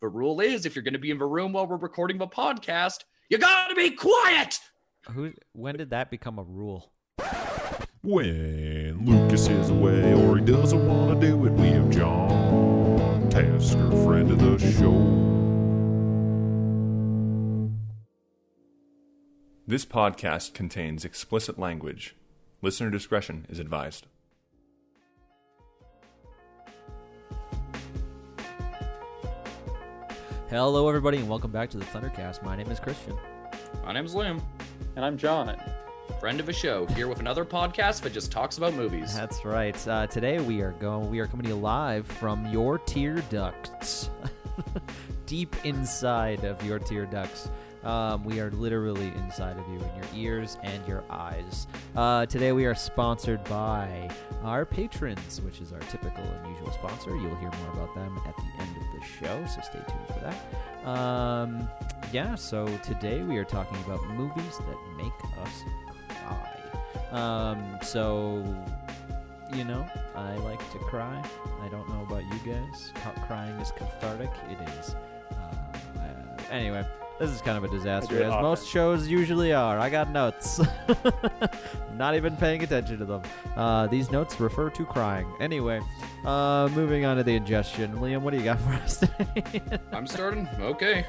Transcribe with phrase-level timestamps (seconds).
[0.00, 2.26] The rule is if you're going to be in the room while we're recording the
[2.26, 4.58] podcast, you got to be quiet.
[5.10, 5.32] Who?
[5.52, 6.90] When did that become a rule?
[8.00, 13.90] When Lucas is away or he doesn't want to do it, we have John Tasker,
[14.04, 14.96] friend of the show.
[19.66, 22.16] This podcast contains explicit language.
[22.62, 24.06] Listener discretion is advised.
[30.50, 32.42] Hello, everybody, and welcome back to the Thundercast.
[32.42, 33.16] My name is Christian.
[33.84, 34.42] My name's Liam,
[34.96, 35.56] And I'm John.
[36.18, 39.14] friend of a show, here with another podcast that just talks about movies.
[39.14, 39.88] That's right.
[39.88, 41.08] Uh, today we are going.
[41.08, 44.10] We are coming to you live from your tear ducts,
[45.26, 47.50] deep inside of your tear ducts.
[47.82, 51.66] Um, we are literally inside of you, in your ears and your eyes.
[51.96, 54.10] Uh, today we are sponsored by
[54.42, 57.10] our patrons, which is our typical and usual sponsor.
[57.16, 60.20] You'll hear more about them at the end of the show, so stay tuned for
[60.20, 60.88] that.
[60.88, 61.68] Um,
[62.12, 65.64] yeah, so today we are talking about movies that make us
[66.08, 66.56] cry.
[67.12, 68.44] Um, so,
[69.54, 71.22] you know, I like to cry.
[71.62, 72.92] I don't know about you guys.
[73.26, 74.30] Crying is cathartic.
[74.50, 74.94] It is.
[75.32, 75.34] Uh,
[75.98, 76.84] uh, anyway,
[77.20, 78.42] this is kind of a disaster, as offense.
[78.42, 79.78] most shows usually are.
[79.78, 80.58] I got notes.
[81.94, 83.22] Not even paying attention to them.
[83.54, 85.30] Uh, these notes refer to crying.
[85.38, 85.82] Anyway,
[86.24, 87.92] uh, moving on to the ingestion.
[87.98, 89.60] Liam, what do you got for us today?
[89.92, 90.48] I'm starting.
[90.58, 91.04] Okay.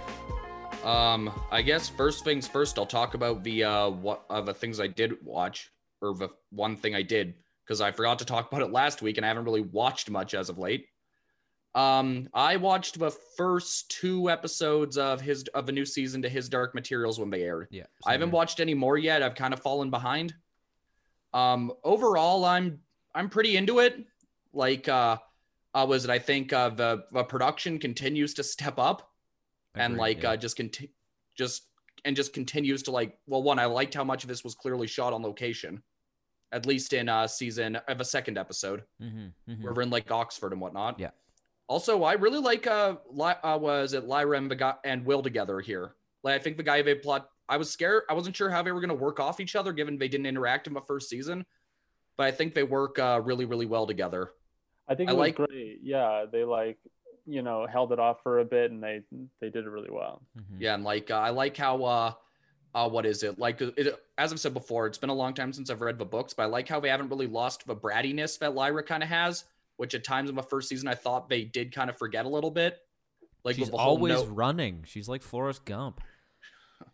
[0.84, 2.78] Um, I guess first things first.
[2.78, 6.76] I'll talk about the uh what uh, the things I did watch, or the one
[6.76, 9.46] thing I did because I forgot to talk about it last week, and I haven't
[9.46, 10.88] really watched much as of late.
[11.74, 16.50] Um, I watched the first two episodes of his of a new season to His
[16.50, 17.68] Dark Materials when they aired.
[17.72, 19.24] yeah, I haven't watched any more yet.
[19.24, 20.34] I've kind of fallen behind.
[21.34, 22.80] Um, overall, I'm
[23.16, 24.06] I'm pretty into it.
[24.54, 25.18] Like, uh,
[25.74, 26.10] uh was it?
[26.10, 29.10] I think uh, the the production continues to step up,
[29.76, 30.92] and like uh, just conti-
[31.38, 31.68] just
[32.04, 33.18] and just continues to like.
[33.28, 35.82] Well, one, I liked how much of this was clearly shot on location,
[36.52, 40.52] at least in uh season of a second episode mm-hmm, where we're in like Oxford
[40.52, 41.00] and whatnot.
[41.00, 41.12] Yeah.
[41.72, 45.62] Also, I really like uh, Li- uh was it Lyra and, the and Will together
[45.62, 45.96] here.
[46.22, 47.30] Like I think the guy they plot.
[47.48, 48.04] I was scared.
[48.10, 50.68] I wasn't sure how they were gonna work off each other, given they didn't interact
[50.68, 51.46] in the first season.
[52.18, 54.32] But I think they work uh, really, really well together.
[54.90, 55.80] I think I was like- great.
[55.82, 56.78] Yeah, they like,
[57.26, 59.04] you know, held it off for a bit and they
[59.40, 60.22] they did it really well.
[60.38, 60.62] Mm-hmm.
[60.62, 62.14] Yeah, and like uh, I like how uh,
[62.76, 63.62] uh, what is it like?
[63.62, 66.34] It, as I've said before, it's been a long time since I've read the books,
[66.34, 69.46] but I like how they haven't really lost the brattiness that Lyra kind of has,
[69.82, 72.30] which at times in the first season I thought they did kind of forget a
[72.30, 72.78] little bit.
[73.44, 74.84] Like She's the always no- running.
[74.88, 76.00] She's like Forrest Gump.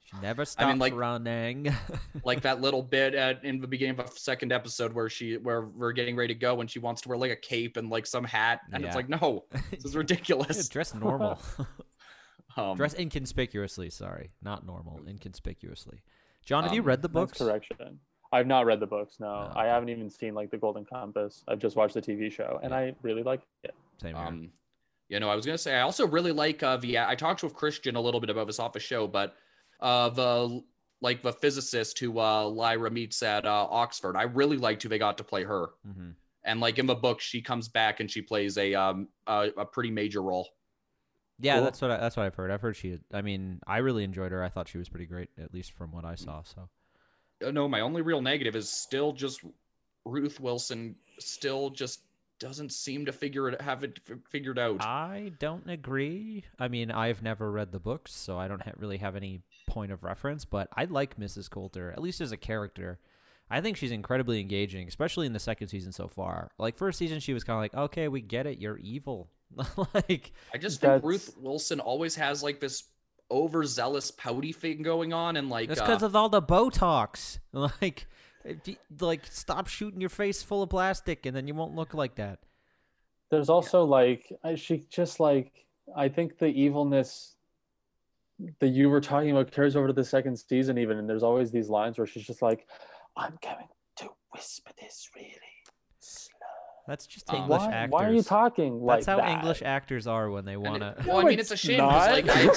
[0.06, 1.68] She never stops I mean, like- running.
[2.24, 5.64] like that little bit at, in the beginning of a second episode where she where
[5.66, 8.06] we're getting ready to go and she wants to wear like a cape and like
[8.06, 8.88] some hat and Yeah.
[8.88, 11.38] it's like no this is ridiculous Dress normal.
[12.58, 13.90] um, Dress inconspicuously.
[13.90, 15.02] Sorry, not normal.
[15.06, 16.02] Inconspicuously.
[16.46, 17.38] John, have you Um, read the That's books?
[17.40, 18.00] correction.
[18.32, 19.20] I've not read the books.
[19.20, 21.44] No, Oh, I haven't even seen like the Golden Compass.
[21.48, 22.78] I've just watched the TV show and Yeah.
[22.78, 23.74] I really like it.
[24.02, 24.26] Same here.
[24.26, 24.52] um
[25.10, 27.54] you know i was gonna say i also really like uh the i talked with
[27.54, 29.36] christian a little bit about this off the show but
[29.80, 30.62] uh the
[31.02, 34.98] like the physicist who uh lyra meets at uh oxford i really liked who they
[35.00, 36.10] got to play her hmm
[36.44, 39.66] and like in the book she comes back and she plays a um a, a
[39.66, 40.48] pretty major role
[41.40, 41.64] Yeah, Cool.
[41.66, 42.52] that's what I, that's what I've heard.
[42.52, 43.00] I've heard she.
[43.14, 44.44] I mean, I really enjoyed her.
[44.44, 46.42] I thought she was pretty great, at least from what I saw.
[46.44, 46.68] So
[47.46, 49.42] Uh, no my only real negative is still just
[50.06, 52.02] ruth wilson still just
[52.40, 56.44] doesn't seem to figure it have it f- figured out I don't agree.
[56.60, 59.92] I mean, I've never read the books, so I don't ha- really have any point
[59.92, 60.46] of reference.
[60.46, 61.50] But I like Mrs.
[61.50, 63.00] Coulter, at least as a character.
[63.50, 66.52] I think she's incredibly engaging, especially in the second season so far.
[66.60, 68.60] Like first season, she was kind of like, "Okay, we get it.
[68.60, 69.30] You're evil."
[69.96, 72.84] like, I just think That's- Ruth Wilson always has like this
[73.32, 77.40] overzealous pouty thing going on, and like that's uh, because of all the Botox.
[77.82, 78.08] Like,
[79.02, 82.40] like stop shooting your face full of plastic, and then you won't look like that.
[83.30, 85.66] There's also like she just like
[85.96, 87.36] I think the evilness
[88.60, 91.52] that you were talking about carries over to the second season even and there's always
[91.52, 92.68] these lines where she's just like
[93.16, 95.47] I'm going to whisper this really slow.
[96.88, 97.92] That's just Um, English why, actors.
[97.92, 99.30] why are you talking like That's how that?
[99.30, 100.96] English actors are when they want to.
[101.06, 101.80] well, I mean, it's a shame.
[101.84, 102.56] Like, not.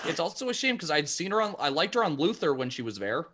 [0.06, 1.56] It's also a shame because I'd seen her on.
[1.58, 3.26] I liked her on Luther when she was there.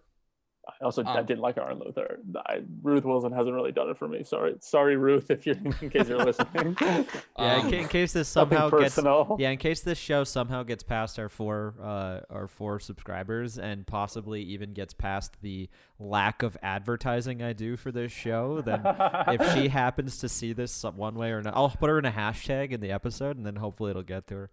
[0.68, 2.20] I also I Um, didn't like Aaron Luther.
[2.36, 4.22] I, Ruth Wilson hasn't really done it for me.
[4.22, 6.76] Sorry, sorry, Ruth, if you're in case you're listening.
[7.38, 8.96] Yeah, in, Um, in case this somehow gets
[9.38, 13.86] yeah, in case this show somehow gets past our four uh, our four subscribers and
[13.86, 15.68] possibly even gets past the
[15.98, 18.82] lack of advertising I do for this show, then
[19.28, 22.12] if she happens to see this one way or another, I'll put her in a
[22.12, 24.50] hashtag in the episode, and then hopefully it'll get to her.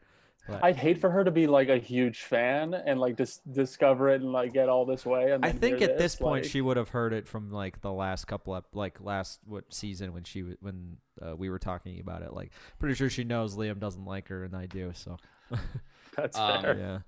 [0.48, 4.10] But I'd hate for her to be like a huge fan and like dis- discover
[4.10, 5.32] it and like get all this way.
[5.32, 7.92] And I think at this point like- she would have heard it from like the
[7.92, 12.00] last couple of like last what season when she w- when uh, we were talking
[12.00, 12.34] about it.
[12.34, 14.92] Like pretty sure she knows Liam doesn't like her and I do.
[14.96, 15.18] So
[16.16, 16.78] that's Um, fair.
[16.78, 17.00] yeah.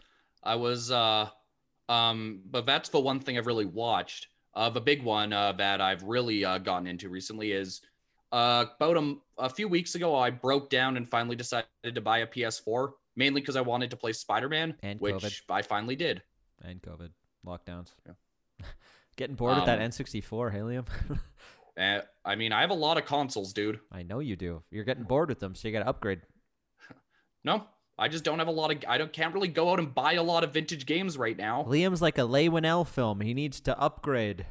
[0.43, 1.29] I was, uh,
[1.89, 4.27] um, but that's the one thing I've really watched.
[4.53, 7.81] Uh, the big one uh, that I've really uh, gotten into recently is
[8.31, 12.19] uh, about a, a few weeks ago, I broke down and finally decided to buy
[12.19, 15.41] a PS4, mainly because I wanted to play Spider Man, And which COVID.
[15.49, 16.21] I finally did.
[16.63, 17.09] And COVID
[17.45, 17.87] lockdowns.
[18.05, 18.65] Yeah.
[19.17, 20.85] Getting bored with that Um, N64, Helium.
[21.77, 23.79] Uh, I mean, I have a lot of consoles, dude.
[23.91, 24.63] I know you do.
[24.71, 26.21] You're getting bored with them, so you got to upgrade.
[27.43, 27.63] No,
[27.97, 28.83] I just don't have a lot of.
[28.87, 31.63] I don't can't really go out and buy a lot of vintage games right now.
[31.67, 32.49] Liam's like a Leigh
[32.85, 33.19] film.
[33.21, 34.45] He needs to upgrade.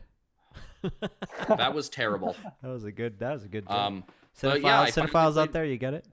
[1.49, 2.35] That was terrible.
[2.63, 3.21] That was a good.
[3.21, 3.69] That was a good.
[3.69, 3.77] Joke.
[3.77, 4.05] Um,
[4.41, 6.07] cinephiles, yeah, cinephiles out played- there, you get it.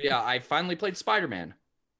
[0.00, 1.52] yeah, I finally played Spider Man.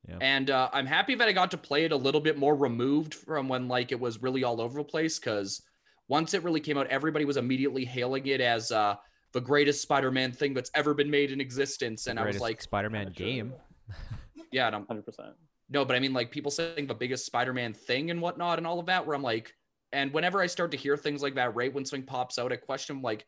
[0.06, 0.18] Yeah.
[0.20, 3.14] And uh, I'm happy that I got to play it a little bit more removed
[3.14, 5.18] from when like it was really all over the place.
[5.18, 5.62] Because
[6.08, 8.96] once it really came out, everybody was immediately hailing it as uh,
[9.32, 12.06] the greatest Spider-Man thing that's ever been made in existence.
[12.06, 13.22] And I was like, Spider-Man Gotcha.
[13.22, 13.52] game.
[14.52, 15.34] yeah, and I'm, Hundred percent.
[15.68, 18.80] no, but I mean like people saying the biggest Spider-Man thing and whatnot and all
[18.80, 19.06] of that.
[19.06, 19.52] Where I'm like,
[19.92, 22.56] and whenever I start to hear things like that, right when something pops out, I
[22.56, 23.26] question like,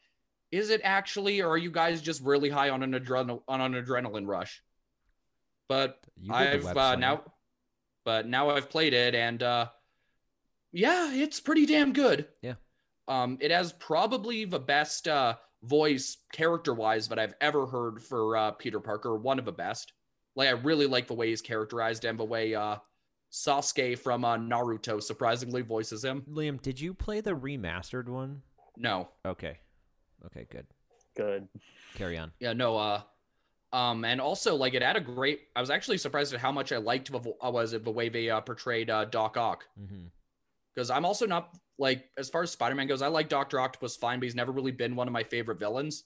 [0.51, 3.75] is it actually, or are you guys just really high on an adrenal on an
[3.75, 4.63] adrenaline rush?
[5.71, 7.23] But You did the I've uh, now,
[8.05, 9.69] but now I've played it, and uh,
[10.73, 12.27] yeah, it's pretty damn good.
[12.43, 12.55] Yeah.
[13.07, 18.51] Um, it has probably the best uh, voice character-wise that I've ever heard for uh,
[18.51, 19.17] Peter Parker.
[19.17, 19.93] One of the best.
[20.35, 22.79] Like I really like the way he's characterized and the way uh,
[23.31, 26.25] Sasuke from uh, Naruto surprisingly voices him.
[26.29, 28.43] Liam, did you play the remastered one?
[28.77, 29.59] No, Okay.
[30.27, 30.67] Okay, good.
[31.17, 31.47] Good.
[31.95, 32.33] Carry on.
[32.41, 32.77] yeah, no.
[32.77, 33.03] Uh,
[33.73, 35.41] um, and also like it had a great.
[35.55, 38.09] I was actually surprised at how much I liked the uh, was it the way
[38.09, 39.65] they uh, portrayed uh, Doc Ock.
[40.75, 44.19] because I'm also not like as far as Spider-Man goes, I like Doctor Octopus fine,
[44.21, 46.05] but he's never really been one of my favorite villains.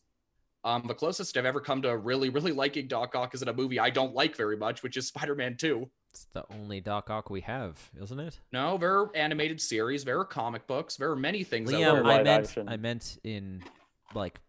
[0.63, 3.53] Um, the closest I've ever come to really, really liking Doc Ock is in a
[3.53, 5.87] movie I don't like very much, which is Spider-Man 2.
[6.11, 8.41] It's the only Doc Ock we have, isn't it?
[8.51, 11.71] No, there are animated series, there are comic books, there are many things.
[11.71, 12.05] Liam, there.
[12.05, 12.69] I meant action.
[12.69, 13.63] I meant in
[14.15, 14.41] like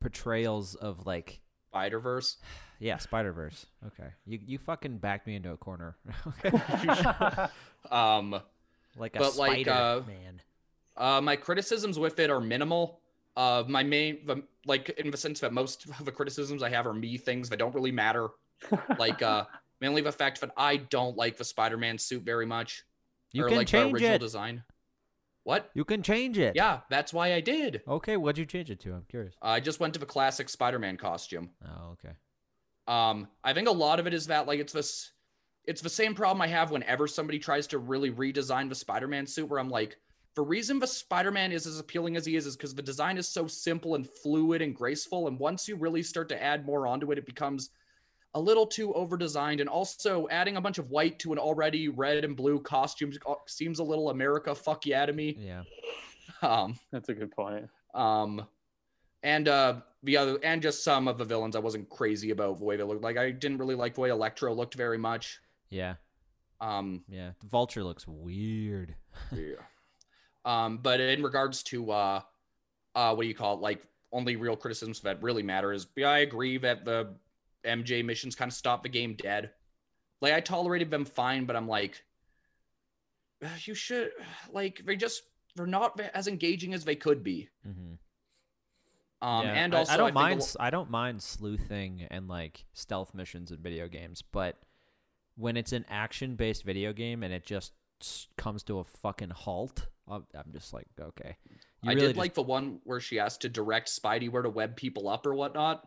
[0.00, 1.40] portrayals of like
[1.76, 2.36] Spider Verse.
[2.80, 3.66] yeah, Spider Verse.
[3.86, 4.08] Okay.
[4.26, 5.94] You you fucking backed me into a corner.
[7.90, 8.40] Um,
[8.96, 10.40] Like a But, like, spider uh, man.
[10.96, 13.00] uh, my criticisms with it are minimal.
[13.36, 16.86] Uh, my main, the, like in the sense that most of the criticisms I have
[16.86, 18.28] are me things that don't really matter.
[18.98, 19.44] like uh,
[19.82, 22.84] mainly the fact that I don't like the Spider-Man suit very much.
[23.32, 24.18] You or can like the change original it.
[24.20, 24.62] design.
[25.46, 25.70] What?
[25.74, 26.56] You can change it.
[26.56, 27.80] Yeah, that's why I did.
[27.86, 28.92] Okay, what'd you change it to?
[28.92, 29.32] I'm curious.
[29.40, 31.50] I just went to the classic Spider-Man costume.
[31.64, 32.16] Oh, okay.
[32.88, 35.12] Um, I think a lot of it is that like it's this,
[35.64, 39.48] it's the same problem I have whenever somebody tries to really redesign the Spider-Man suit,
[39.48, 39.96] where I'm like,
[40.34, 43.28] the reason the Spider-Man is as appealing as he is is because the design is
[43.28, 47.12] so simple and fluid and graceful, and once you really start to add more onto
[47.12, 47.70] it, it becomes
[48.36, 52.24] a little too over-designed, and also adding a bunch of white to an already red
[52.24, 53.10] and blue costume
[53.46, 55.36] seems a little America fuck yeah to me.
[55.40, 55.62] Yeah.
[56.42, 57.68] Um, That's a good point.
[57.94, 58.46] um,
[59.22, 62.64] and uh, the other, and just some of the villains I wasn't crazy about the
[62.64, 63.02] way they looked.
[63.02, 65.40] Like I didn't really like the way Electro looked very much.
[65.70, 65.94] Yeah.
[66.60, 67.30] Um, Yeah.
[67.40, 68.94] The vulture looks weird.
[69.32, 69.54] yeah.
[70.44, 72.20] Um, but in regards to uh,
[72.94, 73.60] uh, what do you call it?
[73.60, 73.82] Like
[74.12, 77.16] only real criticisms that really matter is yeah, I agree that the
[77.66, 79.50] MJ missions kind of stopped the game dead.
[80.20, 82.02] Like I tolerated them fine, but I'm like,
[83.44, 84.10] "Uh, you should
[84.52, 85.22] like they just
[85.56, 87.48] they're not as engaging as they could be.
[87.66, 89.26] Mm-hmm.
[89.26, 89.52] Um, yeah.
[89.54, 90.40] and I- also I, don't think a mind.
[90.40, 94.56] lo- I don't mind sleuthing and like stealth missions in video games, but
[95.36, 97.72] when it's an action-based video game and it just
[98.36, 101.36] comes to a fucking halt, I'm, I'm just like, okay.
[101.82, 104.42] You I really did just- like the one where she has to direct Spidey where
[104.42, 105.86] to web people up or whatnot.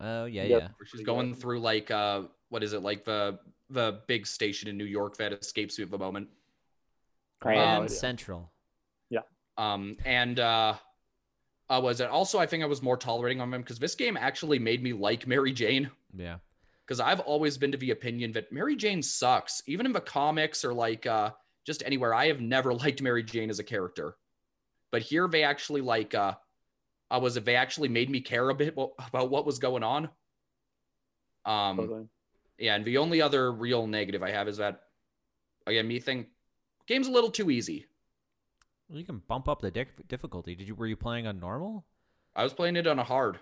[0.00, 0.60] Oh yeah, Yep.
[0.62, 0.68] yeah.
[0.76, 1.40] Where she's going good.
[1.40, 3.38] through like uh what is it like the
[3.70, 6.28] the big station in New York that escapes me at the moment.
[7.40, 7.88] I Grand idea.
[7.96, 8.52] Central.
[9.10, 9.20] Yeah.
[9.56, 10.74] Um and uh
[11.70, 14.16] uh was it also I think I was more tolerating on him because this game
[14.16, 15.90] actually made me like Mary Jane.
[16.14, 16.38] Yeah.
[16.86, 19.62] Because I've always been to the opinion that Mary Jane sucks.
[19.66, 21.30] Even in the comics or like uh
[21.66, 22.12] just anywhere.
[22.12, 24.16] I have never liked Mary Jane as a character.
[24.90, 26.34] But here they actually like uh
[27.10, 29.82] uh, was if they actually made me care a bit wo- about what was going
[29.82, 30.08] on.
[31.44, 32.08] Um Totally.
[32.58, 34.82] yeah, and the only other real negative I have is that
[35.66, 36.28] again, me think
[36.86, 37.86] game's a little too easy.
[38.88, 40.54] Well, you can bump up the diff- difficulty.
[40.54, 40.74] Did you?
[40.74, 41.86] Were you playing on normal?
[42.36, 43.38] I was playing it on a hard.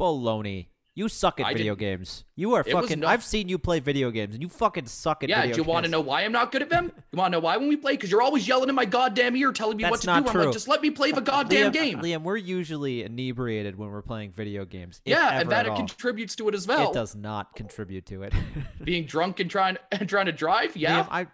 [0.00, 0.68] Baloney.
[0.96, 2.24] You suck at I video didn't- games.
[2.36, 3.00] You are It fucking.
[3.00, 5.48] not- I've seen you play video games, and you fucking suck at video games.
[5.48, 6.92] Yeah, do you want to know why I'm not good at them?
[7.10, 7.94] You want to know why when we play?
[7.94, 10.28] Because you're always yelling in my goddamn ear, telling me what to not do.
[10.28, 10.44] I'm true.
[10.44, 11.98] like, just let me play the goddamn Liam, game.
[11.98, 15.00] Liam, we're usually inebriated when we're playing video games.
[15.04, 16.90] yeah, and that contributes to it as well.
[16.90, 18.32] It does not contribute to it.
[18.84, 20.76] Being drunk and trying and trying to drive.
[20.76, 21.26] Yeah, Liam, I,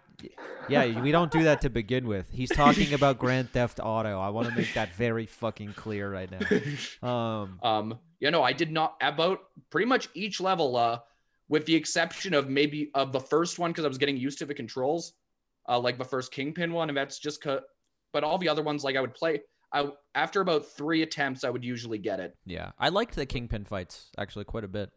[0.69, 2.31] yeah, we don't do that to begin with.
[2.31, 4.19] He's talking about Grand Theft Auto.
[4.19, 7.07] I want to make that very fucking clear right now.
[7.07, 10.99] Um, Um, you know, I did not about pretty much each level, uh,
[11.49, 14.45] with the exception of maybe of the first one because I was getting used to
[14.45, 15.13] the controls,
[15.67, 17.65] uh, like the first Kingpin one, and that's just cut.
[18.13, 19.41] But all the other ones, like I would play,
[19.73, 22.37] I after about three attempts, I would usually get it.
[22.45, 24.91] yeah, I liked the Kingpin fights actually quite a bit.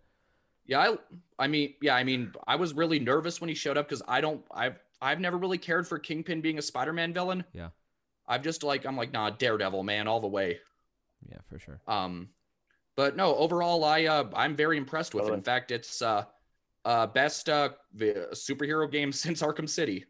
[0.66, 0.96] Yeah, I,
[1.38, 4.22] I mean, yeah, I mean, I was really nervous when he showed up because I
[4.22, 7.44] don't, I've, I've never really cared for Kingpin being a Spider-Man villain.
[7.52, 7.68] Yeah.
[8.26, 10.60] I've just like, I'm like, nah, Daredevil, man, all the way.
[11.28, 11.82] Yeah, for sure.
[11.86, 12.30] Um,
[12.96, 15.32] but no, overall, I uh, I'm very impressed with it.
[15.32, 16.24] In fact, it's uh,
[16.84, 20.04] uh, best uh, the superhero game since Arkham City.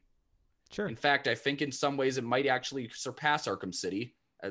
[0.70, 0.88] Sure.
[0.88, 4.14] In fact, I think in some ways it might actually surpass Arkham City.
[4.42, 4.50] Uh,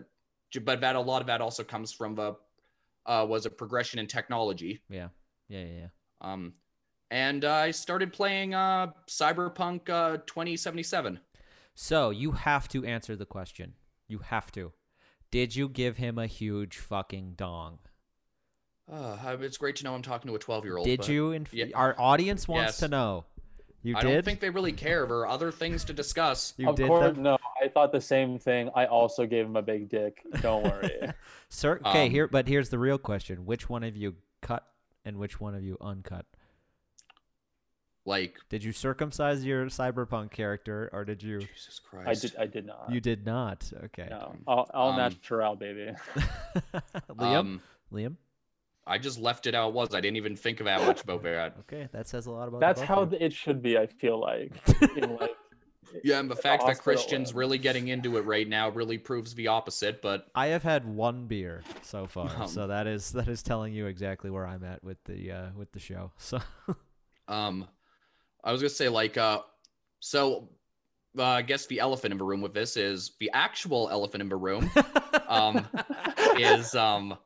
[0.63, 2.35] but that a lot of that also comes from the
[3.05, 4.81] uh, was a progression in technology.
[4.89, 5.09] Yeah.
[5.49, 5.87] Yeah, yeah, yeah.
[6.21, 6.53] Um,
[7.11, 11.19] and uh, I started playing uh, Cyberpunk uh, 2077.
[11.75, 13.73] So you have to answer the question.
[14.07, 14.71] You have to.
[15.29, 17.79] Did you give him a huge fucking dong?
[18.91, 20.85] Uh, it's great to know I'm talking to a 12 year old.
[20.85, 21.31] Did you?
[21.31, 21.65] In- yeah.
[21.73, 22.77] Our audience wants Yes.
[22.79, 23.25] to know.
[23.81, 24.13] You I did.
[24.13, 25.05] don't think they really care.
[25.05, 26.53] There are other things to discuss.
[26.57, 27.21] you of did course, that?
[27.21, 27.37] no.
[27.61, 28.69] I thought the same thing.
[28.75, 30.21] I also gave him a big dick.
[30.41, 31.11] Don't worry.
[31.49, 34.65] Sir, okay, Um, here, but here's the real question: Which one of you cut
[35.03, 36.25] and which one of you uncut?
[38.05, 41.39] Like, Did you circumcise your cyberpunk character, or did you?
[41.39, 42.07] Jesus Christ.
[42.07, 42.35] I did.
[42.37, 42.89] I did not.
[42.89, 43.69] You did not.
[43.85, 44.07] Okay.
[44.09, 45.91] No, all, all Um, natural, baby.
[47.09, 47.21] Liam.
[47.39, 47.61] Um,
[47.93, 48.15] Liam.
[48.85, 49.93] I just left it how it was.
[49.93, 51.55] I didn't even think that much about that.
[51.61, 52.59] Okay, that says a lot about.
[52.59, 53.77] That's both how of it should be.
[53.77, 54.51] I feel like.
[54.95, 55.35] Like
[56.03, 59.47] Yeah, and the fact that Christian's really getting into it right now really proves the
[59.47, 60.01] opposite.
[60.01, 63.73] But I have had one beer so far, Um, so that is that is telling
[63.73, 66.11] you exactly where I'm at with the uh, with the show.
[66.17, 66.39] So
[67.27, 67.67] um,
[68.43, 69.41] I was gonna say like uh,
[69.99, 70.49] so
[71.17, 74.29] uh, I guess the elephant in the room with this is the actual elephant in
[74.29, 74.69] the room.
[75.27, 75.67] Um,
[76.37, 77.17] is um,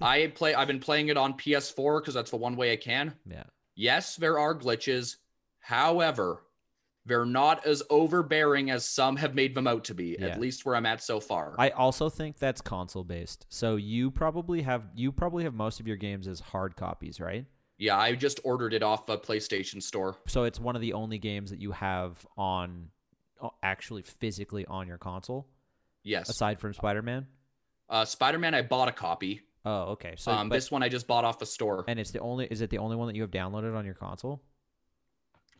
[0.00, 0.54] I play.
[0.54, 3.14] I've been playing it on PS4 because that's the one way I can.
[3.30, 5.16] yeah, Yes, there are glitches.
[5.60, 6.42] However,
[7.04, 10.16] they're not as overbearing as some have made them out to be.
[10.18, 10.26] Yeah.
[10.28, 11.54] At least where I'm at so far.
[11.58, 13.46] I also think that's console based.
[13.48, 17.44] So you probably have you probably have most of your games as hard copies, right?
[17.78, 20.16] yeah, I just ordered it off a PlayStation Store.
[20.26, 22.88] So it's one of the only games that you have on
[23.62, 25.46] actually physically on your console,
[26.02, 26.30] Yes.
[26.30, 27.26] aside from Spider Man.
[27.90, 29.42] Uh, Spider Man, I bought a copy.
[29.66, 30.14] Oh, okay.
[30.16, 31.84] So um, but- this one I just bought off the store.
[31.88, 33.94] and it's the only is it the only one that you have downloaded on your
[33.94, 34.40] console?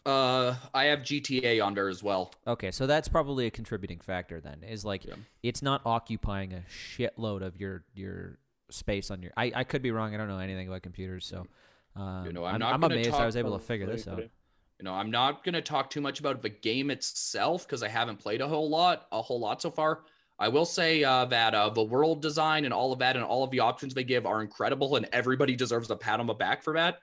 [0.06, 2.32] Uh, I have GTA on there as well.
[2.46, 4.62] Okay, so that's probably a contributing factor then.
[4.62, 5.14] Is like Yeah.
[5.42, 8.38] it's not occupying a shitload of your your
[8.70, 9.32] space on your.
[9.36, 10.14] I, I could be wrong.
[10.14, 11.48] I don't know anything about computers, so
[11.96, 14.20] um, You know, I'm I'm, not I'm amazed I was able to figure this out.
[14.20, 18.18] You know, I'm not gonna talk too much about the game itself because I haven't
[18.18, 20.02] played a whole lot, a whole lot so far.
[20.38, 23.42] I will say uh, that uh, the world design and all of that and all
[23.42, 26.62] of the options they give are incredible, and everybody deserves a pat on the back
[26.62, 26.98] for that.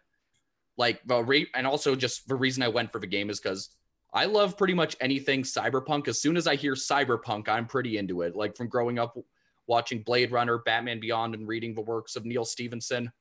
[0.78, 3.70] Like the re- and also just the reason I went for the game is because
[4.14, 6.08] I love pretty much anything cyberpunk.
[6.08, 8.36] As soon as I hear cyberpunk, I'm pretty into it.
[8.36, 9.18] Like from growing up
[9.66, 13.12] watching Blade Runner, Batman Beyond, and reading the works of Neal Stephenson.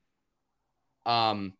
[1.06, 1.54] Um,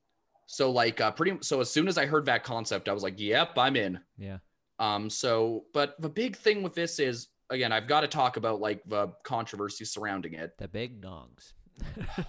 [0.47, 3.19] so like uh, pretty so as soon as I heard that concept, I was like,
[3.19, 4.39] "Yep, I'm in." Yeah.
[4.79, 8.61] Um, so but the big thing with this is again, I've got to talk about
[8.61, 10.57] like the controversy surrounding it.
[10.59, 11.53] The big dongs.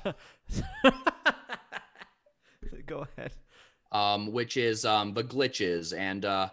[2.86, 3.32] Go ahead.
[3.92, 5.98] um, which is um, the glitches.
[5.98, 6.50] And uh,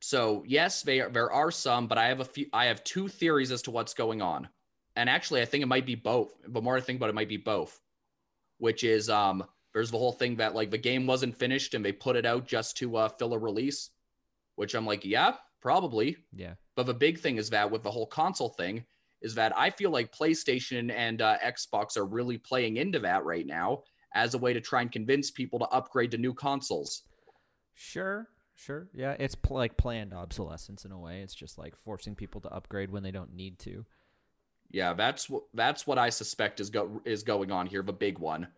[0.00, 2.46] so, yes, they are, there are some, but I have a few.
[2.52, 4.48] I have two theories as to what's going on.
[4.96, 6.32] And actually, I think it might be both.
[6.46, 7.78] The more I think about it, it might be both.
[8.58, 11.92] Which is um, there's the whole thing that like the game wasn't finished and they
[11.92, 13.90] put it out just to uh, fill a release.
[14.56, 16.16] Which I'm like, yeah, probably.
[16.32, 16.54] Yeah.
[16.76, 18.84] But the big thing is that with the whole console thing,
[19.20, 23.46] is that I feel like PlayStation and uh, Xbox are really playing into that right
[23.46, 23.82] now
[24.14, 27.02] as a way to try and convince people to upgrade to new consoles.
[27.74, 28.28] Sure.
[28.54, 28.88] Sure.
[28.92, 31.20] Yeah, it's pl- like planned obsolescence in a way.
[31.20, 33.86] It's just like forcing people to upgrade when they don't need to.
[34.70, 37.82] Yeah, that's what that's what I suspect is go is going on here.
[37.82, 38.48] The big one,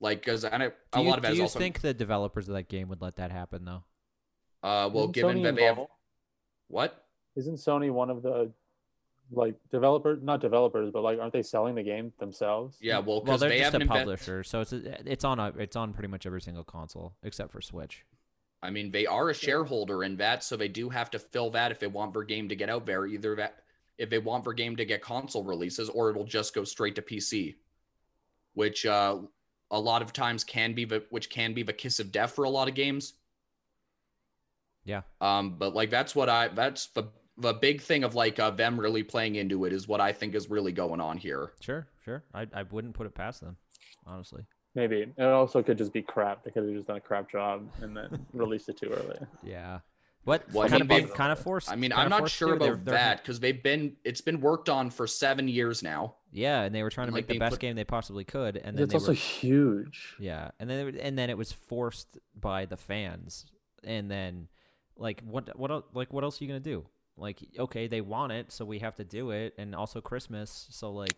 [0.00, 1.94] like because I know Do a you, lot of it do you also think the
[1.94, 3.84] developers of that game would let that happen though?
[4.62, 5.92] uh well Isn't given Sony that they have involved?
[6.68, 7.04] What
[7.36, 8.50] Isn't Sony one of the
[9.30, 12.78] like developers, not developers, but like aren't they selling the game themselves?
[12.80, 15.52] Yeah, well, Well, because they're they just a haven't publisher, so it's it's on a,
[15.58, 18.04] it's on pretty much every single console except for Switch.
[18.62, 21.70] I mean, they are a shareholder in that, so they do have to fill that
[21.70, 23.06] if they want their game to get out there.
[23.06, 23.56] Either that,
[23.98, 27.02] if they want their game to get console releases, or it'll just go straight to
[27.02, 27.56] PC,
[28.54, 29.18] which uh,
[29.70, 32.44] a lot of times can be the which can be the kiss of death for
[32.44, 33.14] a lot of games.
[34.88, 35.02] Yeah.
[35.20, 37.04] Um, but like that's what I that's the
[37.36, 40.34] the big thing of like uh, them really playing into it is what I think
[40.34, 41.52] is really going on here.
[41.60, 42.24] Sure, sure.
[42.34, 43.56] I I wouldn't put it past them,
[44.06, 44.42] honestly.
[44.74, 45.06] Maybe.
[45.16, 46.42] It also could just be crap.
[46.44, 49.18] They could have just done a crap job and then released it too early.
[49.42, 49.80] Yeah.
[50.24, 51.70] What Well, I kind mean, of kind of forced?
[51.70, 52.54] I mean, I'm not sure to?
[52.54, 56.16] about They're- they're- that because they've been it's been worked on for seven years now.
[56.32, 58.56] Yeah, and they were trying to like make the best put- game they possibly could,
[58.56, 60.16] and then It's they also were, huge.
[60.18, 63.46] yeah, and then and then it was forced by the fans,
[63.84, 64.48] and then
[64.98, 66.84] like what what el- like what else are you gonna do?
[67.16, 70.92] Like okay, they want it, so we have to do it, and also Christmas, so
[70.92, 71.12] like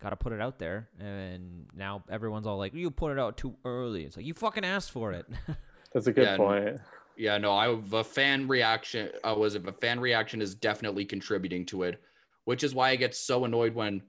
[0.00, 3.36] got to put it out there, and now everyone's all like, you put it out
[3.36, 4.04] too early.
[4.04, 5.26] It's like you fucking asked for it.
[5.92, 6.80] That's a good Yeah, and- point.
[7.16, 11.66] Yeah, no, I the fan reaction uh, was it the fan reaction is definitely contributing
[11.66, 12.00] to it,
[12.44, 14.02] which is why I get so annoyed when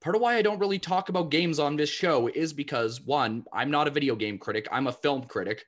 [0.00, 3.44] part of why I don't really talk about games on this show is because one,
[3.52, 5.66] I'm not a video game critic, I'm a film critic.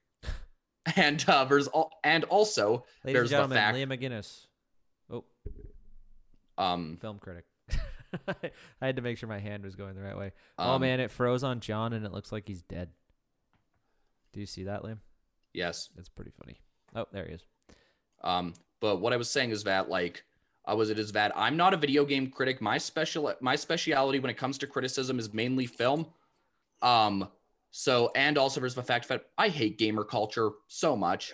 [0.97, 4.47] And uh, there's all, and also Ladies there's the and gentlemen, fact Liam McGinnis,
[5.13, 5.25] oh,
[6.57, 7.45] um film critic.
[8.29, 10.33] I had to make sure my hand was going the right way.
[10.59, 12.89] oh um, man, it froze on John, and it looks like he's dead.
[14.33, 14.99] Do you see that, Liam?
[15.53, 15.91] yes.
[15.99, 16.61] it's pretty funny.
[16.95, 17.45] Oh, there he is.
[18.23, 20.25] Um, but what I was saying is that like
[20.71, 22.61] uh, was it is that I'm not a video game critic.
[22.61, 26.07] My special my speciality when it comes to criticism is mainly film.
[26.83, 27.29] Um,
[27.71, 31.33] so and also there's the fact that I hate gamer culture so much,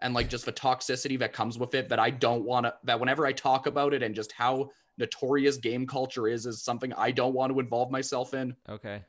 [0.00, 2.74] and like just the toxicity that comes with it that I don't want to.
[2.84, 6.92] That whenever I talk about it and just how notorious game culture is is something
[6.92, 8.54] I don't want to involve myself in.
[8.68, 9.02] Okay.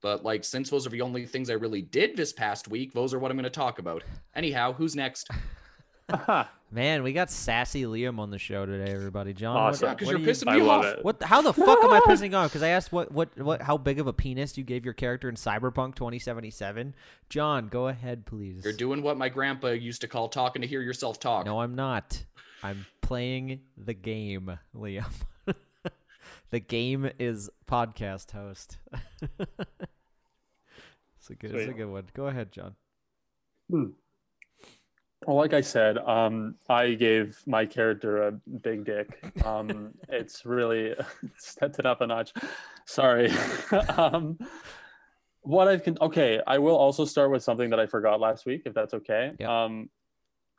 [0.00, 3.14] But like since those are the only things I really did this past week, those
[3.14, 4.02] are what I'm going to talk about.
[4.34, 5.30] Anyhow, who's next?
[6.72, 9.34] Man, we got sassy Liam on the show today, everybody.
[9.34, 9.90] John, Awesome.
[9.90, 10.94] Because do you're pissing I me love off.
[10.94, 11.04] it.
[11.04, 11.22] What?
[11.22, 12.50] How the fuck am I pissing off?
[12.50, 15.28] Because I asked what, what, what, how big of a penis you gave your character
[15.28, 16.94] in Cyberpunk 2077.
[17.28, 18.64] John, go ahead, please.
[18.64, 21.44] You're doing what my grandpa used to call talking to hear yourself talk.
[21.44, 22.24] No, I'm not.
[22.62, 25.12] I'm playing the game, Liam.
[26.50, 28.78] the game is podcast host.
[29.22, 29.40] it's
[31.28, 32.04] a good, it's a good one.
[32.14, 32.76] Go ahead, John.
[33.70, 33.84] Hmm.
[35.26, 39.24] Well, like I said, um, I gave my character a big dick.
[39.44, 40.94] Um, it's really
[41.38, 42.32] stepped it up a notch.
[42.86, 43.30] Sorry.
[43.96, 44.38] um,
[45.42, 48.62] what I can okay, I will also start with something that I forgot last week,
[48.64, 49.32] if that's okay.
[49.38, 49.64] Yeah.
[49.64, 49.88] Um,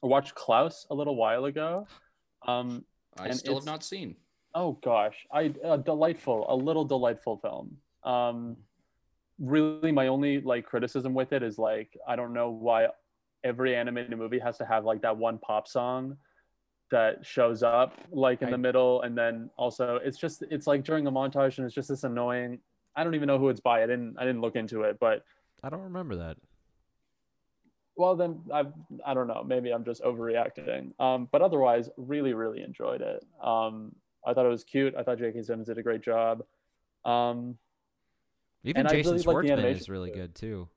[0.04, 1.88] I watched Klaus a little while ago.
[2.48, 2.84] Um,
[3.18, 4.16] I And still have not seen.
[4.56, 7.78] oh gosh, I a delightful, a little delightful film.
[8.04, 8.58] Um,
[9.40, 12.88] really, my only like criticism with it is like I don't know why
[13.44, 16.18] every animated movie has to have like that one pop song
[16.92, 20.84] that shows up like in I- the middle, and then also it's just it's like
[20.84, 22.60] during a montage, and it's just this annoying.
[22.96, 23.82] I don't even know who it's by.
[23.84, 25.24] I didn't I didn't look into it, but
[25.64, 26.38] I don't remember that.
[27.96, 28.64] well then I
[29.06, 29.44] I don't know.
[29.46, 31.00] Maybe I'm just overreacting.
[31.00, 33.26] Um, but otherwise, really really enjoyed it.
[33.42, 33.94] Um,
[34.26, 34.96] I thought it was cute.
[34.96, 35.42] I thought J.K.
[35.44, 36.44] Simmons did a great job.
[37.04, 37.58] Um,
[38.64, 40.70] Even Jason really Schwartzman is really good too.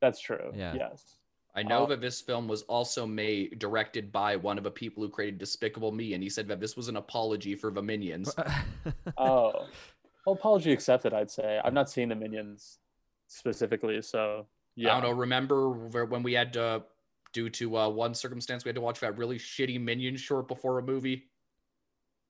[0.00, 0.52] that's true.
[0.54, 0.74] Yeah.
[0.74, 1.17] Yes.
[1.58, 1.86] I know Oh.
[1.86, 5.90] that this film was also made directed by one of the people who created Despicable
[5.92, 8.34] Me, and he said that this was an apology for the Minions.
[9.18, 9.66] Oh,
[10.24, 11.12] well, apology accepted.
[11.12, 12.78] I'd say I've not seen the Minions
[13.26, 14.90] specifically, so yeah.
[14.96, 15.16] I don't know.
[15.16, 15.70] Remember
[16.06, 16.82] when we had to,
[17.32, 20.78] due to uh, one circumstance, we had to watch that really shitty Minion short before
[20.78, 21.24] a movie,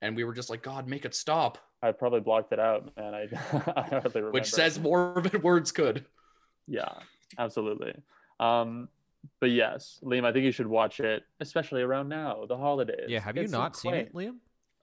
[0.01, 1.57] and we were just like, God, make it stop.
[1.83, 3.13] I probably blocked it out, man.
[3.13, 3.23] I,
[3.75, 4.31] I hardly remember.
[4.31, 6.05] Which says more than words could.
[6.67, 6.93] yeah,
[7.37, 7.93] absolutely.
[8.39, 8.87] Um,
[9.39, 13.05] but yes, Liam, I think you should watch it, especially around now, the holidays.
[13.07, 14.13] yeah, have you It's not seen it.
[14.13, 14.37] Liam?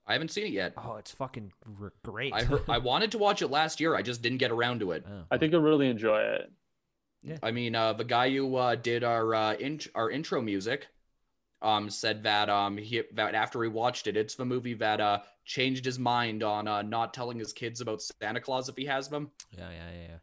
[0.05, 0.73] I haven't seen it yet.
[0.77, 2.33] Oh, it's fucking r- great.
[2.33, 3.93] I heard, I wanted to watch it last year.
[3.95, 5.03] I just didn't get around to it.
[5.07, 6.51] Oh, I think you'll really enjoy it.
[7.23, 7.37] Yeah.
[7.43, 10.87] I mean, uh, the guy who uh, did our uh, in- our intro music
[11.61, 15.19] um, said that um, he that after he watched it, it's the movie that uh,
[15.43, 19.09] changed his mind on uh, not telling his kids about Santa Claus if he has
[19.09, 19.31] them.
[19.57, 20.17] yeah, yeah, yeah, yeah.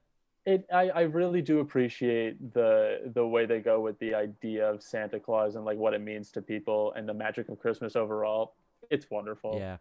[0.47, 4.83] It, I, I really do appreciate the the way they go with the idea of
[4.83, 8.55] Santa Claus and like what it means to people and the magic of Christmas overall.
[8.91, 9.57] It's wonderful.
[9.59, 9.79] Yeah.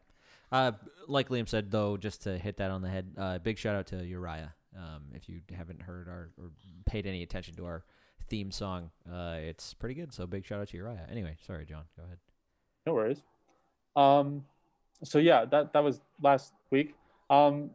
[0.51, 0.71] Uh,
[1.07, 3.87] like Liam said, though, just to hit that on the head, uh, big shout out
[3.87, 4.53] to Uriah.
[4.77, 6.51] Um, if you haven't heard our or
[6.85, 7.83] paid any attention to our
[8.29, 10.13] theme song, uh, it's pretty good.
[10.13, 11.07] So big shout out to Uriah.
[11.11, 11.83] Anyway, sorry, John.
[11.97, 12.19] Go ahead.
[12.85, 13.21] No worries.
[13.95, 14.45] Um,
[15.03, 16.95] so yeah, that that was last week.
[17.29, 17.71] Um,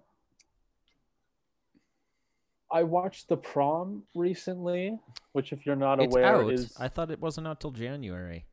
[2.71, 4.99] I watched the prom recently,
[5.33, 6.53] which, if you're not It's aware, out.
[6.53, 8.45] is I thought it wasn't out till January.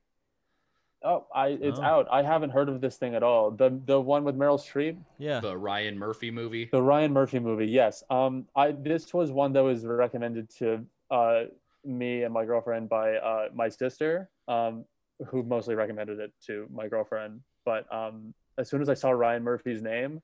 [1.03, 1.83] oh, I it's Oh.
[1.83, 2.07] out.
[2.09, 3.51] I haven't heard of this thing at all.
[3.51, 5.39] The the one with Meryl Streep, Yeah.
[5.39, 6.65] The Ryan Murphy movie.
[6.71, 7.67] the Ryan Murphy movie.
[7.67, 8.03] Yes.
[8.09, 11.43] Um, I this was one that was recommended to uh
[11.83, 14.85] me and my girlfriend by uh my sister, um,
[15.27, 17.41] who mostly recommended it to my girlfriend.
[17.65, 20.21] But um, as soon as I saw Ryan Murphy's name,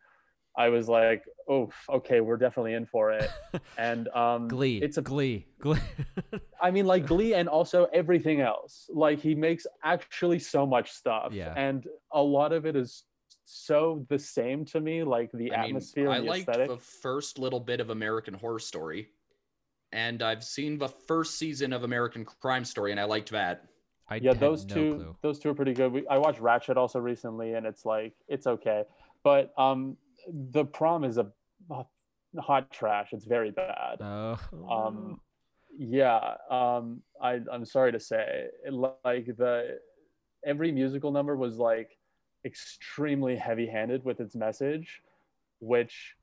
[0.57, 3.29] I was like, oh, okay, we're definitely in for it.
[3.77, 4.77] And um, Glee.
[4.81, 5.45] It's a Glee.
[5.59, 5.79] Glee.
[6.61, 8.89] I mean, like Glee and also everything else.
[8.93, 11.53] Like he makes actually so much stuff, Yeah.
[11.55, 13.03] and a lot of it is
[13.45, 15.03] so the same to me.
[15.03, 16.67] Like the I mean, atmosphere I and the liked aesthetic.
[16.69, 19.07] the first little bit of American Horror Story,
[19.91, 23.65] and I've seen the first season of American Crime Story, and I liked that.
[24.09, 25.15] I yeah, those no two, clue.
[25.21, 25.91] those two are pretty good.
[25.91, 28.83] We, I watched Ratched also recently, and it's like it's okay,
[29.23, 29.97] but um,
[30.29, 31.27] the prom is a,
[31.71, 31.86] a
[32.39, 33.10] hot trash.
[33.12, 33.97] It's very bad.
[34.01, 34.38] Oh.
[34.69, 35.19] um
[35.77, 39.79] yeah um i i'm sorry to say like the
[40.45, 41.97] every musical number was like
[42.43, 45.01] extremely heavy handed with its message
[45.60, 46.15] which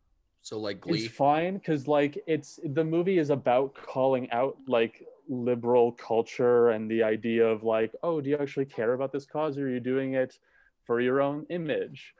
[0.42, 1.08] So like is Glee.
[1.08, 7.02] fine because like it's the movie is about calling out like liberal culture and the
[7.02, 10.14] idea of like oh do you actually care about this cause or are you doing
[10.14, 10.38] it
[10.84, 12.14] for your own image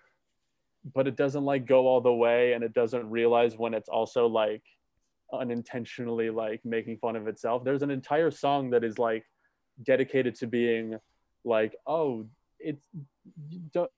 [0.95, 4.27] but it doesn't like go all the way and it doesn't realize when it's also
[4.27, 4.63] like
[5.33, 7.65] unintentionally like making fun of itself.
[7.65, 9.25] There's an entire song that is like
[9.85, 10.99] dedicated to being
[11.45, 12.27] like oh
[12.59, 12.83] it's
[13.73, 13.91] don't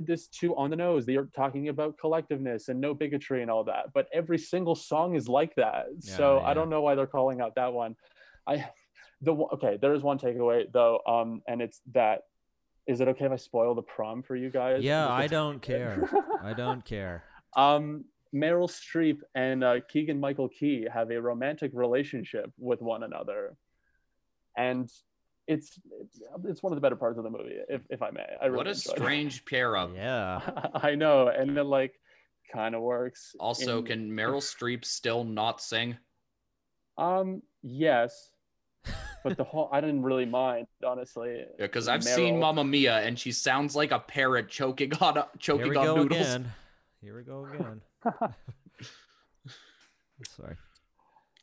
[0.00, 3.86] this too on the nose they're talking about collectiveness and no bigotry and all that
[3.92, 5.86] but every single song is like that.
[5.98, 7.96] So Yeah, i don't know why they're calling out that one.
[8.46, 8.70] I
[9.20, 12.22] the okay there is one takeaway though um and it's that
[12.86, 15.18] is it okay if i spoil the prom for you guys Yeah, Just a I
[15.20, 15.62] tiny don't bit?
[15.62, 16.10] care.
[16.42, 17.24] I don't care.
[17.56, 23.54] um meryl streep and uh, keegan michael key have a romantic relationship with one another
[24.56, 24.90] and
[25.46, 25.78] it's
[26.44, 28.56] it's one of the better parts of the movie if, if i may I really
[28.58, 28.98] what a enjoyed it.
[29.00, 29.90] strange pair up.
[29.94, 30.40] Yeah.
[30.74, 31.92] I know, and it like
[32.54, 33.34] kind of works.
[33.40, 35.96] Also, in- can Meryl Streep still not sing?
[36.98, 38.31] um yes,
[39.24, 41.38] but the whole I didn't really mind honestly.
[41.38, 45.14] Yeah, Because I've seen Meryl- Mamma Mia, and she sounds like a parrot choking on
[45.14, 46.20] Here choking we on go noodles.
[46.20, 46.52] again.
[47.02, 47.80] Here we go again.
[50.28, 50.56] Sorry.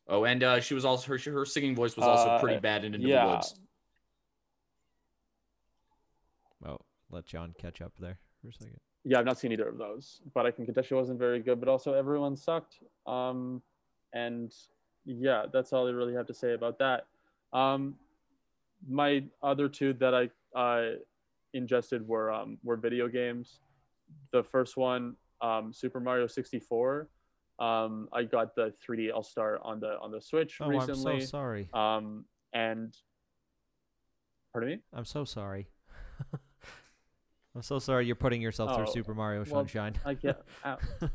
[0.08, 2.84] Oh, and uh, she was also her her singing voice was also Uh, pretty bad
[2.84, 3.26] in Into yeah.
[3.26, 3.56] the Woods.
[6.66, 6.78] Oh,
[7.12, 8.80] let John catch up there for a second.
[9.06, 11.60] Yeah, I've not seen either of those, but I can contest she wasn't very good.
[11.60, 12.80] But also everyone sucked.
[13.06, 13.62] Um,
[14.14, 14.54] and
[15.06, 17.06] yeah, that's all I really have to say about that.
[17.54, 17.96] Um,
[18.88, 20.96] my other two that I uh,
[21.54, 23.60] ingested were um, were video games.
[24.32, 27.10] The first one, um, Super Mario 64.
[27.60, 31.14] Um, I got the 3D All Star on the on the Switch Oh, recently.
[31.14, 31.70] I'm so sorry.
[31.74, 32.96] Um, and
[34.54, 34.80] pardon me.
[34.94, 35.68] I'm so sorry.
[37.56, 39.96] I'm so sorry you're putting yourself through Oh, Super Mario well, Sunshine.
[40.06, 40.42] I get.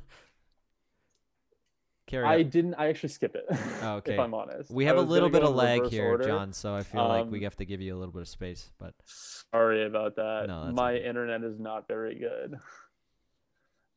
[2.06, 2.48] Carry I on.
[2.50, 2.74] didn't.
[2.74, 3.44] I actually skip it.
[3.82, 4.14] Oh, okay.
[4.14, 6.24] If I'm honest, We have a little bit of lag here, order.
[6.24, 8.28] John, so I feel like we Um, have to give you a little bit of
[8.28, 8.70] space.
[8.78, 10.44] But Sorry about that.
[10.48, 11.06] No, My okay.
[11.06, 12.56] internet is not very good.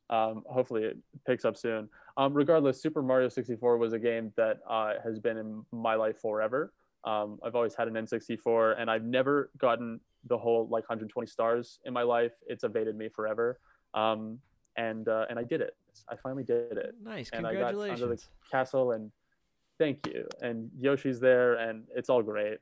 [0.09, 1.89] Um, hopefully it picks up soon.
[2.15, 6.19] Um, regardless, Super Mario 64 was a game that uh, has been in my life
[6.21, 6.71] forever.
[7.03, 11.79] Um, I've always had an N64, and I've never gotten the whole like 120 stars
[11.85, 12.31] in my life.
[12.47, 13.59] It's evaded me forever.
[13.93, 14.39] Um,
[14.77, 15.75] and uh, and I did it.
[16.09, 16.95] I finally did it.
[17.03, 18.29] nice, and I got under congratulations.
[18.29, 19.11] the castle and
[19.79, 22.57] thank you and yoshi's there and it's all great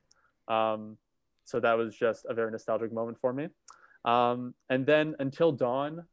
[0.50, 0.98] um,
[1.45, 3.48] so that was just a very nostalgic moment for me
[4.04, 6.04] um, and then until dawn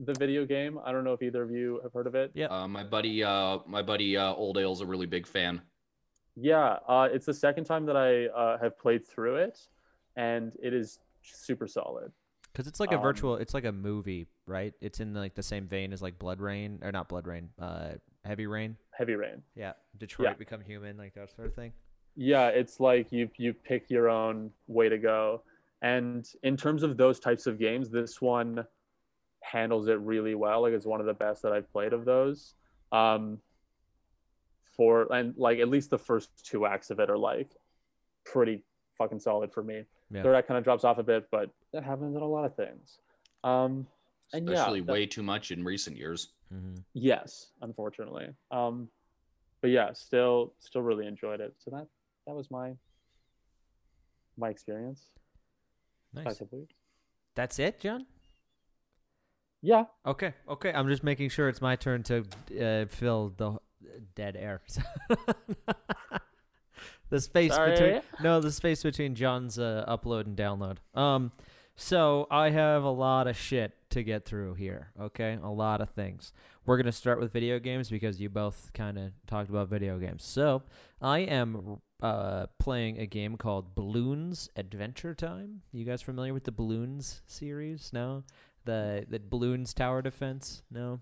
[0.00, 2.46] the video game i don't know if either of you have heard of it Yeah.
[2.46, 5.60] Uh, my buddy, uh, my buddy, uh, Old Ale's is a really big fan.
[6.36, 9.56] yeah uh, it's the second time that i uh, have played through it
[10.16, 12.10] and it is super solid
[12.52, 14.74] Because it's like a um, virtual, it's like a movie, right?
[14.80, 17.92] It's in like the same vein as like Blood Rain, or not Blood Rain, uh,
[18.24, 18.76] Heavy Rain.
[18.90, 20.34] heavy rain Yeah, Detroit Yeah.
[20.34, 21.72] become human, like that sort of thing.
[22.16, 25.42] yeah it's like you you pick your own way to go
[25.80, 28.66] and in terms of those types of games this one
[29.42, 32.54] handles it really well like it's one of the best that i've played of those
[32.92, 33.38] um
[34.76, 37.52] for and like at least the first two acts of it are like
[38.24, 38.62] pretty
[38.98, 40.22] fucking solid for me Yeah.
[40.24, 42.54] third act kind of drops off a bit but that happens in a lot of
[42.56, 42.98] things
[43.44, 43.86] um
[44.32, 46.28] and yeah, Especially that- way too much in recent years.
[46.52, 48.88] hmm yes unfortunately um
[49.60, 51.86] but yeah still still really enjoyed it so that
[52.26, 52.72] that was my
[54.36, 55.06] my experience
[56.12, 56.24] Nice.
[56.24, 56.74] past couple weeks.
[57.36, 58.04] That's it, John.
[59.62, 59.84] Yeah.
[60.04, 60.72] Okay, okay.
[60.72, 62.24] I'm just making sure it's my turn to
[62.60, 63.58] uh, fill the
[64.16, 64.60] dead air.
[67.10, 67.70] the space Sorry.
[67.72, 70.78] between no, the space between John's uh, upload and download.
[70.98, 71.30] Um,
[71.80, 74.90] so I have a lot of shit to get through here.
[75.00, 76.34] Okay, a lot of things.
[76.66, 80.22] We're gonna start with video games because you both kind of talked about video games.
[80.22, 80.62] So
[81.00, 85.62] I am uh, playing a game called Bloons Adventure Time.
[85.72, 87.90] You guys familiar with the Bloons series?
[87.94, 88.24] No,
[88.66, 90.62] the the Bloons Tower Defense.
[90.70, 91.00] No.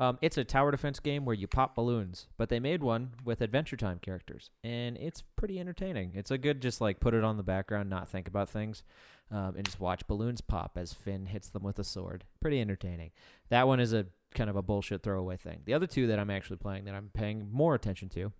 [0.00, 3.40] Um, it's a tower defense game where you pop balloons, but they made one with
[3.40, 6.12] Adventure Time characters, and it's pretty entertaining.
[6.14, 8.84] It's a good just like put it on the background, not think about things,
[9.30, 12.24] um, and just watch balloons pop as Finn hits them with a sword.
[12.40, 13.10] Pretty entertaining.
[13.50, 15.60] That one is a kind of a bullshit throwaway thing.
[15.64, 18.32] The other two that I'm actually playing that I'm paying more attention to,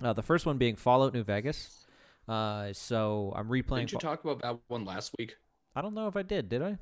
[0.00, 1.86] uh, the first one being Fallout New Vegas.
[2.28, 3.88] Uh, so I'm replaying.
[3.88, 5.36] Didn't you Fa- talk about that one last week?
[5.74, 6.48] I don't know if I did.
[6.48, 6.78] Did I?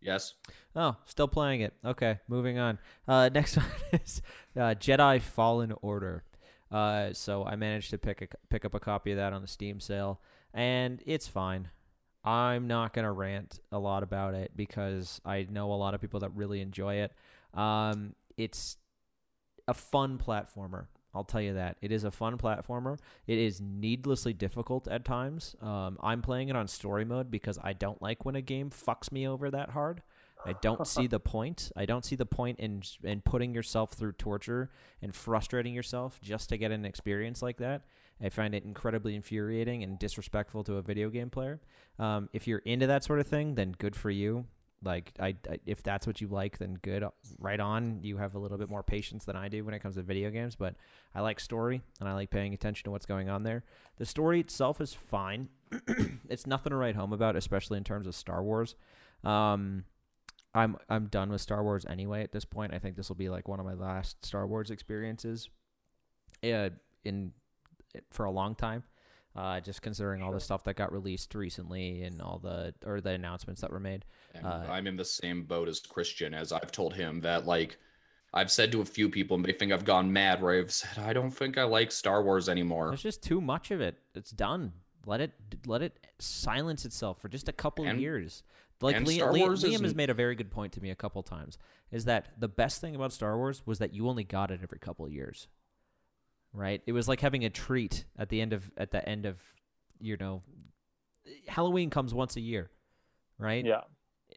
[0.00, 0.34] Yes.
[0.76, 1.72] Oh, still playing it.
[1.84, 2.78] Okay, moving on.
[3.08, 4.20] Uh, next one is
[4.56, 6.24] uh, Jedi Fallen Order.
[6.70, 9.48] Uh, so I managed to pick a, pick up a copy of that on the
[9.48, 10.20] Steam sale,
[10.52, 11.70] and it's fine.
[12.24, 16.20] I'm not gonna rant a lot about it because I know a lot of people
[16.20, 17.12] that really enjoy it.
[17.52, 18.76] Um, it's
[19.68, 20.86] a fun platformer.
[21.14, 21.76] I'll tell you that.
[21.80, 22.98] It is a fun platformer.
[23.26, 25.54] It is needlessly difficult at times.
[25.62, 29.12] Um, I'm playing it on story mode because I don't like when a game fucks
[29.12, 30.02] me over that hard.
[30.44, 31.70] I don't see the point.
[31.76, 36.48] I don't see the point in in putting yourself through torture and frustrating yourself just
[36.48, 37.82] to get an experience like that.
[38.22, 41.60] I find it incredibly infuriating and disrespectful to a video game player.
[41.98, 44.46] Um, if you're into that sort of thing, then good for you.
[44.82, 47.04] Like, I, I, if that's what you like, then good.
[47.38, 48.00] Right on.
[48.02, 50.30] You have a little bit more patience than I do when it comes to video
[50.30, 50.74] games, but
[51.14, 53.64] I like story and I like paying attention to what's going on there.
[53.96, 55.48] The story itself is fine.
[56.28, 58.74] it's nothing to write home about, especially in terms of Star Wars.
[59.24, 59.84] Um,
[60.54, 62.72] I'm I'm done with Star Wars anyway at this point.
[62.72, 65.48] I think this will be like one of my last Star Wars experiences.
[66.44, 66.70] Uh,
[67.04, 67.32] in
[68.10, 68.82] for a long time.
[69.36, 73.10] Uh, just considering all the stuff that got released recently and all the or the
[73.10, 74.04] announcements that were made.
[74.44, 77.76] Uh, I'm in the same boat as Christian, as I've told him that like
[78.32, 80.40] I've said to a few people, and they think I've gone mad.
[80.40, 82.88] Where I've said I don't think I like Star Wars anymore.
[82.90, 83.96] There's just too much of it.
[84.14, 84.72] It's done.
[85.04, 85.32] Let it
[85.66, 88.44] let it silence itself for just a couple of And- years.
[88.80, 90.90] Like and Liam, Star Liam, Wars Liam has made a very good point to me
[90.90, 91.58] a couple times.
[91.90, 94.78] Is that the best thing about Star Wars was that you only got it every
[94.78, 95.48] couple of years.
[96.54, 96.80] Right?
[96.86, 99.36] It was like having a treat at the end of at the end of
[100.00, 100.42] you know
[101.48, 102.70] Halloween comes once a year.
[103.38, 103.64] Right?
[103.64, 103.80] Yeah.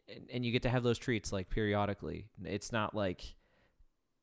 [0.08, 2.26] and, and you get to have those treats like periodically.
[2.44, 3.22] It's not like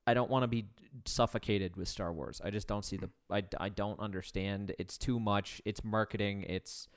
[0.05, 0.65] I don't want to be
[1.05, 2.41] suffocated with Star Wars.
[2.43, 4.75] I just don't see the I, I don't understand.
[4.77, 5.61] It's too much.
[5.65, 6.43] It's marketing.
[6.43, 6.89] It's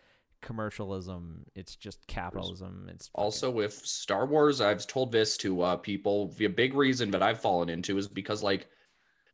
[0.43, 1.45] commercialism.
[1.55, 2.89] It's just capitalism.
[2.93, 6.29] It's fucking- Also, with Star Wars, I've told this to uh, people.
[6.37, 8.69] The big reason that I've fallen into is because, like,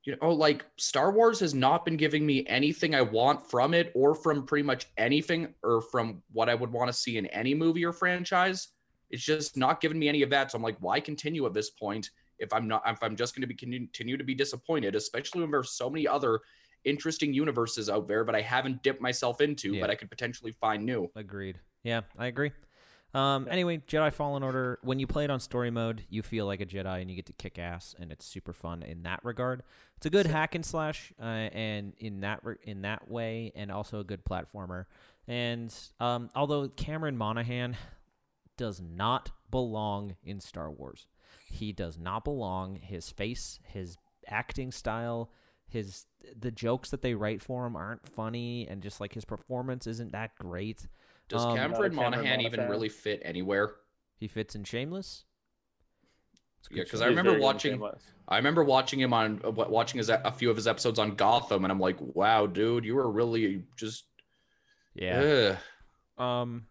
[0.05, 3.73] you know, oh, like Star Wars has not been giving me anything I want from
[3.75, 7.27] it, or from pretty much anything, or from what I would want to see in
[7.27, 8.69] any movie or franchise.
[9.11, 10.51] It's just not giving me any of that.
[10.51, 12.83] So I'm like, why continue at this point if I'm not?
[12.87, 16.07] If I'm just going to be continue to be disappointed, especially when there's so many
[16.07, 16.40] other
[16.85, 19.81] interesting universes out there, but I haven't dipped myself into, Yeah.
[19.81, 21.11] but I could potentially find new.
[21.17, 21.59] Agreed.
[21.83, 22.51] Yeah, I agree.
[23.14, 24.81] Um, anyway, Jedi Fallen Order.
[24.83, 27.27] When you play it on story mode, you feel like a Jedi and you get
[27.27, 29.62] to kick ass, and it's super fun in that regard.
[29.96, 33.70] It's a good hack and slash, uh, and in that re- in that way, and
[33.70, 34.87] also a good platformer.
[35.29, 37.77] And um, although Cameron Monaghan
[38.57, 41.07] does not belong in Star Wars,
[41.46, 42.77] he does not belong.
[42.77, 43.96] His face, his
[44.27, 45.31] acting style,
[45.68, 49.87] his the jokes that they write for him aren't funny, and just like his performance
[49.87, 50.88] isn't that great.
[51.35, 52.70] Does Um, Cameron, Not Cameron Monaghan even Monaghan.
[52.70, 53.75] really fit anywhere?
[54.16, 55.25] He fits in Shameless.
[56.70, 57.03] Yeah, because.
[57.03, 58.01] I remember very good in watching.
[58.27, 61.64] I remember watching him on uh, watching his a few of his episodes on Gotham,
[61.64, 64.05] and I'm like, wow, dude, you were really just
[64.94, 65.59] yeah.
[66.18, 66.25] ugh.
[66.25, 66.66] Um.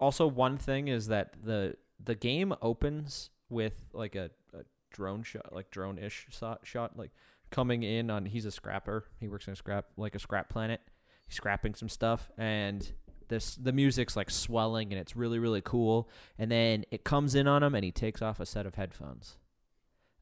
[0.00, 4.60] Also, one thing is that the the game opens with like a, a
[4.92, 7.10] drone shot, like drone ish shot, shot, like
[7.50, 8.24] coming in on.
[8.24, 9.04] He's a scrapper.
[9.20, 10.80] He works in a scrap, like a scrap planet.
[11.26, 12.90] He's scrapping some stuff, and
[13.28, 16.08] this the music's like swelling, and it's really really cool.
[16.38, 19.36] And then it comes in on him, and he takes off a set of headphones.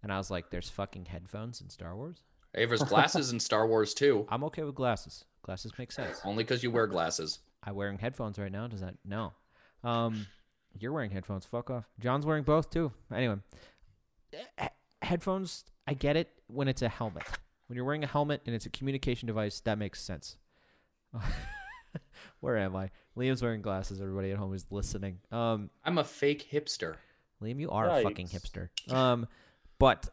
[0.02, 2.22] And I was like, "There's fucking headphones in Star Wars."
[2.54, 4.26] Hey, there's glasses in Star Wars too.
[4.30, 5.24] I'm okay with glasses.
[5.42, 6.20] Glasses make sense.
[6.24, 7.40] Only because you wear glasses.
[7.62, 8.66] i'm wearing headphones right now.
[8.66, 9.32] Does that no?
[9.84, 10.26] Um,
[10.78, 11.44] you're wearing headphones.
[11.44, 11.84] Fuck off.
[12.00, 12.92] John's wearing both too.
[13.14, 13.36] Anyway,
[14.32, 14.68] he-
[15.02, 15.64] headphones.
[15.86, 17.22] I get it when it's a helmet.
[17.68, 20.36] When you're wearing a helmet and it's a communication device, that makes sense.
[22.40, 22.90] Where am I?
[23.16, 24.00] Liam's wearing glasses.
[24.00, 25.18] Everybody at home is listening.
[25.32, 26.96] Um, I'm a fake hipster.
[27.42, 28.68] Liam, you are a fucking hipster.
[28.92, 29.26] Um,
[29.78, 30.08] but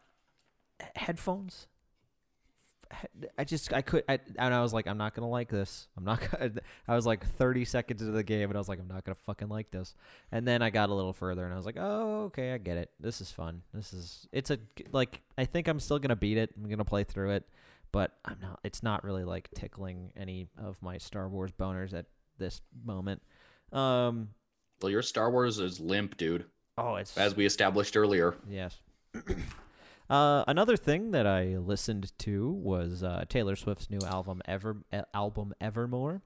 [0.94, 1.66] headphones.
[3.36, 5.88] I just I could I, and I was like I'm not gonna like this.
[5.96, 6.52] I'm not gonna.
[6.86, 9.16] I was like 30 seconds into the game and I was like I'm not gonna
[9.26, 9.94] fucking like this.
[10.30, 12.76] And then I got a little further and I was like oh okay I get
[12.76, 12.90] it.
[13.00, 13.62] This is fun.
[13.72, 14.58] This is it's a
[14.92, 16.50] like I think I'm still gonna beat it.
[16.56, 17.48] I'm gonna play through it,
[17.94, 18.58] but I'm not.
[18.64, 22.06] It's not really like tickling any of my Star Wars boners at
[22.38, 23.22] this moment.
[23.72, 24.30] Um.
[24.82, 26.44] Well, your Star Wars is limp, dude,
[26.76, 28.34] Oh, it's as we established earlier.
[28.48, 28.76] Yes.
[30.10, 34.78] uh, another thing that I listened to was uh, Taylor Swift's new album, Ever
[35.14, 36.22] album Evermore.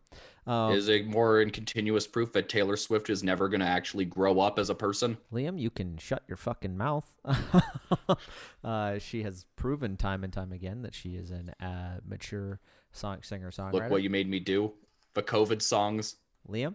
[0.47, 4.05] Um, is it more in continuous proof that Taylor Swift is never going to actually
[4.05, 5.19] grow up as a person?
[5.33, 7.07] Liam, you can shut your fucking mouth.
[8.65, 12.61] uh, she has proven time and time again that she is an uh, mature
[12.93, 13.75] song singer songwriter.
[13.75, 14.73] Look what you made me do.
[15.15, 16.17] The COVID songs.
[16.49, 16.75] Liam,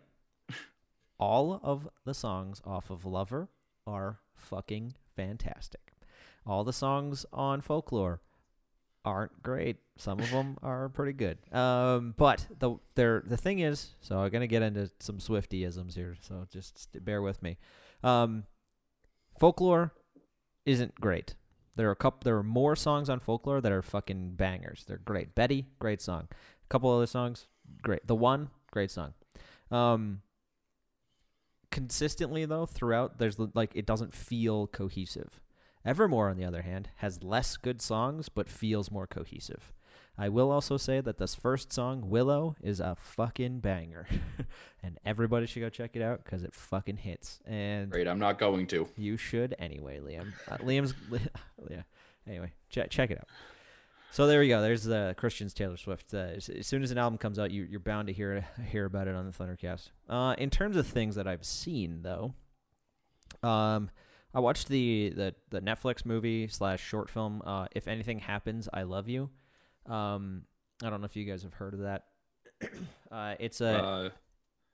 [1.19, 3.49] all of the songs off of Lover
[3.87, 5.92] are fucking fantastic.
[6.45, 8.21] All the songs on Folklore
[9.05, 9.77] aren't great.
[9.97, 11.37] Some of them are pretty good.
[11.53, 16.15] Um, but the there the thing is, so I'm gonna get into some Swiftyisms here.
[16.21, 17.57] So just st- bear with me.
[18.03, 18.43] Um,
[19.39, 19.93] Folklore
[20.65, 21.35] isn't great.
[21.75, 22.19] There are a couple.
[22.23, 24.85] There are more songs on Folklore that are fucking bangers.
[24.87, 25.35] They're great.
[25.35, 26.27] Betty, great song.
[26.31, 27.47] A couple other songs,
[27.81, 28.05] great.
[28.07, 29.13] The one, great song.
[29.71, 30.21] Um,
[31.71, 35.39] consistently though, throughout, there's like it doesn't feel cohesive.
[35.85, 39.73] Evermore, on the other hand, has less good songs but feels more cohesive.
[40.17, 44.07] I will also say that this first song, Willow, is a fucking banger,
[44.83, 47.39] and everybody should go check it out because it fucking hits.
[47.47, 48.87] And Great, I'm not going to.
[48.95, 50.33] you should anyway, Liam.
[50.47, 50.93] Uh, Liam's
[51.69, 51.81] yeah.
[52.27, 53.27] Anyway, check check it out.
[54.11, 54.61] So there we go.
[54.61, 56.13] There's uh, Christian's Taylor Swift.
[56.13, 58.85] Uh, as, as soon as an album comes out, you, you're bound to hear hear
[58.85, 59.89] about it on the Thundercast.
[60.07, 62.35] Uh, in terms of things that I've seen, though,
[63.41, 63.89] um,
[64.33, 67.41] I watched the the, the Netflix movie slash short film.
[67.45, 69.29] Uh, if anything happens, I love you.
[69.85, 70.43] Um,
[70.83, 72.05] I don't know if you guys have heard of that.
[73.11, 74.09] Uh, it's a Uh,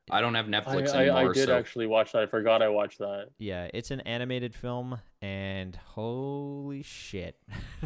[0.09, 2.21] I don't have Netflix I, anymore, I did so actually watch that.
[2.21, 3.31] I forgot I watched that.
[3.37, 7.35] Yeah, it's an animated film, and holy shit.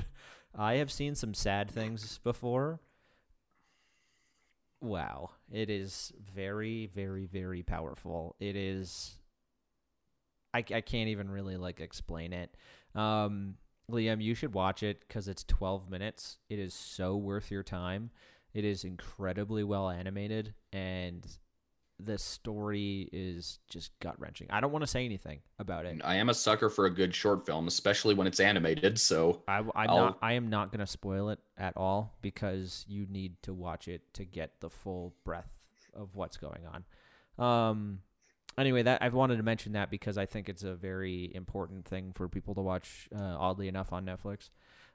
[0.56, 2.82] I have seen some sad things before.
[4.80, 5.32] Wow.
[5.52, 8.36] It is very, very, very powerful.
[8.40, 9.18] It is.
[10.54, 12.56] I, I can't even really like explain it.
[12.96, 13.56] Um,
[13.92, 16.38] Liam, you should watch it because it's 12 minutes.
[16.50, 18.12] It is so worth your time.
[18.54, 21.26] It is incredibly well animated, and
[22.00, 24.48] the story is just gut wrenching.
[24.52, 26.02] I don't want to say anything about it.
[26.04, 29.00] I am a sucker for a good short film, especially when it's animated.
[29.00, 30.18] So I, am not.
[30.22, 34.02] I am not going to spoil it at all because you need to watch it
[34.16, 35.52] to get the full breadth
[35.94, 37.44] of what's going on.
[37.44, 38.00] Um.
[38.58, 42.12] Anyway, that I've wanted to mention that because I think it's a very important thing
[42.13, 43.10] for people to watch.
[43.16, 44.50] Uh, oddly enough, on Netflix.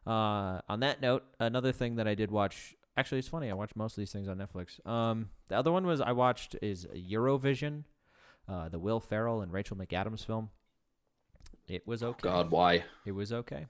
[0.07, 2.75] Uh, on that note, another thing that I did watch.
[2.97, 3.51] Actually, it's funny.
[3.51, 4.85] I watch most of these things on Netflix.
[4.87, 7.85] Um, the other one was I watched is Eurovision,
[8.49, 10.51] uh, the Will Ferrell and Rachel McAdams film.
[11.69, 12.21] It was okay.
[12.23, 12.85] God, why?
[13.05, 13.67] It was okay.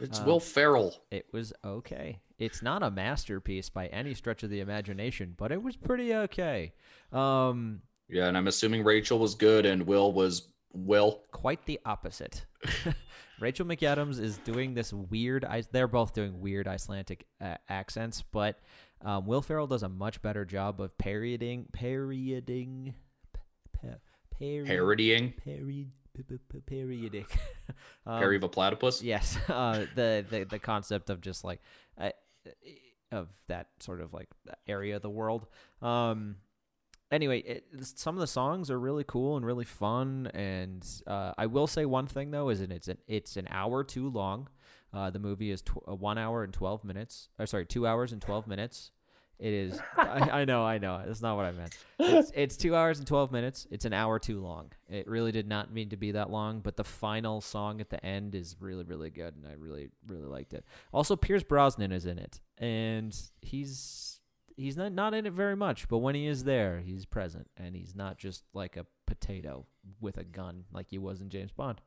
[0.00, 0.94] It's Um, Will Ferrell.
[1.10, 2.20] It was okay.
[2.38, 6.72] It's not a masterpiece by any stretch of the imagination, but it was pretty okay.
[7.12, 11.22] Um, Yeah, and I'm assuming Rachel was good and Will was Will.
[11.30, 12.44] quite the opposite.
[13.40, 15.46] Rachel McAdams is doing this weird.
[15.72, 18.58] They're both doing weird Icelandic uh, accents, but
[19.02, 22.94] um, Will Ferrell does a much better job of parodying, parodying,
[23.32, 23.96] pa-
[24.38, 25.94] parody, Parodying parodying.
[28.06, 29.02] um, Harry the Platypus.
[29.02, 31.60] Yes, uh, the, the the concept of just like
[31.98, 32.10] uh,
[33.10, 34.28] of that sort of like
[34.66, 35.46] area of the world.
[35.80, 36.36] Um,
[37.10, 40.30] anyway, it, some of the songs are really cool and really fun.
[40.34, 44.08] And uh, I will say one thing though is it's an it's an hour too
[44.08, 44.48] long.
[44.92, 47.28] Uh, the movie is tw- uh, one hour and twelve minutes.
[47.38, 48.90] Or sorry, two hours and twelve minutes.
[49.38, 49.80] It is.
[49.96, 50.64] I, I know.
[50.64, 51.02] I know.
[51.06, 51.76] That's not what I meant.
[51.98, 53.66] It's, it's two hours and twelve minutes.
[53.70, 54.72] It's an hour too long.
[54.88, 56.60] It really did not mean to be that long.
[56.60, 60.26] But the final song at the end is really, really good, and I really, really
[60.26, 60.64] liked it.
[60.92, 64.19] Also, Pierce Brosnan is in it, and he's
[64.60, 67.74] he's not not in it very much, but when he is there, he's present, and
[67.74, 69.66] he's not just like a potato
[70.00, 71.80] with a gun like he was in James Bond.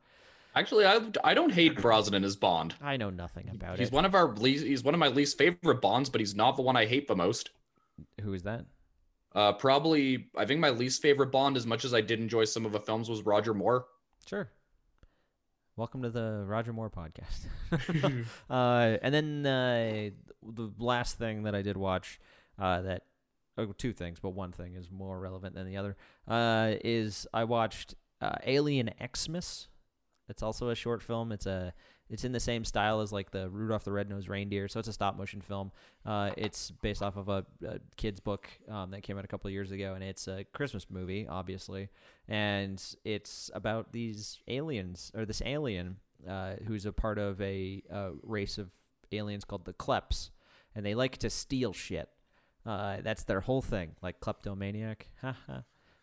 [0.56, 2.74] Actually, I I don't hate Brosnan as Bond.
[2.82, 3.94] I know nothing about He's it.
[3.94, 4.64] one of our least.
[4.64, 7.16] He's one of my least favorite Bonds, but he's not the one I hate the
[7.16, 7.50] most.
[8.20, 8.64] Who is that?
[9.34, 12.64] Uh, probably, I think my least favorite Bond, as much as I did enjoy some
[12.64, 13.86] of the films, was Roger Moore.
[14.26, 14.48] Sure.
[15.76, 17.46] Welcome to the Roger Moore podcast.
[18.50, 20.10] uh, and then uh,
[20.42, 22.20] the last thing that I did watch
[22.58, 23.02] uh, that
[23.58, 25.96] oh, two things, but one thing is more relevant than the other
[26.28, 29.68] uh, is I watched uh, Alien Xmas.
[30.28, 31.32] It's also a short film.
[31.32, 31.74] It's a
[32.10, 34.92] it's in the same style as like the Rudolph the Red-Nosed Reindeer, so it's a
[34.92, 35.72] stop motion film.
[36.04, 39.50] Uh, it's based off of a, a kid's book um, that came out a couple
[39.50, 41.88] years ago, and it's a Christmas movie, obviously,
[42.28, 45.96] and it's about these aliens or this alien
[46.28, 48.70] uh, who's a part of a, a race of
[49.10, 50.30] aliens called the Kleps,
[50.74, 52.08] and they like to steal shit.
[52.66, 55.08] Uh, that's their whole thing, like kleptomaniac.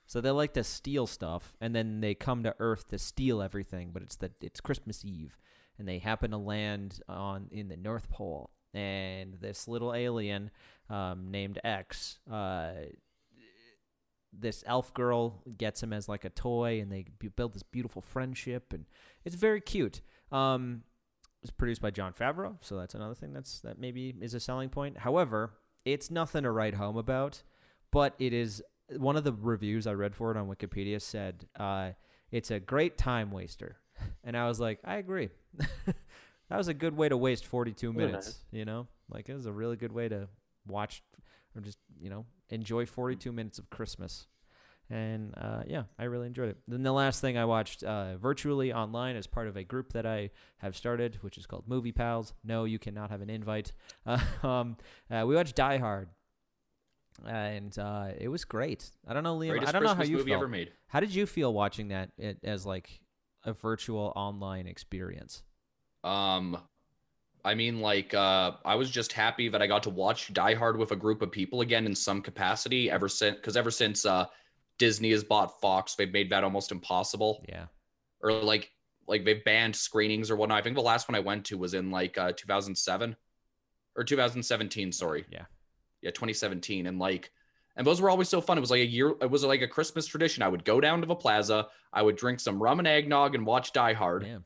[0.06, 3.92] So they like to steal stuff, and then they come to Earth to steal everything.
[3.94, 5.38] But it's the it's Christmas Eve,
[5.80, 10.52] and they happen to land on in the North Pole, and this little alien
[10.90, 12.72] um, named X, uh,
[14.34, 17.06] this elf girl gets him as like a toy, and they
[17.36, 18.86] build this beautiful friendship, and
[19.26, 20.02] it's very cute.
[20.32, 20.84] Um,
[21.42, 24.70] it's produced by Jon Favreau, so that's another thing that's that maybe is a selling
[24.70, 25.00] point.
[25.00, 25.54] However,
[25.86, 27.44] it's nothing to write home about,
[27.92, 28.62] but it is
[28.98, 31.92] one of the reviews I read for it on Wikipedia said uh,
[32.32, 33.78] it's a great time waster,
[34.24, 35.30] and I was like, I agree.
[35.86, 38.40] that was a good way to waste 42 Really minutes.
[38.52, 40.28] You know, like it was a really good way to
[40.68, 41.04] watch
[41.56, 44.28] or just you know enjoy 42 minutes of Christmas.
[44.92, 46.58] And uh, yeah, I really enjoyed it.
[46.68, 50.06] Then the last thing I watched uh, virtually online as part of a group that
[50.06, 52.34] I have started, which is called Movie Pals.
[52.44, 53.72] No, you cannot have an invite.
[54.06, 54.78] Uh, um,
[55.12, 56.10] uh, we watched Die Hard,
[57.26, 58.90] and uh, it was great.
[59.08, 59.50] I don't know, Liam.
[59.50, 60.42] Greatest I don't know how you movie felt.
[60.42, 60.72] ever made.
[60.88, 62.10] How did you feel watching that
[62.44, 63.00] as like
[63.46, 65.44] a virtual online experience?
[66.04, 66.58] Um,
[67.46, 70.78] I mean, like, uh, I was just happy that I got to watch Die Hard
[70.78, 72.90] with a group of people again in some capacity.
[72.90, 74.26] Ever since, because ever since uh,
[74.82, 77.46] Disney has bought Fox, they've made that almost impossible.
[77.48, 77.66] Yeah.
[78.24, 78.72] Or like,
[79.08, 80.58] like they've banned screenings or whatnot.
[80.58, 83.16] I think the last one I went to was in like uh, 2007
[83.96, 84.92] or 2017.
[84.92, 85.24] Sorry.
[85.30, 85.46] Yeah.
[86.02, 87.32] Yeah, 2017, and like.
[87.76, 88.58] And those were always so fun.
[88.58, 89.14] It was like a year.
[89.22, 90.42] It was like a Christmas tradition.
[90.42, 91.68] I would go down to the plaza.
[91.94, 94.26] I would drink some rum and eggnog and watch Die Hard.
[94.26, 94.40] Yeah.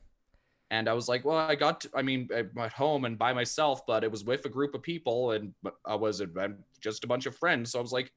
[0.70, 3.86] And I was like, well, I got, to, I mean, at home and by myself,
[3.86, 6.22] but it was with a group of people and I was
[6.80, 7.72] just a bunch of friends.
[7.72, 8.12] So I was like,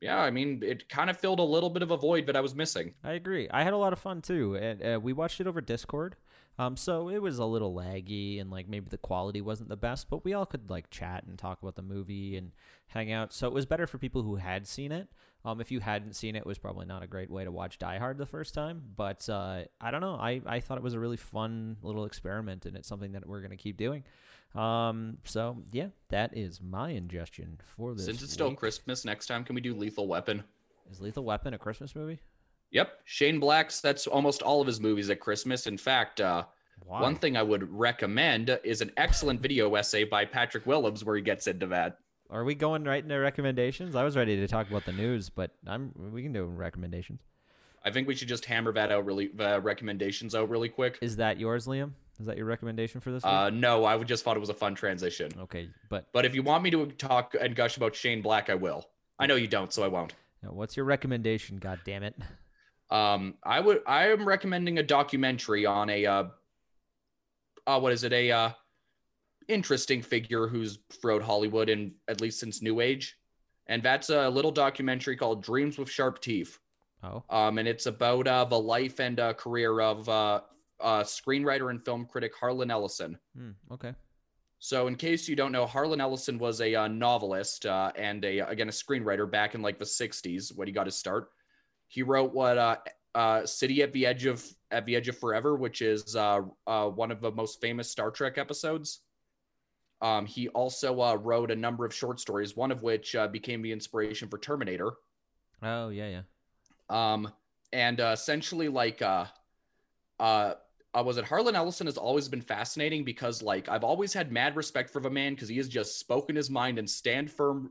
[0.00, 2.40] yeah, I mean, it kind of filled a little bit of a void that I
[2.40, 2.94] was missing.
[3.04, 3.48] I agree.
[3.50, 6.16] I had a lot of fun too, and uh, we watched it over Discord.
[6.58, 10.10] Um, so it was a little laggy, and like maybe the quality wasn't the best,
[10.10, 12.52] but we all could like chat and talk about the movie and
[12.88, 13.32] hang out.
[13.32, 15.08] So it was better for people who had seen it.
[15.44, 17.78] Um, if you hadn't seen it, it was probably not a great way to watch
[17.78, 18.82] Die Hard the first time.
[18.94, 20.16] But uh, I don't know.
[20.16, 23.40] I, I thought it was a really fun little experiment, and it's something that we're
[23.40, 24.04] gonna keep doing.
[24.54, 28.04] Um, so yeah, that is my ingestion for this.
[28.04, 28.54] Since it's still.
[28.54, 30.42] Christmas, next time can we do Lethal Weapon?
[30.90, 32.18] is Lethal Weapon a Christmas movie?
[32.72, 33.80] Yep, Shane Black's.
[33.80, 35.66] That's almost all of his movies at Christmas.
[35.66, 36.44] In fact, uh,
[36.84, 37.00] Why?
[37.00, 41.22] one thing I would recommend is an excellent video essay by Patrick Willems where he
[41.22, 41.98] gets into that.
[42.28, 43.96] Are we going right into recommendations?
[43.96, 47.20] I was ready to talk about the news, but I'm we can do recommendations.
[47.84, 50.98] I think we should just hammer that out really, the recommendations out really quick.
[51.00, 51.92] Is that yours, Liam?
[52.20, 53.32] Is that your recommendation for this week?
[53.32, 55.32] Uh, no, I would just thought it was a fun transition.
[55.40, 58.54] okay, but But if you want me to talk and gush about Shane Black, I
[58.54, 58.86] will.
[59.18, 60.14] I know you don't, so I won't.
[60.42, 61.56] now, what's your recommendation?
[61.56, 62.14] God damn it!
[62.90, 63.82] Um, I would.
[63.86, 66.04] I am recommending a documentary on a.
[66.04, 66.24] Uh,
[67.66, 68.12] uh, what is it?
[68.12, 68.50] A uh,
[69.48, 73.16] interesting figure who's throughout Hollywood and at least since New Age,
[73.66, 76.58] and that's a little documentary called Dreams with Sharp Teeth.
[77.02, 80.40] Oh, Um, and it's about uh, the life and uh, career of uh,
[80.82, 83.18] uh, screenwriter and film critic Harlan Ellison.
[83.36, 83.94] hmm, okay.
[84.62, 88.40] So, in case you don't know, Harlan Ellison was a uh, novelist uh, and a
[88.40, 91.30] again a screenwriter back in like the '60s when he got his start.
[91.88, 92.76] He wrote what uh,
[93.14, 96.88] uh, "City at the Edge of at the Edge of Forever," which is uh, uh,
[96.88, 99.00] one of the most famous Star Trek episodes.
[100.02, 103.62] Um, he also uh, wrote a number of short stories, one of which uh, became
[103.62, 104.92] the inspiration for Terminator.
[105.62, 106.22] Oh yeah, yeah.
[106.88, 107.32] Um,
[107.72, 109.26] and uh, essentially, like, uh,
[110.94, 114.56] uh, was it Harlan Ellison has always been fascinating because, like, I've always had mad
[114.56, 117.70] respect for the man because he has just spoken his mind and stand firm,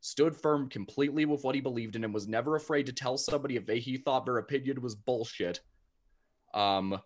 [0.00, 3.56] stood firm completely with what he believed in, and was never afraid to tell somebody
[3.56, 5.60] if they he thought their opinion was bullshit.
[6.52, 7.00] Um,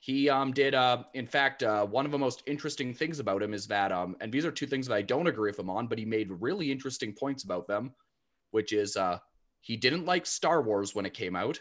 [0.00, 3.52] he um did uh in fact uh one of the most interesting things about him
[3.52, 5.86] is that um and these are two things that I don't agree with him on,
[5.86, 7.92] but he made really interesting points about them,
[8.50, 9.18] which is uh
[9.60, 11.60] he didn't like Star Wars when it came out.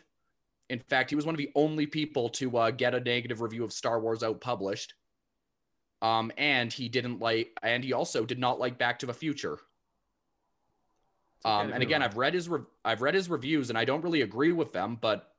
[0.69, 3.63] In fact, he was one of the only people to uh, get a negative review
[3.63, 4.93] of Star Wars out published.
[6.01, 9.57] Um, and he didn't like, and he also did not like Back to the Future.
[11.45, 12.03] Um, and again.
[12.03, 14.97] I've read his re- I've read his reviews, and I don't really agree with them.
[14.99, 15.31] But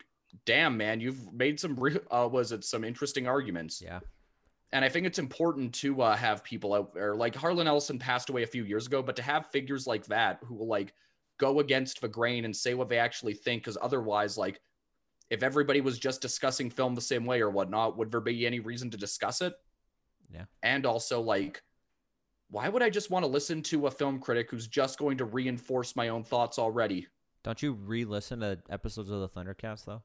[0.46, 4.00] damn, man, you've made some re- uh, was it some interesting arguments Yeah.
[4.72, 8.30] and I think it's important to uh, have people out there like Harlan Ellison passed
[8.30, 10.92] away a few years ago, but to have figures like that who will like
[11.38, 14.60] go against the grain and say what they actually think, because otherwise, like
[15.30, 18.60] if everybody was just discussing film the same way or whatnot, would there be any
[18.60, 19.54] reason to discuss it?
[20.32, 20.44] Yeah.
[20.62, 21.62] And also, like,
[22.50, 25.24] why would I just want to listen to a film critic who's just going to
[25.24, 27.06] reinforce my own thoughts already?
[27.44, 30.02] Don't you re-listen to episodes of the Thundercast though?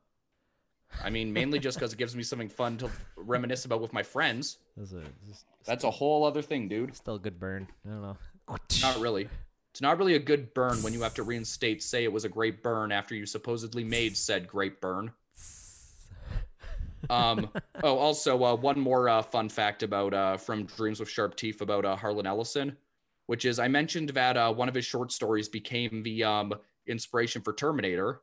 [1.03, 4.03] I mean, mainly just because it gives me something fun to reminisce about with my
[4.03, 4.59] friends.
[4.77, 6.95] This is That's a whole other thing, dude.
[6.95, 7.67] still a good burn.
[7.85, 8.17] I don't know.
[8.81, 9.27] Not really.
[9.73, 12.29] It's not really a good burn when you have to reinstate, say it was a
[12.29, 15.11] great burn after you supposedly made said great burn.
[17.09, 17.49] Um.
[17.83, 21.61] oh, also, uh, one more uh, fun fact about uh, from Dreams with Sharp Teeth
[21.61, 22.77] about uh, Harlan Ellison,
[23.25, 26.53] which is I mentioned that uh, one of his short stories became the um,
[26.85, 28.21] inspiration for Terminator,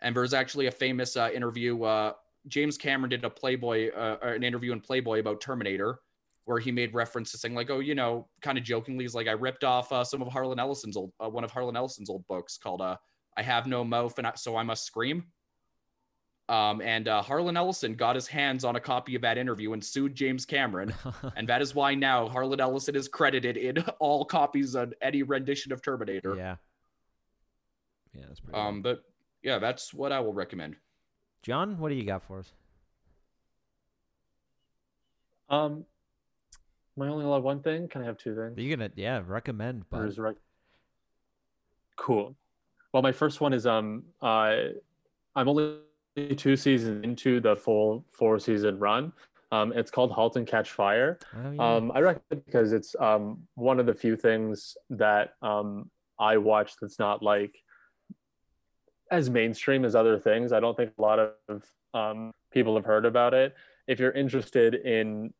[0.00, 1.80] and there's actually a famous uh, interview.
[1.84, 2.14] Uh,
[2.48, 6.00] James Cameron did a Playboy, uh, an interview in Playboy about Terminator,
[6.44, 9.28] where he made reference to saying like, oh, you know, kind of jokingly, he's like,
[9.28, 12.26] I ripped off uh, some of Harlan Ellison's old, uh, one of Harlan Ellison's old
[12.26, 12.96] books called uh,
[13.36, 15.24] "I Have No Mouth and I, So I Must Scream."
[16.48, 19.82] Um, and uh, Harlan Ellison got his hands on a copy of that interview and
[19.82, 20.92] sued James Cameron,
[21.36, 25.72] and that is why now Harlan Ellison is credited in all copies of any rendition
[25.72, 26.34] of Terminator.
[26.36, 26.56] yeah.
[28.14, 28.58] Yeah, that's pretty.
[28.58, 29.02] Um, but
[29.42, 30.76] yeah, that's what I will recommend.
[31.42, 32.52] John, what do you got for us?
[35.48, 35.84] Um,
[36.96, 37.88] am I only allowed one thing?
[37.88, 38.54] Can I have two things?
[38.56, 39.84] You're you gonna yeah recommend?
[39.90, 40.36] But right?
[41.96, 42.36] Cool.
[42.92, 44.56] Well, my first one is um, uh,
[45.34, 45.78] I'm only
[46.36, 49.12] two seasons into the full four season run.
[49.50, 51.18] Um, it's called *Halt and Catch Fire*.
[51.36, 51.74] Oh, yeah.
[51.76, 56.38] Um, I recommend it because it's um, one of the few things that um, I
[56.38, 57.54] watch that's not like
[59.10, 60.52] as mainstream as other things.
[60.52, 63.54] I don't think a lot of um, people have heard about it.
[63.86, 65.34] If you're interested in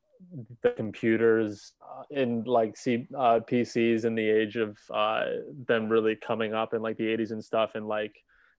[0.62, 5.24] the computers uh, in like C, uh, PCs in the age of uh,
[5.66, 8.14] them really coming up in like the 80s and stuff, and like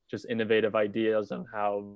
[0.09, 1.95] just innovative ideas on how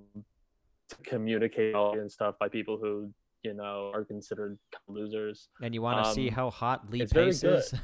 [0.89, 3.11] to communicate all and stuff by people who
[3.43, 4.57] you know are considered
[4.87, 5.49] losers.
[5.61, 7.73] and you want to see um, how hot Lee Pace is?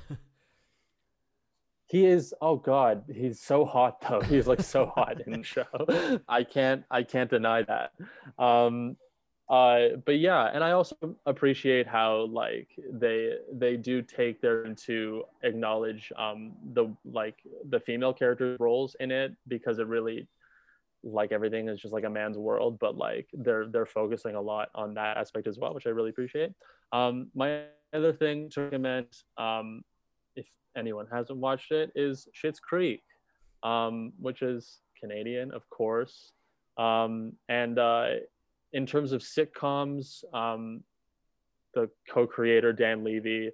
[1.94, 4.20] He is oh god, he's so hot though.
[4.22, 6.20] He's like so hot in the show.
[6.28, 7.92] I can't I can't deny that.
[8.44, 8.98] Um
[9.50, 15.24] uh but yeah, and I also appreciate how like they they do take their to
[15.44, 17.36] acknowledge um the like
[17.70, 20.28] the female character roles in it because it really
[21.04, 24.70] like everything is just like a man's world, but like they're they're focusing a lot
[24.76, 26.52] on that aspect as well, which I really appreciate.
[26.94, 27.64] Um my
[27.94, 29.84] other thing to recommend um
[30.36, 33.04] if anyone hasn't watched it, is Schitt's Creek,
[33.62, 36.32] um, which is Canadian, of course.
[36.78, 38.08] Um, and uh,
[38.74, 40.84] in terms of sitcoms, um,
[41.74, 43.52] the co-creator Dan Levy,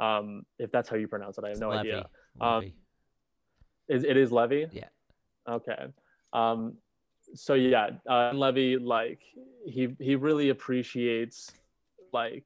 [0.00, 1.92] um, if that's how you pronounce it, I have no Levy.
[1.92, 2.06] idea.
[2.40, 2.72] Um,
[3.88, 4.66] Is it is Levy?
[4.72, 4.88] Yeah.
[5.48, 5.86] Okay.
[6.32, 6.74] Um,
[7.34, 9.20] so yeah, uh, Levy like
[9.66, 11.50] he he really appreciates
[12.12, 12.44] like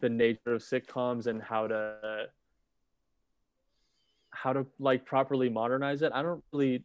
[0.00, 2.26] the nature of sitcoms and how to
[4.30, 6.12] how to like properly modernize it.
[6.14, 6.84] I don't really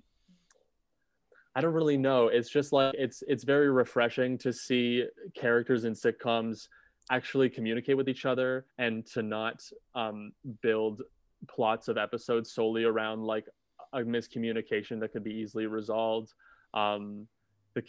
[1.58, 2.28] I don't really know.
[2.28, 6.68] It's just like it's it's very refreshing to see characters in sitcoms
[7.10, 9.64] actually communicate with each other and to not
[9.95, 11.01] um, build
[11.47, 13.45] plots of episodes solely around like
[13.93, 16.32] a miscommunication that could be easily resolved.
[16.76, 17.28] Um,
[17.74, 17.82] the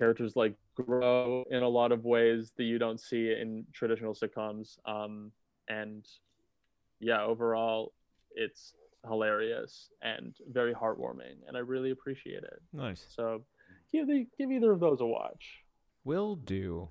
[0.00, 4.78] characters like grow in a lot of ways that you don't see in traditional sitcoms.
[4.84, 5.30] Um,
[5.68, 6.04] and
[6.98, 7.92] yeah, overall,
[8.34, 8.74] it's
[9.06, 12.62] hilarious and very heartwarming, and I really appreciate it.
[12.72, 13.06] Nice.
[13.14, 13.42] So
[13.92, 15.64] give the give either of those a watch.
[16.04, 16.88] Will do.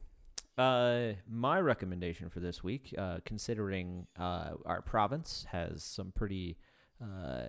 [0.57, 6.57] Uh, my recommendation for this week, uh, considering uh, our province has some pretty,
[7.01, 7.47] uh,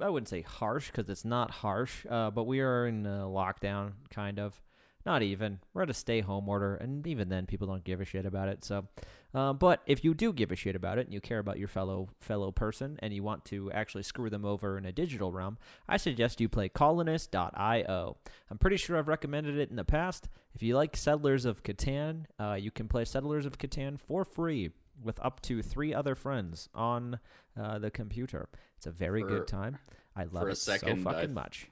[0.00, 3.92] I wouldn't say harsh because it's not harsh, uh, but we are in a lockdown,
[4.10, 4.60] kind of.
[5.06, 5.60] Not even.
[5.72, 8.48] We're at a stay home order, and even then, people don't give a shit about
[8.48, 8.64] it.
[8.64, 8.86] So,
[9.34, 11.68] uh, but if you do give a shit about it and you care about your
[11.68, 15.56] fellow fellow person and you want to actually screw them over in a digital realm,
[15.88, 18.16] I suggest you play Colonist.io.
[18.50, 20.28] I'm pretty sure I've recommended it in the past.
[20.54, 24.70] If you like Settlers of Catan, uh, you can play Settlers of Catan for free
[25.02, 27.20] with up to three other friends on
[27.58, 28.48] uh, the computer.
[28.76, 29.78] It's a very For- good time.
[30.16, 31.68] I love it second, so fucking much.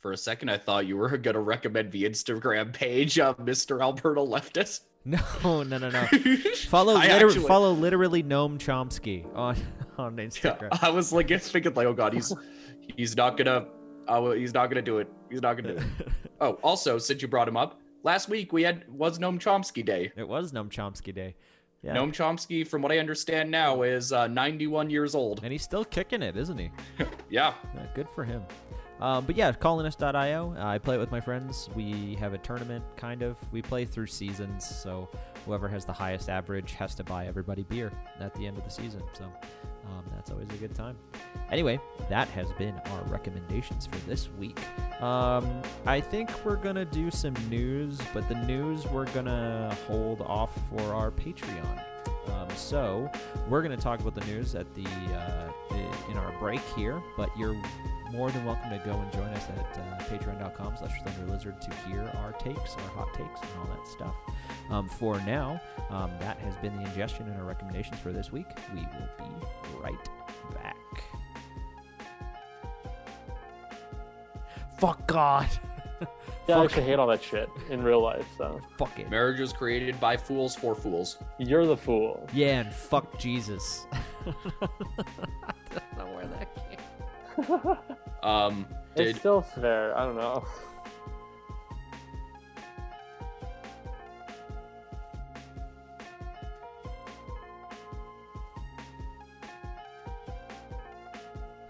[0.00, 3.80] For a second, I thought you were gonna recommend the Instagram page of Mr.
[3.82, 4.80] Alberto Leftist.
[5.06, 5.18] No,
[5.62, 6.06] no, no, no.
[6.68, 9.56] Follow, liter- actually- follow literally Noam Chomsky on
[9.96, 10.78] on Yeah, Instagram.
[10.82, 12.30] I was like just thinking like, oh god, he's
[12.98, 13.66] he's not gonna,
[14.08, 15.08] uh, he's not gonna do it.
[15.30, 16.08] He's not gonna do it.
[16.42, 20.12] Oh, also, since you brought him up, last week we had was Noam Chomsky Day.
[20.16, 21.34] It was Noam Chomsky Day.
[21.82, 21.96] Yeah.
[21.96, 25.40] Noam Chomsky, from what I understand now, is uh, 91 years old.
[25.42, 26.70] And he's still kicking it, isn't he?
[27.30, 28.42] Yeah, Yeah, good for him.
[29.00, 30.54] Um, but yeah, colonist.io.
[30.58, 31.70] I play it with my friends.
[31.74, 33.36] We have a tournament, kind of.
[33.50, 35.08] We play through seasons, so
[35.46, 38.70] whoever has the highest average has to buy everybody beer at the end of the
[38.70, 39.02] season.
[39.14, 40.96] So um, that's always a good time.
[41.50, 44.60] Anyway, that has been our recommendations for this week.
[45.02, 50.52] Um, I think we're gonna do some news, but the news we're gonna hold off
[50.68, 51.84] for our Patreon.
[52.28, 53.10] Um, so
[53.48, 57.30] we're gonna talk about the news at the uh, i- in our break here, but
[57.36, 57.56] you're
[58.12, 62.02] more than welcome to go and join us at uh, patreon.com slash thunderlizard to hear
[62.16, 64.14] our takes, our hot takes, and all that stuff.
[64.70, 65.60] Um, for now,
[65.90, 68.46] um, that has been the ingestion and our recommendations for this week.
[68.74, 69.46] We will be
[69.80, 70.08] right
[70.54, 70.76] back.
[74.78, 75.48] Fuck God.
[76.50, 78.26] Yeah, I actually hate all that shit in real life.
[78.36, 79.10] So Fuck it.
[79.10, 81.18] Marriage was created by fools for fools.
[81.38, 82.28] you're the fool.
[82.32, 83.86] Yeah, and fuck Jesus.
[84.26, 84.32] I
[85.72, 87.76] don't know where that came.
[88.22, 89.96] Um, did It's still fair.
[89.96, 90.44] I don't know.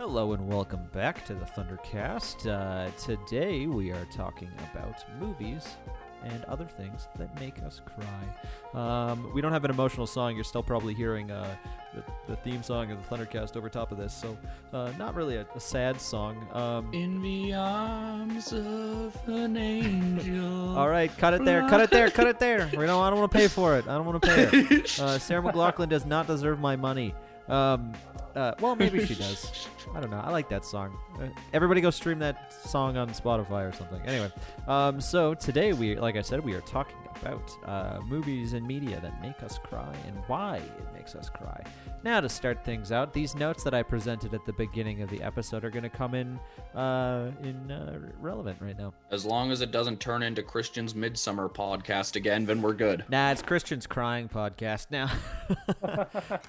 [0.00, 2.46] Hello and welcome back to the Thundercast.
[2.46, 5.76] Uh, today we are talking about movies
[6.24, 9.10] and other things that make us cry.
[9.10, 10.34] Um, we don't have an emotional song.
[10.34, 11.54] You're still probably hearing uh,
[11.94, 14.38] the, the theme song of the Thundercast over top of this, so
[14.72, 16.48] uh, not really a, a sad song.
[16.54, 20.78] Um, in the arms of an angel.
[20.78, 21.68] all right, cut it there.
[21.68, 22.08] Cut it there.
[22.08, 22.70] Cut it there.
[22.70, 23.02] We don't.
[23.02, 23.86] I don't want to pay for it.
[23.86, 24.44] I don't want to pay
[24.76, 24.98] it.
[25.00, 27.14] Uh, Sarah McLachlan does not deserve my money.
[27.50, 27.92] Um,
[28.34, 29.68] uh, well, maybe she does.
[29.94, 30.20] I don't know.
[30.20, 30.96] I like that song.
[31.20, 34.00] Uh, everybody go stream that song on Spotify or something.
[34.06, 34.30] Anyway,
[34.68, 39.00] um, so today we, like I said, we are talking about uh, movies and media
[39.00, 41.62] that make us cry and why it makes us cry.
[42.02, 45.22] Now, to start things out, these notes that I presented at the beginning of the
[45.22, 46.38] episode are going to come in
[46.74, 48.94] uh, in uh, relevant right now.
[49.10, 53.04] As long as it doesn't turn into Christian's Midsummer podcast again, then we're good.
[53.08, 55.10] Nah, it's Christian's crying podcast now.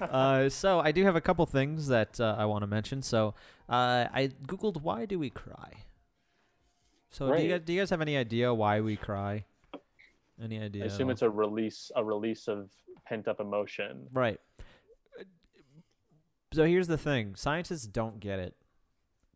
[0.00, 3.02] uh, so I do have a couple things that uh, I want to mention.
[3.02, 3.34] So
[3.68, 5.84] uh, I googled why do we cry.
[7.10, 9.44] So do you, guys, do you guys have any idea why we cry?
[10.42, 10.84] Any idea?
[10.84, 12.70] I assume it's a release, a release of
[13.06, 14.08] pent up emotion.
[14.12, 14.40] Right.
[16.52, 18.54] So here's the thing: scientists don't get it.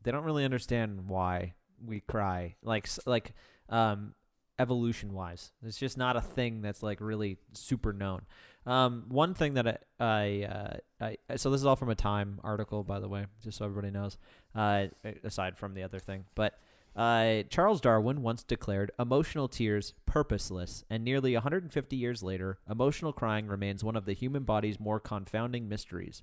[0.03, 1.55] They don't really understand why
[1.85, 2.57] we cry.
[2.63, 3.35] Like like
[3.69, 4.15] um,
[4.59, 8.23] evolution wise, it's just not a thing that's like really super known.
[8.67, 12.41] Um, one thing that I, I, uh, I so this is all from a Time
[12.43, 14.19] article, by the way, just so everybody knows.
[14.55, 14.87] Uh,
[15.23, 16.59] aside from the other thing, but
[16.97, 23.47] uh, Charles Darwin once declared emotional tears purposeless, and nearly 150 years later, emotional crying
[23.49, 26.23] remains one of the human body's more confounding mysteries.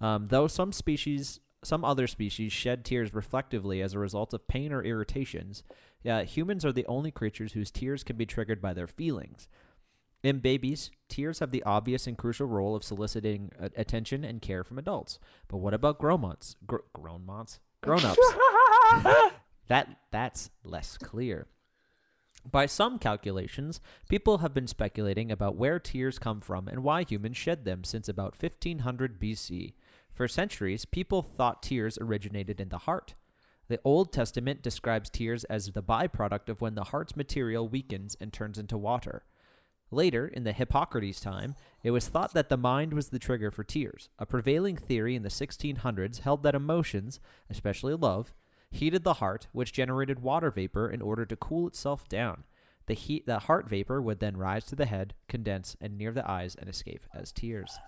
[0.00, 4.72] Um, though some species, some other species, shed tears reflectively as a result of pain
[4.72, 5.64] or irritations,
[6.08, 9.48] uh, humans are the only creatures whose tears can be triggered by their feelings.
[10.22, 14.62] In babies, tears have the obvious and crucial role of soliciting uh, attention and care
[14.62, 15.18] from adults.
[15.48, 16.54] But what about grown-ups?
[16.64, 17.58] Gr- grown-mots?
[17.80, 18.20] Grown-ups?
[19.72, 21.46] that that's less clear.
[22.44, 27.38] By some calculations, people have been speculating about where tears come from and why humans
[27.38, 29.72] shed them since about 1500 BC.
[30.12, 33.14] For centuries, people thought tears originated in the heart.
[33.68, 38.30] The Old Testament describes tears as the byproduct of when the heart's material weakens and
[38.30, 39.24] turns into water.
[39.90, 43.64] Later, in the Hippocrates time, it was thought that the mind was the trigger for
[43.64, 44.10] tears.
[44.18, 48.34] A prevailing theory in the 1600s held that emotions, especially love,
[48.72, 52.44] heated the heart, which generated water vapor in order to cool itself down.
[52.86, 56.28] The heat, the heart vapor would then rise to the head, condense, and near the
[56.28, 57.78] eyes and escape as tears.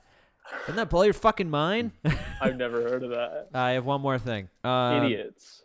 [0.60, 1.92] Doesn't that blow your fucking mind?
[2.40, 3.48] I've never heard of that.
[3.54, 4.48] I have one more thing.
[4.62, 5.62] Um, Idiots.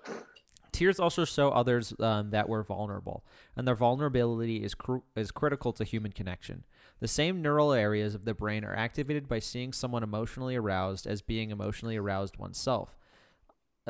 [0.72, 3.26] Tears also show others um, that we're vulnerable,
[3.57, 6.63] and their vulnerability is cru- is critical to human connection.
[7.01, 11.22] The same neural areas of the brain are activated by seeing someone emotionally aroused as
[11.22, 12.97] being emotionally aroused oneself.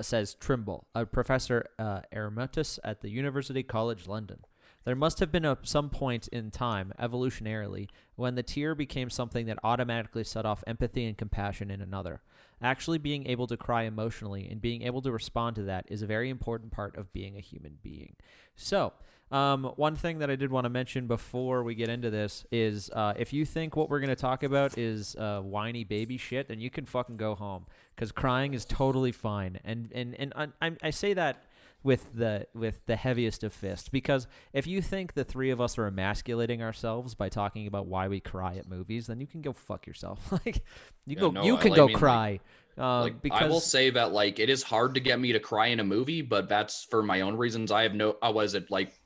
[0.02, 2.02] Says Trimble, a professor uh,
[2.84, 4.40] at the University College London.
[4.86, 9.46] There must have been a, some point in time, evolutionarily, when the tear became something
[9.48, 12.22] that automatically set off empathy and compassion in another.
[12.62, 16.08] Actually, being able to cry emotionally and being able to respond to that is a
[16.08, 18.16] very important part of being a human being.
[18.56, 18.94] So,
[19.32, 22.90] um, one thing that I did want to mention before we get into this is
[22.92, 26.48] uh, if you think what we're going to talk about is uh, whiny baby shit,
[26.48, 27.66] then you can fucking go home
[27.96, 29.60] because crying is totally fine.
[29.64, 31.44] And and and I, I- I say that
[31.82, 35.78] with the with the heaviest of fists because if you think the three of us
[35.78, 39.54] are emasculating ourselves by talking about why we cry at movies, then you can go
[39.54, 40.32] fuck yourself.
[40.46, 40.58] like
[41.06, 42.40] you Yeah, go no, you can like- go I mean, like- cry.
[42.78, 45.40] Uh, like because I will say that like it is hard to get me to
[45.40, 47.72] cry in a movie, but that's for my own reasons.
[47.72, 48.16] I have no.
[48.22, 48.99] I was it like.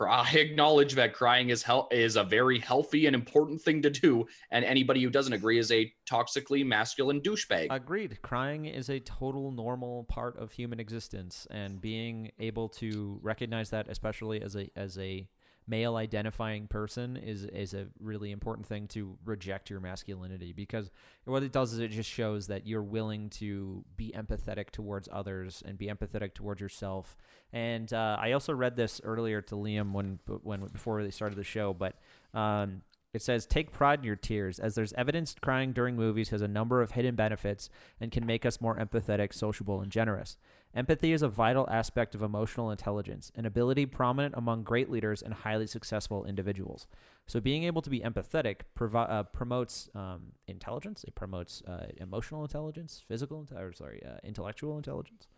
[0.00, 4.26] I acknowledge that crying is hel- is a very healthy and important thing to do,
[4.50, 7.68] and anybody who doesn't agree is a toxically masculine douchebag.
[7.70, 8.20] Agreed.
[8.22, 13.88] Crying is a total normal part of human existence, and being able to recognize that,
[13.88, 15.28] especially as a as a
[15.68, 20.90] male identifying person, is is a really important thing to reject your masculinity because
[21.24, 25.62] what it does is it just shows that you're willing to be empathetic towards others
[25.66, 27.16] and be empathetic towards yourself.
[27.52, 31.44] And uh, I also read this earlier to Liam when when before they started the
[31.44, 31.96] show, but
[32.34, 32.82] um,
[33.16, 36.48] it says, Take pride in your tears, as there's evidence crying during movies has a
[36.48, 40.36] number of hidden benefits and can make us more empathetic, sociable, and generous.
[40.74, 45.32] Empathy is a vital aspect of emotional intelligence, an ability prominent among great leaders and
[45.32, 46.86] highly successful individuals.
[47.26, 52.42] So, being able to be empathetic provi- uh, promotes um, intelligence, it promotes uh, emotional
[52.42, 55.28] intelligence, physical, inte- or sorry, uh, intellectual intelligence.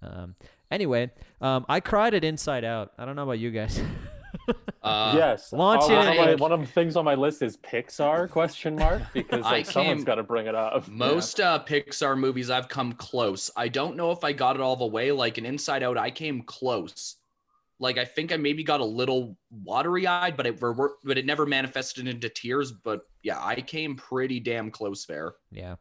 [0.00, 0.36] Um,
[0.70, 1.10] anyway,
[1.40, 2.92] um, I cried at Inside Out.
[2.96, 3.80] I don't know about you guys.
[4.84, 5.50] Uh, yes.
[5.50, 8.76] launch it one, of my, one of the things on my list is Pixar question
[8.76, 10.86] mark because I like someone's came- got to bring it up.
[10.88, 13.50] Most uh, Pixar movies, I've come close.
[13.56, 15.10] I don't know if I got it all the way.
[15.10, 17.16] Like in Inside Out, I came close.
[17.78, 21.46] Like I think I maybe got a little watery eyed, but it but it never
[21.46, 22.70] manifested into tears.
[22.70, 25.32] But yeah, I came pretty damn close there.
[25.50, 25.76] yeah.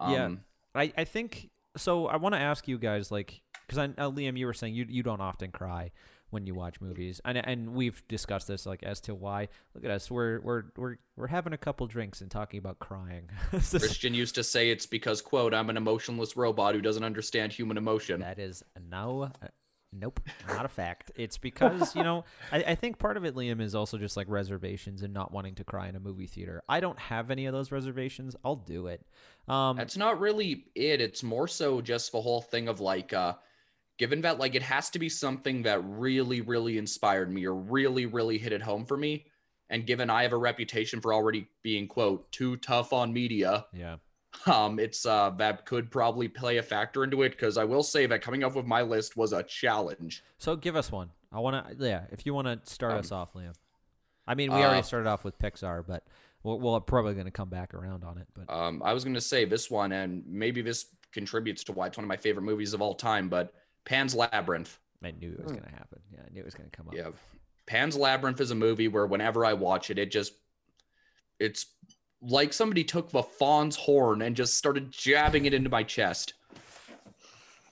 [0.00, 0.30] Um, Yeah.
[0.74, 2.06] I, I think so.
[2.06, 4.86] I want to ask you guys, like, because I, uh, Liam, you were saying you
[4.88, 5.90] you don't often cry
[6.30, 9.48] when you watch movies, and and we've discussed this, like, as to why.
[9.74, 13.30] Look at us, we're we're we're we're having a couple drinks and talking about crying.
[13.50, 17.76] Christian used to say it's because quote I'm an emotionless robot who doesn't understand human
[17.76, 18.20] emotion.
[18.20, 19.48] that is no, uh,
[19.92, 21.12] nope, not a fact.
[21.16, 24.28] It's because you know I, I think part of it, Liam, is also just like
[24.28, 26.62] reservations and not wanting to cry in a movie theater.
[26.68, 28.36] I don't have any of those reservations.
[28.44, 29.04] I'll do it.
[29.48, 31.00] Um, That's not really it.
[31.00, 33.34] It's more so just the whole thing of like, uh,
[33.98, 38.06] given that like it has to be something that really, really inspired me or really,
[38.06, 39.26] really hit it home for me.
[39.70, 43.96] And given I have a reputation for already being quote too tough on media, yeah.
[44.46, 48.06] um, it's uh that could probably play a factor into it because I will say
[48.06, 50.22] that coming up with my list was a challenge.
[50.38, 51.10] So give us one.
[51.30, 52.04] I want to, yeah.
[52.10, 53.52] If you want to start Um, us off, Liam.
[54.26, 56.04] I mean, we already uh, started off with Pixar, but
[56.42, 58.28] we're, we're probably going to come back around on it.
[58.34, 61.98] But Um, I was gonna say this one, and maybe this contributes to why it's
[61.98, 63.52] one of my favorite movies of all time, but
[63.88, 64.78] Pan's Labyrinth.
[65.02, 66.00] I knew it was going to happen.
[66.12, 66.94] Yeah, I knew it was going to come up.
[66.94, 67.08] Yeah.
[67.66, 70.34] Pan's Labyrinth is a movie where whenever I watch it, it just
[71.40, 71.66] it's
[72.20, 76.34] like somebody took the fawn's horn and just started jabbing it into my chest.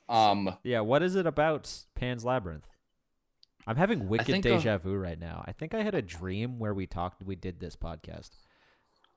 [0.09, 0.81] Um Yeah.
[0.81, 2.67] What is it about Pan's Labyrinth?
[3.67, 5.45] I'm having wicked think, uh, deja vu right now.
[5.47, 8.31] I think I had a dream where we talked, we did this podcast.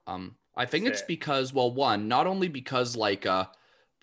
[0.06, 3.46] um I think it's because well one, not only because like uh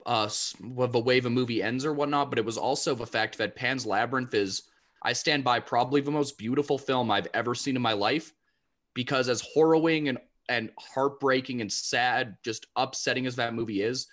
[0.08, 0.30] uh
[0.64, 3.56] well, the way the movie ends or whatnot, but it was also the fact that
[3.56, 4.64] Pan's Labyrinth is
[5.04, 8.34] I stand by probably the most beautiful film I've ever seen in my life
[8.94, 10.18] because as harrowing and
[10.50, 14.08] and heartbreaking and sad, just upsetting as that movie is,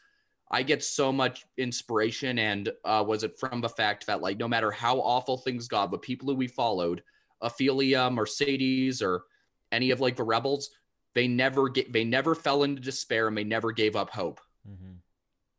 [0.50, 4.48] I get so much inspiration and uh, was it from the fact that like no
[4.48, 7.02] matter how awful things got, the people who we followed,
[7.42, 9.24] Ofelia, Mercedes, or
[9.72, 10.70] any of like the rebels,
[11.14, 14.40] they never get they never fell into despair and they never gave up hope.
[14.68, 14.94] Mm-hmm.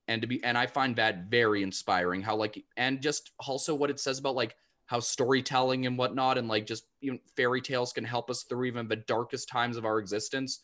[0.08, 2.22] And to be and I find that very inspiring.
[2.22, 6.48] How like and just also what it says about like how storytelling and whatnot and
[6.48, 10.00] like just even fairy tales can help us through even the darkest times of our
[10.00, 10.62] existence.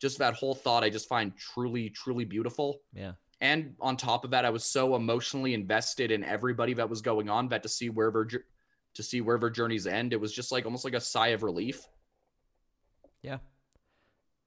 [0.00, 2.80] Just that whole thought I just find truly, truly beautiful.
[2.92, 3.12] Yeah.
[3.40, 7.28] And on top of that, I was so emotionally invested in everybody that was going
[7.28, 8.26] on that to see where their
[8.94, 11.42] to see where their journeys end, it was just like almost like a sigh of
[11.42, 11.86] relief.
[13.22, 13.38] Yeah.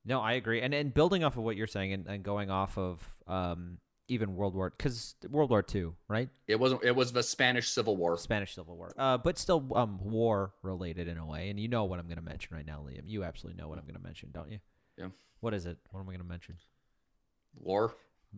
[0.05, 0.61] No, I agree.
[0.61, 4.35] And and building off of what you're saying and, and going off of um, even
[4.35, 6.29] World War, because World War II, right?
[6.47, 6.83] It wasn't.
[6.83, 8.17] It was the Spanish Civil War.
[8.17, 11.49] Spanish Civil War, uh, but still um, war related in a way.
[11.49, 13.01] And you know what I'm going to mention right now, Liam.
[13.05, 14.59] You absolutely know what I'm going to mention, don't you?
[14.97, 15.07] Yeah.
[15.39, 15.77] What is it?
[15.91, 16.55] What am I going to mention?
[17.55, 17.95] War.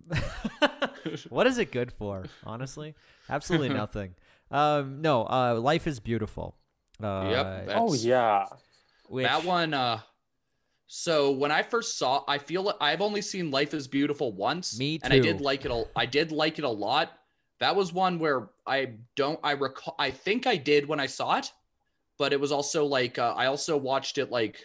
[1.29, 2.25] what is it good for?
[2.45, 2.95] Honestly,
[3.29, 4.15] absolutely nothing.
[4.51, 6.55] Um, no, uh, life is beautiful.
[7.01, 8.45] Uh, Yep, Oh yeah.
[9.09, 9.73] which, That one.
[9.73, 9.99] Uh,
[10.87, 14.79] so when I first saw, I feel I've only seen Life is Beautiful once.
[14.79, 15.01] Me too.
[15.03, 15.71] And I did like it.
[15.71, 17.11] A, I did like it a lot.
[17.59, 19.39] That was one where I don't.
[19.43, 19.95] I recall.
[19.99, 21.51] I think I did when I saw it,
[22.17, 24.63] but it was also like uh, I also watched it like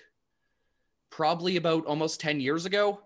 [1.10, 3.00] probably about almost ten years ago.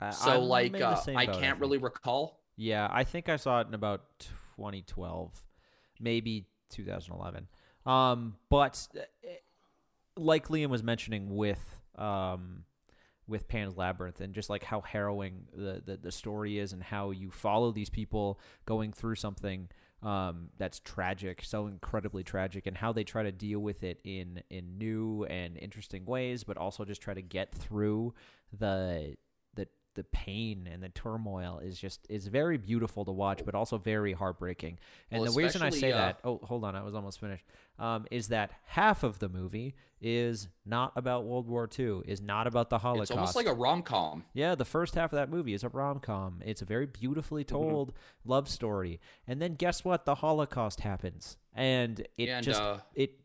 [0.00, 2.40] uh, So I'm like uh, I boat, can't really recall.
[2.56, 4.02] Yeah, I think I saw it in about
[4.56, 5.44] 2012,
[6.00, 7.48] maybe 2011.
[7.84, 9.00] Um, but uh,
[10.16, 12.64] like Liam was mentioning with um,
[13.28, 17.10] with Pan's Labyrinth and just like how harrowing the, the, the story is and how
[17.10, 19.68] you follow these people going through something
[20.02, 24.42] um, that's tragic, so incredibly tragic, and how they try to deal with it in
[24.50, 28.14] in new and interesting ways, but also just try to get through
[28.56, 29.16] the
[29.96, 34.12] the pain and the turmoil is just is very beautiful to watch, but also very
[34.12, 34.78] heartbreaking.
[35.10, 37.44] And Well, the reason I say uh, that, oh, hold on, I was almost finished.
[37.78, 42.46] Um, is that half of the movie is not about World War II, is not
[42.46, 43.10] about the Holocaust.
[43.10, 44.24] It's almost like a rom com.
[44.32, 46.40] Yeah, the first half of that movie is a rom com.
[46.44, 47.56] It's a very beautifully Mm-hmm.
[47.56, 47.92] told
[48.24, 49.00] love story.
[49.26, 50.04] And then guess what?
[50.04, 53.18] The Holocaust happens, and it And, just uh, it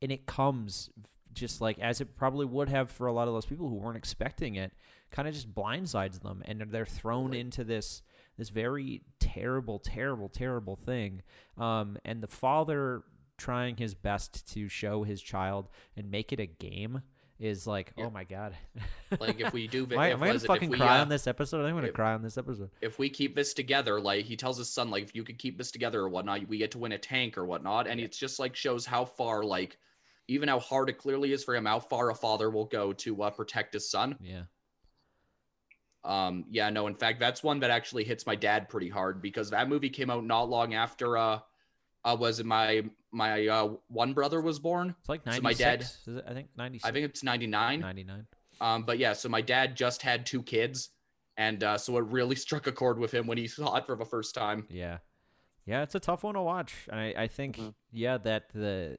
[0.00, 0.90] and it comes
[1.32, 3.96] just like as it probably would have for a lot of those people who weren't
[3.96, 4.72] expecting it.
[5.10, 8.02] Kind of just blindsides them, and they're thrown into this
[8.36, 11.22] this very terrible, terrible, terrible thing.
[11.56, 13.02] Um, and the father
[13.36, 17.02] trying his best to show his child and make it a game
[17.40, 18.06] is like, Yeah.
[18.06, 18.56] oh my god.
[19.20, 20.98] Like if we do, Am I, am I gonna was it- if fucking we, cry
[20.98, 21.58] uh, on this episode?
[21.58, 22.70] I think I'm gonna if- cry on this episode.
[22.80, 25.56] if we keep this together, like he tells his son, like if you could keep
[25.56, 27.86] this together or whatnot, we get to win a tank or whatnot.
[27.88, 29.78] And it's just like shows how far, like,
[30.28, 33.22] even how hard it clearly is for him, how far a father will go to
[33.22, 34.16] uh, protect his son.
[34.20, 34.42] Yeah.
[36.08, 39.50] Um, yeah, no, in fact, that's one that actually hits my dad pretty hard because
[39.50, 41.40] that movie came out not long after uh,
[42.04, 42.82] uh was it my
[43.12, 44.94] my uh one brother was born.
[45.00, 46.24] It's like So my dad- is it?
[46.26, 46.88] I think 96.
[46.88, 47.80] I think it's 99.
[47.80, 48.26] 99.
[48.60, 50.90] Um, but yeah, so my dad just had two kids,
[51.36, 53.94] and uh, so it really struck a chord with him when he saw it for
[53.96, 54.66] the first time.
[54.70, 54.98] Yeah.
[55.66, 56.88] Yeah, it's a tough one to watch.
[56.90, 57.68] And I, I think, Mm-hmm.
[57.92, 58.96] yeah, that the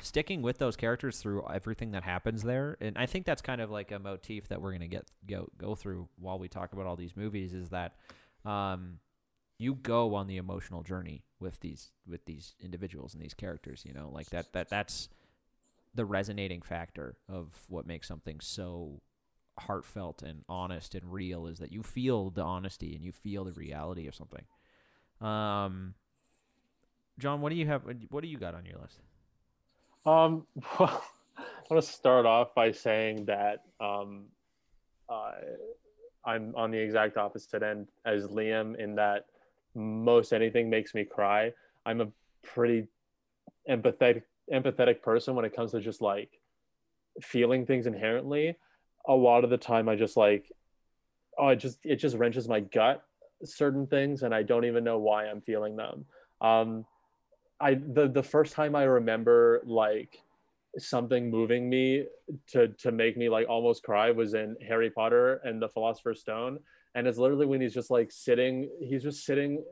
[0.00, 3.70] sticking with those characters through everything that happens there, and I think that's kind of
[3.70, 6.96] like a motif that we're gonna get go go through while we talk about all
[6.96, 7.96] these movies is that
[8.44, 8.98] um
[9.58, 13.92] you go on the emotional journey with these with these individuals and these characters, you
[13.92, 15.08] know, like that that that's
[15.94, 19.02] the resonating factor of what makes something so
[19.58, 23.52] heartfelt and honest and real is that you feel the honesty and you feel the
[23.52, 24.44] reality of something.
[25.20, 25.94] Um,
[27.18, 27.82] John, what do you have?
[28.10, 29.00] What do you got on your list?
[30.06, 30.46] Um,
[30.78, 31.04] well,
[31.38, 34.26] I want to start off by saying that um,
[35.08, 35.32] uh,
[36.24, 39.26] I'm on the exact opposite end as Liam in that
[39.74, 41.52] most anything makes me cry.
[41.86, 42.08] I'm a
[42.42, 42.88] pretty
[43.68, 44.22] empathetic
[44.52, 46.40] empathetic person when it comes to just like
[47.22, 48.56] feeling things inherently.
[49.06, 50.50] A lot of the time, I just like,
[51.38, 53.04] oh, it just it just wrenches my gut
[53.44, 56.04] certain things, and I don't even know why I'm feeling them.
[56.40, 56.84] Um,
[57.60, 60.18] I the the first time I remember like
[60.78, 62.04] something moving me
[62.48, 66.58] to to make me like almost cry was in Harry Potter and the Philosopher's Stone,
[66.94, 69.62] and it's literally when he's just like sitting, he's just sitting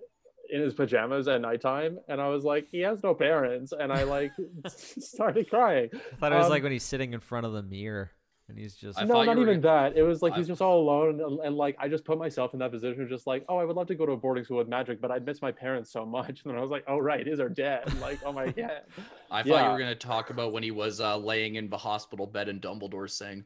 [0.51, 4.03] in his pajamas at nighttime, and I was like, he has no parents, and I
[4.05, 4.33] like
[4.67, 5.91] started crying.
[5.93, 8.11] I thought it was Um, like when he's sitting in front of the mirror
[8.49, 9.97] and he's just I no, thought you not were even that.
[9.97, 12.55] It was like I- he's just all alone, and, and like I just put myself
[12.55, 14.45] in that position, of just like, oh, I would love to go to a boarding
[14.45, 16.43] school with magic, but I'd miss my parents so much.
[16.45, 17.93] And then I was like, oh right, his are dead.
[18.01, 18.83] Like, oh my god.
[19.31, 21.77] I thought you were going to talk about when he was uh, laying in the
[21.77, 23.45] hospital bed and Dumbledore saying,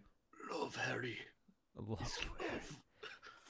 [0.52, 1.18] "Love Harry."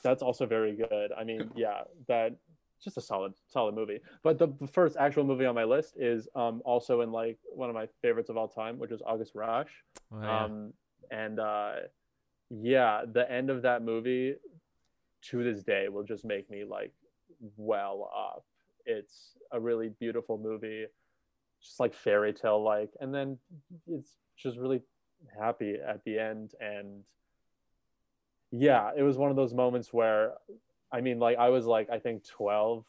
[0.02, 1.12] That's also very good.
[1.16, 2.36] I mean, yeah, that
[2.82, 4.00] just a solid, solid movie.
[4.22, 7.68] But the, the first actual movie on my list is um also in like one
[7.68, 9.70] of my favorites of all time, which is August Rush.
[10.12, 10.44] Oh, yeah.
[10.44, 10.72] Um,
[11.10, 11.72] and uh,
[12.50, 14.34] yeah, the end of that movie
[15.30, 16.92] to this day will just make me like
[17.56, 18.44] well up.
[18.84, 20.86] It's a really beautiful movie,
[21.62, 23.38] just like fairy tale like, and then
[23.86, 24.82] it's just really
[25.38, 26.52] happy at the end.
[26.60, 27.04] And
[28.50, 30.34] yeah, it was one of those moments where,
[30.92, 32.84] I mean, like I was like I think twelve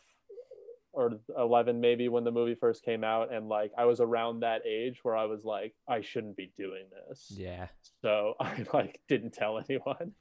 [0.93, 4.61] or 11 maybe when the movie first came out and like i was around that
[4.65, 7.67] age where i was like i shouldn't be doing this yeah.
[8.01, 10.11] so i like didn't tell anyone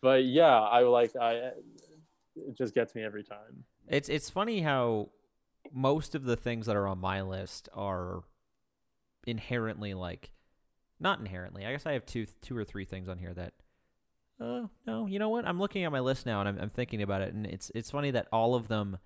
[0.00, 1.50] but yeah i like i
[2.36, 5.08] it just gets me every time It's it's funny how
[5.72, 8.22] most of the things that are on my list are
[9.26, 10.30] inherently like
[10.98, 11.66] not inherently.
[11.66, 13.52] I guess I have two two or three things on here that
[14.40, 15.46] uh no, you know what?
[15.46, 17.90] I'm looking at my list now and I'm I'm thinking about it and it's it's
[17.90, 18.98] funny that all of them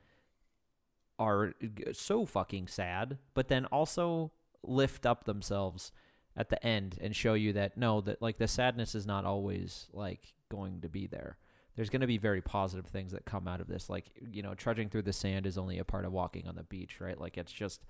[1.20, 1.52] are
[1.92, 5.92] so fucking sad, but then also lift up themselves
[6.36, 9.86] at the end and show you that no, that like the sadness is not always
[9.92, 11.36] like going to be there.
[11.76, 13.90] There's going to be very positive things that come out of this.
[13.90, 16.64] Like you know trudging through the sand is only a part of walking on the
[16.64, 17.20] beach right?
[17.20, 17.84] Like it's just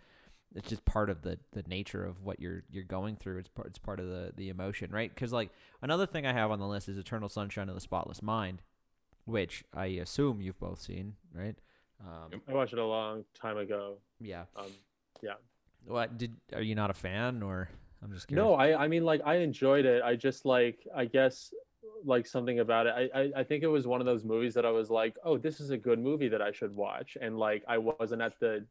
[0.54, 3.38] it's just part of the the nature of what you're you're going through.
[3.38, 5.14] It's part it's part of the the emotion right?
[5.14, 5.50] Cuz like
[5.80, 8.62] another thing i have on the list is eternal sunshine of the spotless mind
[9.24, 11.56] which i assume you've both seen right
[12.06, 14.66] um i watched it a long time ago yeah um
[15.22, 15.34] yeah.
[15.86, 17.68] what did are you not a fan or
[18.02, 21.04] i'm just curious no i i mean like i enjoyed it i just like i
[21.04, 21.52] guess
[22.04, 22.94] like something about it.
[23.14, 25.36] I, I I think it was one of those movies that I was like, oh,
[25.36, 28.64] this is a good movie that I should watch, and like I wasn't at the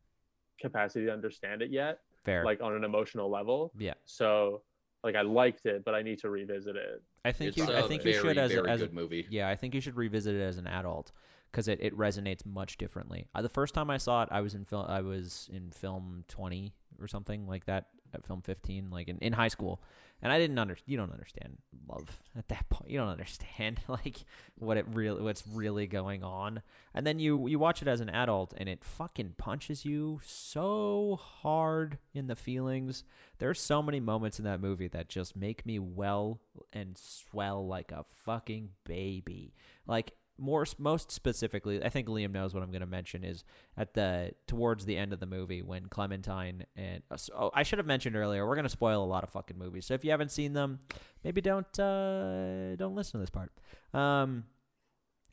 [0.60, 2.44] capacity to understand it yet, Fair.
[2.44, 3.72] like on an emotional level.
[3.78, 3.94] yeah.
[4.06, 4.62] So
[5.04, 7.02] like I liked it, but I need to revisit it.
[7.24, 7.64] I think It's you.
[7.66, 9.26] a I think you should as a, as a, good movie.
[9.30, 11.12] Yeah, I think you should revisit it as an adult
[11.52, 13.28] because it, it resonates much differently.
[13.34, 14.86] Uh, the first time I saw it, I was in film.
[14.88, 17.88] I was in film twenty or something like that.
[18.12, 19.84] At film fifteen, like in, in high school,
[20.22, 20.92] and I didn't understand.
[20.92, 22.90] You don't understand love at that point.
[22.90, 24.26] You don't understand like
[24.56, 26.64] what it really what's really going on.
[26.94, 31.20] And then you you watch it as an adult, and it fucking punches you so
[31.22, 33.04] hard in the feelings.
[33.38, 36.40] There's so many moments in that movie that just make me well
[36.74, 39.54] and swell like a fucking baby.
[39.86, 43.44] Like more most specifically, I think Liam knows what I'm going to mention is
[43.78, 47.80] at the towards the end of the movie when Clementine and uh, oh, I should
[47.80, 49.86] have mentioned earlier, we're going to spoil a lot of fucking movies.
[49.86, 50.80] So if you haven't seen them,
[51.24, 53.52] maybe don't uh don't listen to this part.
[53.94, 54.46] Um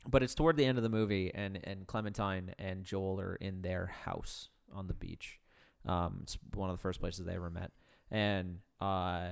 [0.05, 3.61] but it's toward the end of the movie and and Clementine and Joel are in
[3.61, 5.39] their house on the beach.
[5.85, 7.71] Um it's one of the first places they ever met.
[8.11, 9.31] And uh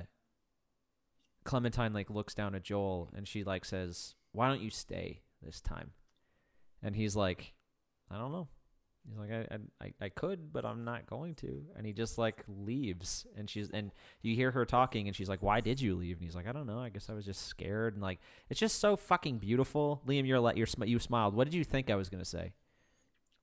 [1.43, 5.61] Clementine like looks down at Joel and she like says, "Why don't you stay this
[5.61, 5.91] time?"
[6.81, 7.53] And he's like,
[8.09, 8.47] "I don't know."
[9.07, 11.63] He's like, I, I, I could, but I'm not going to.
[11.75, 13.27] And he just like leaves.
[13.37, 13.91] And she's, and
[14.21, 16.17] you hear her talking, and she's like, Why did you leave?
[16.17, 16.79] And he's like, I don't know.
[16.79, 17.93] I guess I was just scared.
[17.93, 18.19] And like,
[18.49, 20.01] it's just so fucking beautiful.
[20.07, 21.35] Liam, you're like, you're, sm- you smiled.
[21.35, 22.53] What did you think I was going to say?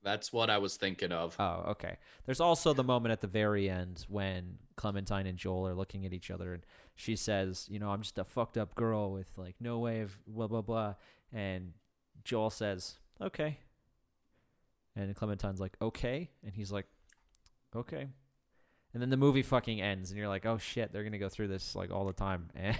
[0.03, 1.37] That's what I was thinking of.
[1.39, 1.95] Oh, okay.
[2.25, 6.11] There's also the moment at the very end when Clementine and Joel are looking at
[6.11, 9.55] each other, and she says, "You know, I'm just a fucked up girl with like
[9.61, 10.95] no way of blah blah blah,"
[11.31, 11.71] and
[12.23, 13.59] Joel says, "Okay,"
[14.95, 16.87] and Clementine's like, "Okay," and he's like,
[17.75, 18.07] "Okay,"
[18.93, 21.47] and then the movie fucking ends, and you're like, "Oh shit, they're gonna go through
[21.47, 22.77] this like all the time," and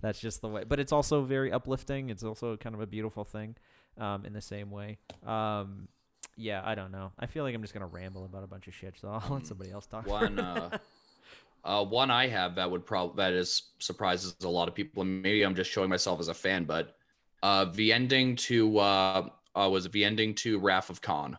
[0.00, 0.64] that's just the way.
[0.64, 2.10] But it's also very uplifting.
[2.10, 3.56] It's also kind of a beautiful thing,
[3.96, 4.98] um, in the same way.
[5.24, 5.88] Um,
[6.36, 7.12] yeah, I don't know.
[7.18, 9.46] I feel like I'm just gonna ramble about a bunch of shit, so I'll let
[9.46, 10.06] somebody else talk.
[10.06, 10.78] One, uh,
[11.64, 15.22] uh, one I have that would probably that is surprises a lot of people, and
[15.22, 16.96] maybe I'm just showing myself as a fan, but
[17.42, 21.38] uh, the ending to uh, uh was it the ending to Wrath of Khan,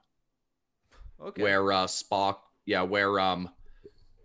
[1.21, 1.41] okay.
[1.41, 3.49] where uh Spock, yeah, where um,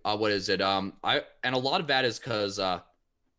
[0.04, 0.60] uh, what is it?
[0.60, 2.80] Um, I and a lot of that is because uh.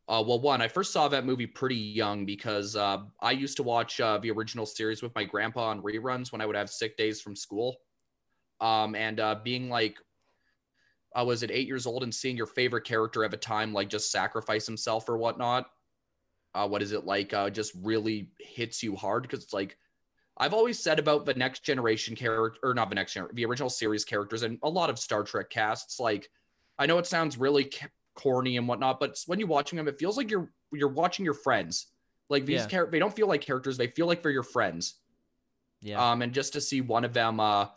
[0.09, 3.63] Uh, well, one, I first saw that movie pretty young because uh, I used to
[3.63, 6.95] watch uh, the original series with my grandpa on reruns when I would have sick
[6.95, 7.75] days from school.
[8.61, 9.97] Um, and uh, being like,
[11.13, 13.89] I was at eight years old and seeing your favorite character at a time like
[13.89, 15.69] just sacrifice himself or whatnot.
[16.53, 17.33] Uh, what is it like?
[17.33, 19.77] Uh, just really hits you hard because it's like
[20.37, 23.69] I've always said about the next generation character, or not the next generation, the original
[23.69, 25.99] series characters, and a lot of Star Trek casts.
[25.99, 26.29] Like,
[26.77, 29.99] I know it sounds really ca- corny and whatnot, but when you're watching them, it
[29.99, 31.87] feels like you're you're watching your friends.
[32.29, 32.67] Like these Yeah.
[32.67, 34.95] characters, they don't feel like characters; they feel like they're your friends.
[35.81, 37.67] yeah, Um, and just to see one of them, uh,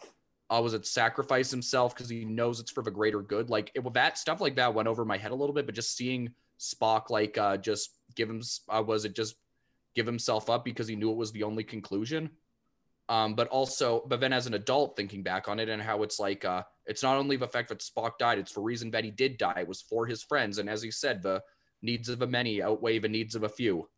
[0.51, 3.49] uh was it sacrifice himself because he knows it's for the greater good.
[3.51, 5.97] Like it, that stuff like that went over my head a little bit, but just
[5.97, 9.35] seeing Spock like uh just give him, uh, was it just
[9.95, 12.31] give himself up because he knew it was the only conclusion.
[13.09, 16.21] Um, but also, but then as an adult thinking back on it and how it's
[16.21, 19.11] like, uh, it's not only the fact that Spock died, it's for reason that he
[19.11, 19.61] did die.
[19.61, 21.43] It was for his friends, and as he said, the
[21.83, 23.89] needs of a many outweigh the needs of a few.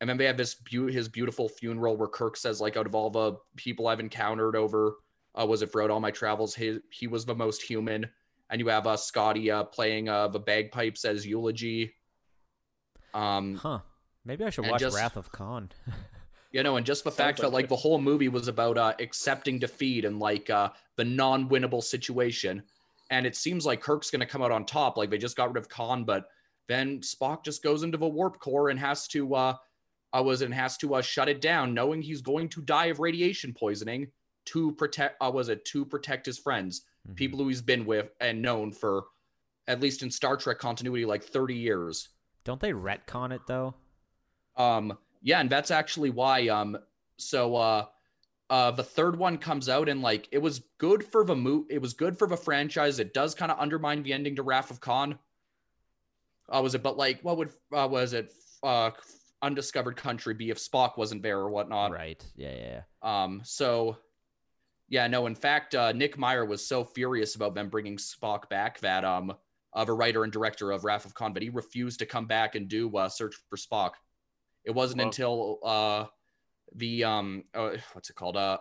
[0.00, 2.94] And then they have this beau- his beautiful funeral where Kirk says, like, out of
[2.96, 4.96] all the people I've encountered over,
[5.38, 8.10] uh, was it throughout all my travels, he, he was the most human.
[8.50, 11.94] And you have uh, Scotty uh, playing uh, the bagpipes as eulogy.
[13.14, 13.80] Um, huh?
[14.24, 15.70] Maybe I should watch just- Wrath of Khan.
[16.52, 18.94] you know, and just the fact like that like the whole movie was about uh,
[19.00, 22.62] accepting defeat and like uh, the non-winnable situation.
[23.10, 24.96] And it seems like Kirk's going to come out on top.
[24.96, 26.28] Like they just got rid of Khan, but
[26.68, 29.56] then Spock just goes into the warp core and has to uh,
[30.14, 33.00] uh was and has to uh, shut it down, knowing he's going to die of
[33.00, 34.08] radiation poisoning
[34.46, 35.16] to protect.
[35.22, 37.16] Uh, was it to protect his friends, Mhm.
[37.16, 39.04] people who he's been with and known for,
[39.66, 42.08] at least in Star Trek continuity, like thirty years.
[42.44, 43.74] Don't they retcon it though?
[44.56, 46.48] Um, yeah, and that's actually why.
[46.48, 46.76] Um,
[47.16, 47.86] so uh,
[48.50, 51.80] uh, the third one comes out and like it was good for the mo- It
[51.80, 52.98] was good for the franchise.
[52.98, 55.18] It does kind of undermine the ending to Wrath of Khan.
[56.48, 56.82] Uh, was it?
[56.82, 58.32] But like, what would uh, was it?
[58.62, 58.90] Uh,
[59.42, 61.90] undiscovered country be if Spock wasn't there or whatnot?
[61.90, 62.24] right.
[62.36, 62.80] Yeah, yeah.
[63.02, 63.22] yeah.
[63.24, 63.96] Um, so
[64.88, 68.78] yeah, no, in fact, uh, Nick Meyer was so furious about them bringing Spock back
[68.80, 69.34] that um,
[69.72, 72.54] of a writer and director of Wrath of Khan, but he refused to come back
[72.54, 73.92] and do uh, Search for Spock.
[74.64, 75.06] It wasn't Wow.
[75.06, 76.04] until uh,
[76.76, 78.36] the um, uh, what's it called?
[78.36, 78.58] Uh,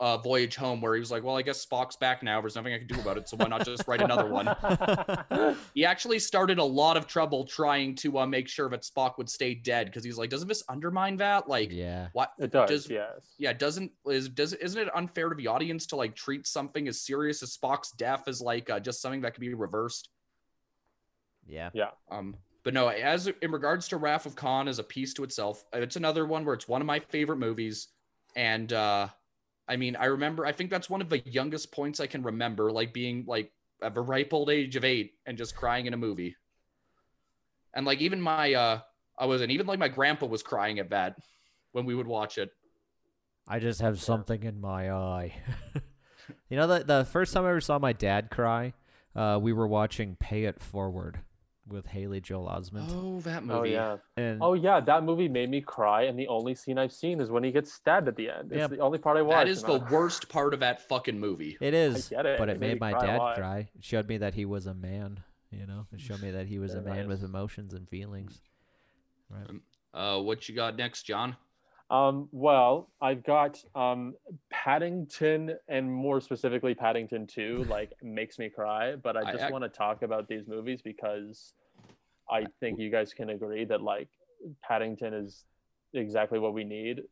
[0.00, 2.40] uh, Voyage Home, where he was like, "Well, I guess Spock's back now.
[2.40, 4.48] There's nothing I can do about it, so why not just write another one?"
[5.74, 9.28] He actually started a lot of trouble trying to uh, make sure that Spock would
[9.30, 11.48] stay dead because he's like, "Doesn't this undermine that?
[11.48, 12.08] Like, yeah.
[12.12, 12.32] what?
[12.40, 13.34] It does, Does- yes.
[13.38, 17.00] Yeah, doesn't is does isn't it unfair to the audience to like treat something as
[17.00, 20.08] serious as Spock's death as like uh, just something that can be reversed?"
[21.46, 21.70] Yeah.
[21.74, 21.90] Yeah.
[22.10, 25.64] Um, but no, as in regards to Wrath of Khan as a piece to itself,
[25.74, 27.88] it's another one where it's one of my favorite movies.
[28.34, 29.08] And uh
[29.68, 32.72] I mean, I remember I think that's one of the youngest points I can remember,
[32.72, 35.98] like being like at the ripe old age of eight and just crying in a
[35.98, 36.36] movie.
[37.74, 38.80] And like even my uh
[39.18, 41.16] I wasn't even like my grandpa was crying at that
[41.72, 42.50] when we would watch it.
[43.46, 45.34] I just have something in my eye.
[46.48, 48.72] you know, the the first time I ever saw my dad cry,
[49.14, 51.20] uh, we were watching Pay It Forward
[51.68, 52.88] with Haley Joel Osment.
[52.90, 53.58] Oh, that movie.
[53.58, 53.96] Oh yeah.
[54.16, 57.30] And Oh yeah, that movie made me cry, and the only scene I've seen is
[57.30, 58.52] when he gets stabbed at the end.
[58.52, 58.70] It's Yep.
[58.70, 59.38] the only part I watched.
[59.46, 61.56] That is the I- worst part of that fucking movie.
[61.60, 62.38] it is, get it.
[62.38, 63.58] but It it made made my cry dad cry.
[63.76, 65.20] It showed me that he was a man.
[65.50, 68.40] You know, it showed me that he was a Very man with emotions and feelings.
[69.30, 69.60] Right.
[69.94, 71.36] Uh what you got next, John?
[71.90, 74.14] Um, well, I've got um,
[74.50, 77.64] Paddington, and more specifically, Paddington Two.
[77.68, 80.80] Like makes me cry, but I I just ac- want to talk about these movies
[80.82, 81.52] because
[82.30, 84.08] I think you guys can agree that like
[84.62, 85.44] Paddington is
[85.92, 87.02] exactly what we need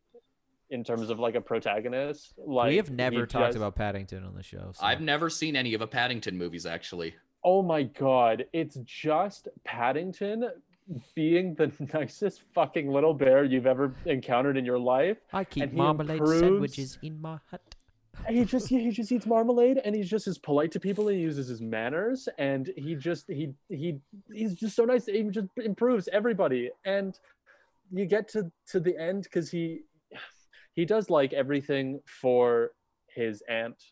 [0.70, 2.34] in terms of like a protagonist.
[2.38, 4.72] Like we have never talked just- about Paddington on the show.
[4.74, 4.84] So.
[4.84, 7.14] I've never seen any of the Paddington movies actually.
[7.44, 10.48] Oh my god, it's just Paddington
[11.14, 15.18] being the nicest fucking little bear you've ever encountered in your life.
[15.32, 17.74] I keep marmalade improves- sandwiches in my hut.
[18.28, 21.22] He just he just eats marmalade and he's just as polite to people and he
[21.22, 23.98] uses his manners and he just he he
[24.30, 27.18] he's just so nice he just improves everybody and
[27.90, 29.80] you get to to the end because he
[30.74, 32.72] he does like everything for
[33.08, 33.82] his aunt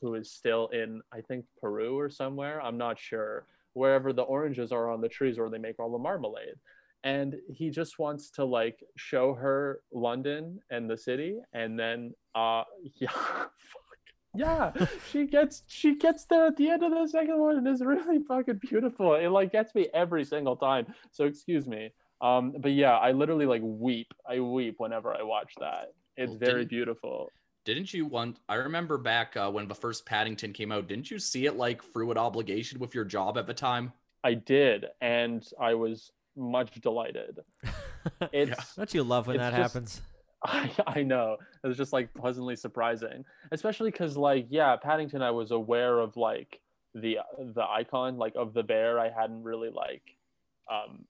[0.00, 3.46] who is still in i think peru or somewhere i'm not sure
[3.76, 6.56] wherever the oranges are on the trees where they make all the marmalade.
[7.04, 12.64] And he just wants to like show her london and the city and then uh
[13.00, 14.00] yeah fuck.
[14.34, 14.72] Yeah
[15.10, 18.20] she gets she gets there at the end of the second one and it's really
[18.26, 19.14] fucking beautiful.
[19.14, 20.86] It like gets me every single time.
[21.12, 21.90] So excuse me.
[22.20, 24.12] Um but yeah i literally like weep.
[24.28, 25.92] I weep whenever i watch that.
[26.16, 27.30] It's Well, very beautiful
[27.66, 28.38] Didn't you want?
[28.48, 30.88] I remember back uh, when the first Paddington came out.
[30.88, 33.92] Didn't you see it like through an obligation with your job at the time?
[34.24, 37.38] i did and i was much delighted
[38.32, 40.00] it's Don't you love when it's that just- happens?
[40.44, 45.30] I, I know it was just like pleasantly surprising especially because like yeah paddington i
[45.30, 46.60] was aware of like
[46.94, 47.18] the
[47.54, 50.02] the icon like of the bear i hadn't really like
[50.72, 51.04] um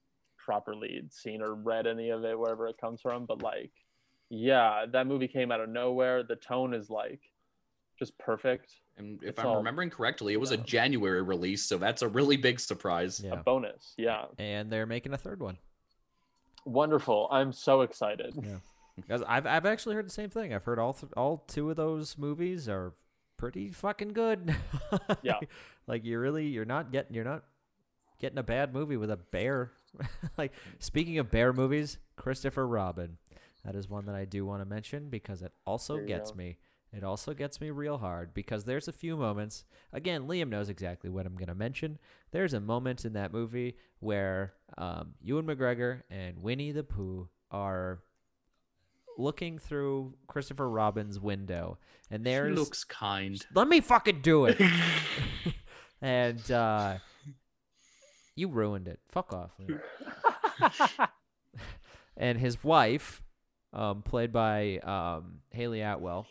[0.44, 3.72] properly seen or read any of it wherever it comes from but like
[4.30, 7.20] yeah that movie came out of nowhere the tone is like
[7.98, 10.56] just perfect And if It's I'm all- remembering correctly, it was a.
[10.56, 13.20] January release, so that's a really big surprise.
[13.24, 13.32] Yeah.
[13.34, 15.58] a bonus yeah And they're making a third one.
[16.64, 18.58] wonderful i'm so excited Yeah,
[18.96, 20.52] Because I've I've actually heard the same thing.
[20.54, 22.94] I've heard all th- all two of those movies are
[23.36, 24.54] pretty fucking good.
[25.22, 25.38] Yeah.
[25.86, 27.44] like you really you're not getting you're not
[28.20, 29.72] getting a bad movie with a bear.
[30.38, 33.18] like speaking of bear movies, Christopher Robin.
[33.66, 36.36] That is one that I do want to mention because it also gets go.
[36.36, 36.58] me.
[36.92, 39.64] It also gets me real hard because there's a few moments.
[39.92, 41.98] Again, Liam knows exactly what I'm going to mention.
[42.30, 47.98] There's a moment in that movie where um, Ewan McGregor and Winnie the Pooh are
[49.18, 51.78] looking through Christopher Robin's window,
[52.10, 53.44] and He there's looks kind.
[53.52, 54.60] let me fucking do it.
[56.00, 56.98] and uh,
[58.36, 59.00] you ruined it.
[59.08, 59.50] Fuck off.
[62.16, 63.20] And his wife,
[63.76, 66.26] um, played by um, Hayley Atwell,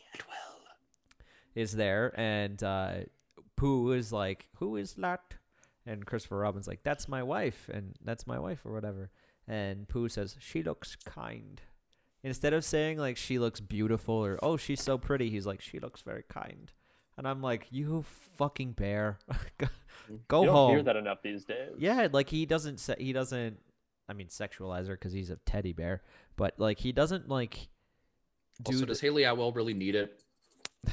[1.54, 2.94] is there, and uh,
[3.56, 5.22] Pooh is like, "Who is that?"
[5.86, 9.12] And Christopher Robin's like, "That's my wife," and that's my wife or whatever.
[9.48, 11.62] And Pooh says, "She looks kind."
[12.24, 15.80] Instead of saying like she looks beautiful or oh she's so pretty, he's like she
[15.80, 16.72] looks very kind.
[17.18, 18.04] And I'm like, you
[18.38, 19.20] fucking bear,
[19.58, 19.68] go,
[20.28, 20.72] go you don't home.
[20.72, 23.60] hear that enough these days Yeah, like he doesn't say he doesn't.
[24.08, 26.02] I mean, sexualize her because he's a teddy bear,
[26.36, 27.70] but like he doesn't like.
[28.64, 30.22] Do Also, the- does Hayley Atwell really need it?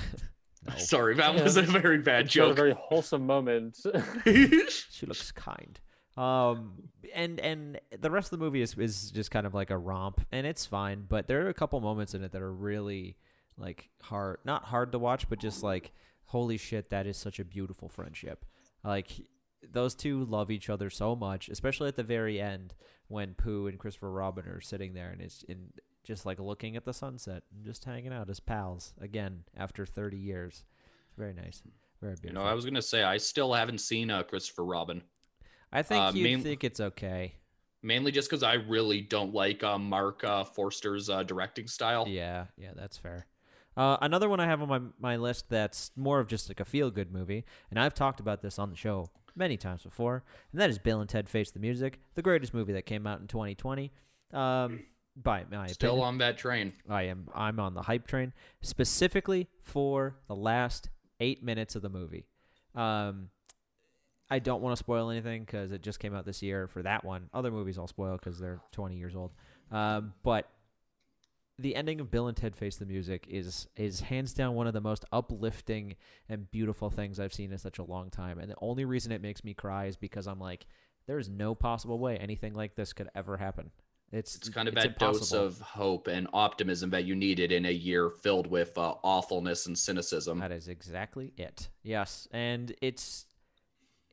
[0.65, 0.75] No.
[0.79, 1.43] Sorry, that Yeah.
[1.43, 2.57] was a very bad It's not a joke.
[2.57, 3.79] very wholesome moment
[4.25, 5.81] she looks kind.
[6.17, 6.85] Um,
[7.15, 10.21] and and the rest of the movie is is just kind of like a romp,
[10.31, 11.05] and it's fine.
[11.09, 13.17] But there are a couple moments in it that are really
[13.57, 15.91] like hard, not hard to watch, but just like
[16.27, 18.45] holy shit, that is such a beautiful friendship.
[18.85, 19.11] Like
[19.69, 22.73] those two love each other so much, especially at the very end
[23.13, 25.73] when Pooh and Christopher Robin are sitting there, and it's in
[26.03, 30.17] just like looking at the sunset and just hanging out as pals again after 30
[30.17, 30.65] years.
[31.07, 31.63] It's very nice.
[32.01, 32.31] Very beautiful.
[32.31, 35.03] You know, I was gonna say I still haven't seen uh, Christopher Robin,
[35.73, 37.35] I think uh, you main- think it's okay.
[37.83, 42.07] mainly just because I really don't like uh, Marc uh, Forster's uh, directing style.
[42.07, 43.27] Yeah, yeah, that's fair.
[43.75, 46.65] Uh, another one I have on my my list that's more of just like a
[46.65, 50.23] feel good movie, and I've talked about this on the show many times before,
[50.53, 53.21] and that is Bill and Ted Face the Music, the greatest movie that came out
[53.21, 53.93] in 2020.
[54.33, 54.85] Um,
[55.15, 56.73] by my Still opinion, on that train.
[56.89, 58.33] I am I'm on the hype train
[58.63, 60.89] specifically for the last
[61.21, 62.25] eight minutes of the movie.
[62.75, 63.29] Um,
[64.31, 67.05] I don't want to spoil anything because it just came out this year for that
[67.05, 67.29] one.
[67.35, 69.33] Other movies I'll spoil because they're 20 years old.
[69.71, 70.49] Um, but
[71.59, 74.73] the ending of Bill and Ted Face the Music is is hands down one of
[74.73, 75.97] the most uplifting
[76.29, 78.39] and beautiful things I've seen in such a long time.
[78.39, 80.67] And the only reason it makes me cry is because I'm like,
[81.07, 83.71] there's no possible way anything like this could ever happen.
[84.13, 87.65] It's It's kind of it's that dose of hope and optimism that you needed in
[87.65, 90.39] a year filled with uh, awfulness and cynicism.
[90.39, 91.71] That is exactly it.
[91.83, 93.25] Yes, and it's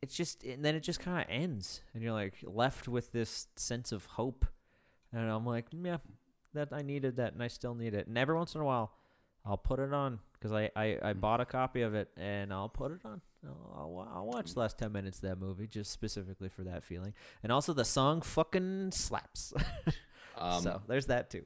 [0.01, 3.47] it's just and then it just kind of ends, and you're like left with this
[3.57, 4.45] sense of hope,
[5.11, 5.97] and I'm like, yeah,
[6.53, 8.07] that I needed that, and I still need it.
[8.07, 8.93] And every once in a while,
[9.45, 12.69] I'll put it on because I, I I bought a copy of it, and I'll
[12.69, 13.21] put it on.
[13.45, 17.13] I'll, I'll, watch the last ten minutes of that movie just specifically for that feeling,
[17.41, 19.53] and also the song fucking slaps.
[20.39, 21.43] Um, so there's that too.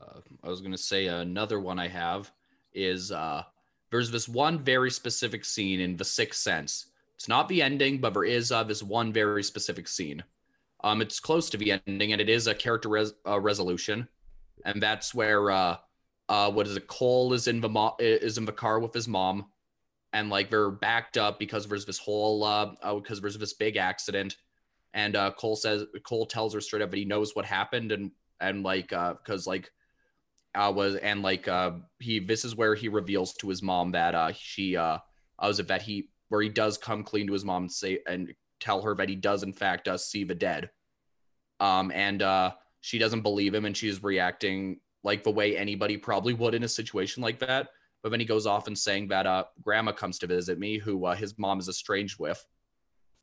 [0.00, 2.30] uh, I was going to say another one I have
[2.72, 3.42] is uh,
[3.90, 6.86] there's this one very specific scene in The Sixth Sense.
[7.16, 10.22] It's not the ending, but there is uh, this one very specific scene.
[10.82, 14.08] Um, it's close to the ending, and it is a character res- uh, resolution,
[14.64, 15.76] and that's where uh,
[16.28, 16.86] uh, what is it?
[16.86, 19.46] Cole is in the mo- is in the car with his mom,
[20.12, 24.36] and like they're backed up because there's this whole uh, because there's this big accident,
[24.92, 28.10] and uh, Cole says Cole tells her straight up that he knows what happened, and
[28.40, 29.70] and like uh because like
[30.54, 34.14] uh was and like uh he this is where he reveals to his mom that
[34.14, 34.98] uh she uh
[35.38, 38.00] I was a vet he where he does come clean to his mom and say
[38.06, 38.32] and
[38.64, 40.70] tell her that he does in fact uh, see the dead.
[41.60, 46.34] Um and uh she doesn't believe him and she's reacting like the way anybody probably
[46.34, 47.68] would in a situation like that.
[48.02, 51.06] But then he goes off and saying that uh grandma comes to visit me who
[51.06, 52.44] uh, his mom is estranged with.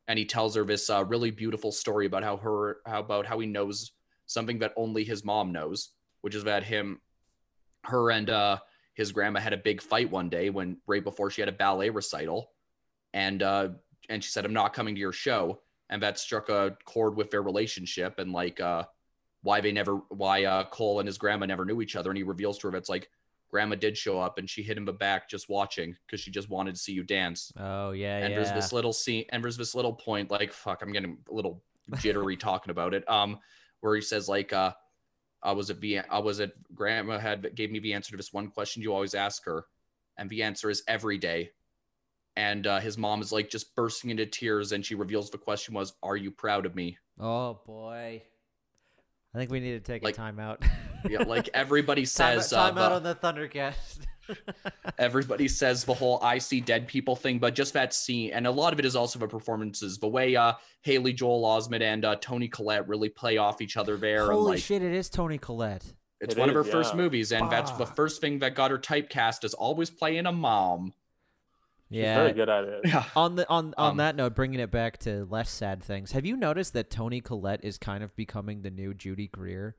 [0.07, 3.39] And he tells her this uh, really beautiful story about how her how about how
[3.39, 3.91] he knows
[4.25, 5.89] something that only his mom knows
[6.21, 7.01] which is that him
[7.83, 8.57] her and uh
[8.93, 11.89] his grandma had a big fight one day when right before she had a ballet
[11.89, 12.51] recital.
[13.13, 13.69] And uh
[14.11, 15.59] and she said i'm not coming to your show
[15.89, 18.83] and that struck a chord with their relationship and like uh
[19.43, 22.23] why they never why uh cole and his grandma never knew each other and he
[22.23, 23.09] reveals to her that's like
[23.49, 26.49] grandma did show up and she hit him the back just watching because she just
[26.49, 28.35] wanted to see you dance Oh yeah, and yeah.
[28.35, 31.61] there's this little scene and there's this little point like fuck i'm getting a little
[31.97, 33.39] jittery talking about it um
[33.81, 34.71] where he says like uh
[35.43, 38.33] I was at the I was at grandma had gave me the answer to this
[38.33, 39.65] one question you always ask her,
[40.17, 41.51] and the answer is every day.
[42.37, 45.73] And uh, his mom is like just bursting into tears, and she reveals the question
[45.73, 48.23] was, "Are you proud of me?" Oh boy.
[49.33, 50.61] I think we need to take Like- a timeout.
[51.09, 53.99] Yeah, like everybody says, time uh, out the- on the Thundercast.
[54.97, 58.51] everybody says the whole I see dead people thing, but just that scene, and a
[58.51, 60.53] lot of it is also the performances, the way uh,
[60.83, 64.23] Haley Joel Osment and uh, Toni Collette really play off each other there.
[64.25, 64.81] and, Holy like, shit!
[64.83, 65.83] It is Toni Collette.
[66.21, 68.69] It's It one of her is, first movies, and that's the first thing that got
[68.71, 70.93] her typecast is always playing a mom.
[71.91, 72.15] She's Yeah.
[72.15, 72.81] very good at it.
[72.85, 73.03] Yeah.
[73.15, 76.13] On the on on Um, that note, bringing it back to less sad things.
[76.13, 79.75] Have you noticed that Toni Collette is kind of becoming the new Judy Greer?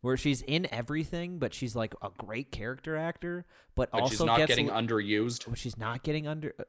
[0.00, 4.24] Where she's in everything, but she's like a great character actor, but, But also she's
[4.26, 5.46] not gets getting li- underused.
[5.46, 6.52] Well, she's not getting under.
[6.58, 6.64] uh,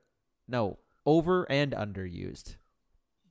[0.47, 2.55] No, over and underused.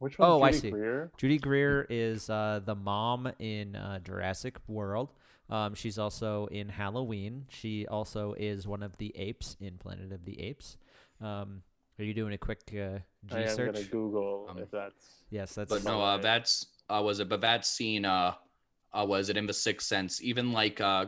[0.00, 0.28] Which one?
[0.28, 0.70] Oh, I see.
[0.70, 1.10] Greer?
[1.16, 5.12] Judy Greer is uh, the mom in uh, Jurassic World.
[5.48, 7.46] Um, she's also in Halloween.
[7.48, 10.76] She also is one of the apes in Planet of the Apes.
[11.20, 11.62] Um,
[11.98, 13.74] are you doing a quick uh, I G am search?
[13.74, 15.22] gonna Google Um, if that's.
[15.30, 15.70] Yes, that's.
[15.70, 17.28] But no, uh, that's uh, was it?
[17.28, 18.34] But that scene, uh,
[18.92, 20.22] uh, was it in the Sixth Sense?
[20.22, 21.06] Even like, uh,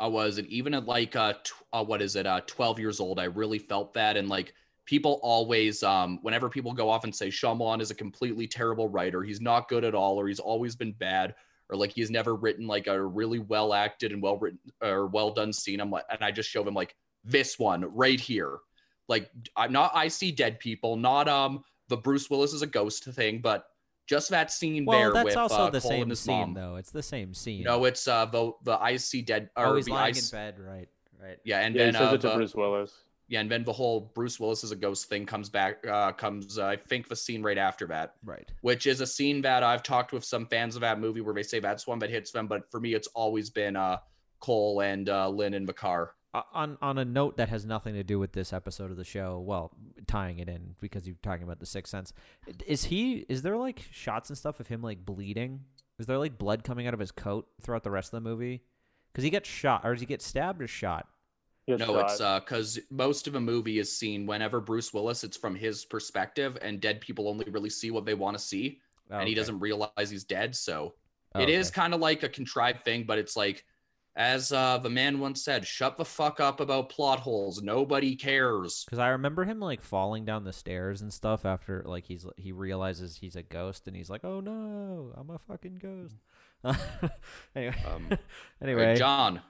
[0.00, 2.26] uh was it even at like, uh, tw- uh, what is it?
[2.26, 3.20] Uh, twelve years old.
[3.20, 4.54] I really felt that, and like,
[4.86, 9.22] people always, um, whenever people go off and say Shyamalan is a completely terrible writer,
[9.22, 11.34] he's not good at all, or he's always been bad,
[11.70, 15.30] or like he's never written like a really well acted and well written or well
[15.30, 15.80] done scene.
[15.80, 18.58] I'm like, and I just show them like this one right here.
[19.08, 19.92] Like, I'm not.
[19.94, 23.66] I see dead people, not um the Bruce Willis is a ghost thing, but
[24.06, 26.40] just that scene well, there that's with also uh, the Cole same and his scene,
[26.40, 26.54] mom.
[26.54, 26.76] though.
[26.76, 27.62] It's the same scene.
[27.64, 30.58] No, it's uh the the I see dead or oh, he's lying I, in bed,
[30.58, 30.88] right?
[31.22, 31.38] Right.
[31.44, 32.92] yeah, and Yeah, he then says uh, it to the- Bruce Willis.
[33.28, 35.86] yeah, and then the whole Bruce Willis is a ghost thing comes back.
[35.86, 38.50] Uh, comes uh, I think the scene right after that, Right.
[38.60, 41.42] which is a scene that I've talked with some fans of that movie where they
[41.42, 43.98] say that's one that hits them, but for me, it's always been uh
[44.40, 46.02] Cole and uh, Lynn and Makar.
[46.04, 46.12] Uh,
[46.52, 49.38] on on a note that has nothing to do with this episode of the show,
[49.38, 49.72] well,
[50.06, 52.12] tying it in because you're talking about the Sixth Sense.
[52.66, 53.24] Is he?
[53.28, 55.60] Is there like shots and stuff of him like bleeding?
[55.98, 58.62] Is there like blood coming out of his coat throughout the rest of the movie?
[59.12, 61.06] Because he gets shot, or does he get stabbed or shot?
[61.66, 62.24] He gets No, it's shot.
[62.36, 66.58] uh because most of a movie is seen whenever Bruce Willis, it's from his perspective,
[66.62, 68.80] and dead people only really see what they want to see,
[69.10, 70.56] Oh, and he doesn't realize he's dead.
[70.56, 70.94] So
[71.36, 71.74] Oh, it is okay.
[71.80, 73.64] kind of like a contrived thing, but it's like,
[74.16, 77.62] as uh, the man once said, "Shut the fuck up about plot holes.
[77.62, 82.04] Nobody cares." Because I remember him like falling down the stairs and stuff after like
[82.04, 86.14] he's he realizes he's a ghost and he's like, "Oh no, I'm a fucking ghost."
[87.56, 88.08] anyway, Um,
[88.62, 89.42] anyway, right, John.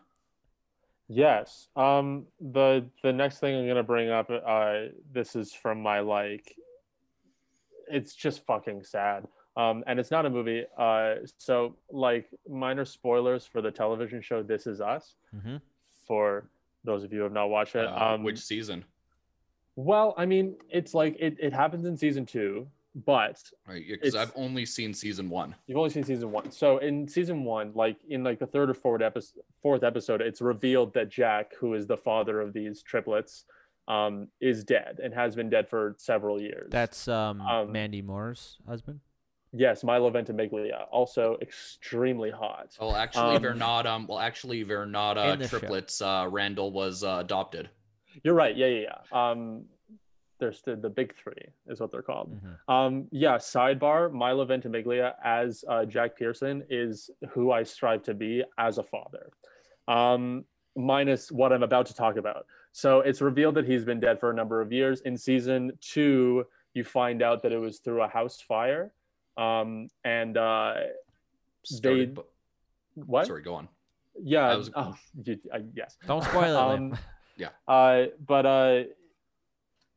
[1.08, 1.68] Yes.
[1.76, 2.26] Um.
[2.40, 4.30] The the next thing I'm gonna bring up.
[4.30, 4.86] Uh.
[5.12, 6.56] This is from my like.
[7.90, 9.26] It's just fucking sad.
[9.56, 9.84] Um.
[9.86, 10.64] And it's not a movie.
[10.76, 11.16] Uh.
[11.38, 15.14] So like minor spoilers for the television show This Is Us.
[15.34, 15.60] Mhm.
[16.06, 16.48] For
[16.84, 17.86] those of you who have not watched it.
[17.86, 18.22] Uh, um.
[18.24, 18.84] which season?
[19.76, 21.36] Well, I mean, it's like it.
[21.40, 22.68] It happens in season two,
[23.06, 25.54] but Right, because it's- I've only seen season one.
[25.66, 26.50] You've only seen season one.
[26.52, 30.40] So in season one, like in like the third or fourth episode, fourth episode, it's
[30.40, 33.46] revealed that Jack, who is the father of these triplets,
[33.88, 36.70] um, is dead and has been dead for several years.
[36.70, 39.00] that's um, Um, Mandy Moore's husband.
[39.54, 42.76] Yes, Milo Ventimiglia, also extremely hot.
[42.80, 43.86] Well, actually, Um, they're not.
[43.86, 45.58] Um, well, actually, they're not uh, In the show.
[45.58, 46.00] triplets.
[46.02, 47.70] Uh, Randall was uh, adopted.
[48.22, 48.56] You're right.
[48.56, 49.30] Yeah, yeah, yeah.
[49.30, 49.64] Um,
[50.40, 52.30] there's the, the big three is what they're called.
[52.34, 52.72] Mhm.
[52.72, 58.42] Um, yeah, sidebar, Milo Ventimiglia as uh, Jack Pearson is who I strive to be
[58.58, 59.30] as a father.
[59.88, 60.44] Um,
[60.76, 62.46] minus what I'm about to talk about.
[62.72, 65.00] So it's revealed that he's been dead for a number of years.
[65.02, 66.44] In season two,
[66.74, 68.92] you find out that it was through a house fire.
[69.36, 70.74] Um, and uh,
[71.64, 72.22] Started, They-
[72.96, 73.26] bu- what?
[73.26, 73.68] Sorry, go on.
[74.22, 74.48] Yeah.
[74.50, 74.94] I was- oh,
[75.24, 75.96] you, uh, yes.
[76.06, 76.56] Don't spoil it.
[76.56, 76.98] Um, Liam.
[77.66, 78.82] Uh, but uh,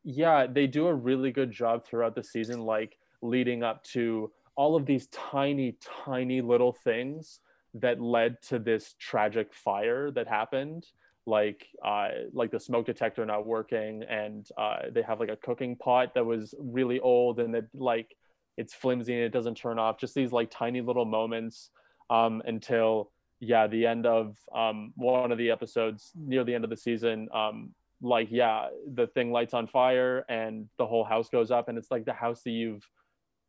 [0.04, 4.74] yeah, they do a really good job throughout the season, like leading up to all
[4.74, 7.40] of these tiny, tiny little things
[7.74, 10.86] that led to this tragic fire that happened.
[11.26, 15.76] Like, uh, like the smoke detector not working, and uh, they have like a cooking
[15.76, 18.16] pot that was really old, and that like
[18.58, 19.98] it's flimsy and it doesn't turn off.
[19.98, 21.70] Just these like tiny little moments
[22.10, 23.10] um, until
[23.40, 27.28] yeah, the end of um, one of the episodes near the end of the season,
[27.32, 27.70] um,
[28.02, 31.90] like yeah, the thing lights on fire and the whole house goes up, and it's
[31.90, 32.86] like the house that you've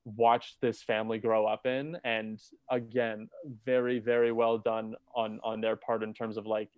[0.06, 3.30] watched this family grow up in, and again,
[3.66, 6.70] very very well done on on their part in terms of like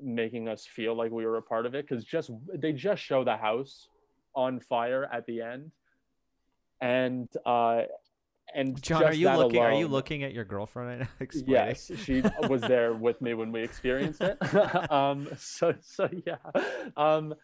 [0.00, 3.22] making us feel like we were a part of it because just they just show
[3.22, 3.88] the house
[4.34, 5.70] on fire at the end
[6.80, 7.82] and uh
[8.54, 9.60] and John, are you looking?
[9.60, 11.26] Are you looking at your girlfriend right now?
[11.46, 14.38] Yes, she was there with me when we experienced it.
[14.90, 16.36] um, so so yeah,
[16.96, 17.34] um,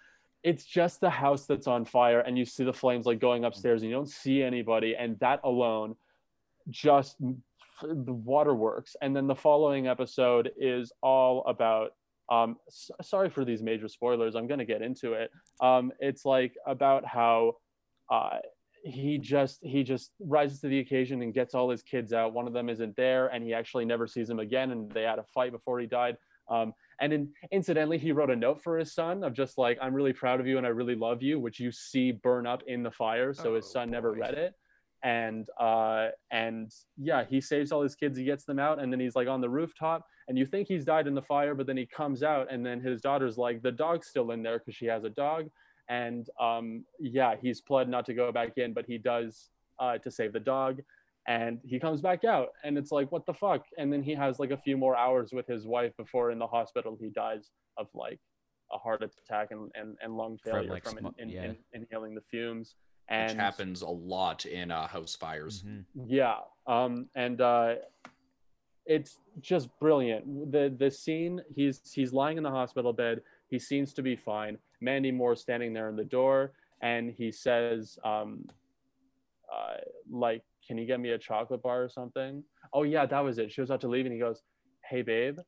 [0.43, 3.83] it's just the house that's on fire, and you see the flames like going upstairs,
[3.83, 5.95] and you don't see anybody, and that alone,
[6.71, 8.97] just the waterworks.
[9.03, 11.91] And then the following episode is all about.
[12.31, 12.57] Um,
[13.03, 14.35] sorry for these major spoilers.
[14.35, 15.31] I'm gonna get into it.
[15.61, 17.57] Um, it's like about how.
[18.11, 18.39] Uh,
[18.85, 22.35] he just he just rises to the occasion and gets all his kids out.
[22.35, 25.19] One of them isn't there and he actually never sees him again and they had
[25.19, 26.17] a fight before he died.
[26.49, 29.95] Um, and in, incidentally he wrote a note for his son of just like i'm
[29.95, 32.83] really proud of you and i really love you which you see burn up in
[32.83, 34.55] the fire so his Oh, son never read it.
[35.03, 39.01] And uh and yeah he saves all his kids he gets them out and then
[39.01, 41.77] he's like on the rooftop and you think he's died in the fire but then
[41.79, 44.87] he comes out and then his daughter's like the dog's still in there because she
[44.87, 45.49] has a dog
[45.89, 50.11] and um, yeah, he's pled not to go back in, but he does uh, to
[50.11, 50.81] save the dog,
[51.27, 53.65] and he comes back out, and it's like, what the fuck?
[53.79, 56.47] And then he has like a few more hours with his wife before in the
[56.47, 58.21] hospital he dies of like
[58.73, 61.45] a heart attack and, and, and lung From, failure like, from, in, in, yeah.
[61.45, 62.75] in, inhaling the fumes.
[63.09, 65.63] And which happens a lot in uh, house fires.
[65.63, 65.85] Mhm.
[66.07, 67.75] yeah, um, and uh,
[68.87, 70.51] it's just brilliant.
[70.51, 73.21] The the scene he's he's lying in the hospital bed.
[73.51, 74.59] He seems to be fine.
[74.85, 76.53] Mandy Moore standing there in the door,
[76.83, 78.47] and he says, um,
[79.53, 79.79] uh,
[80.11, 83.51] "Like, can you get me a chocolate bar or something?" Oh yeah, that was it.
[83.51, 84.43] She was about to leave, and he goes,
[84.89, 85.39] "Hey babe,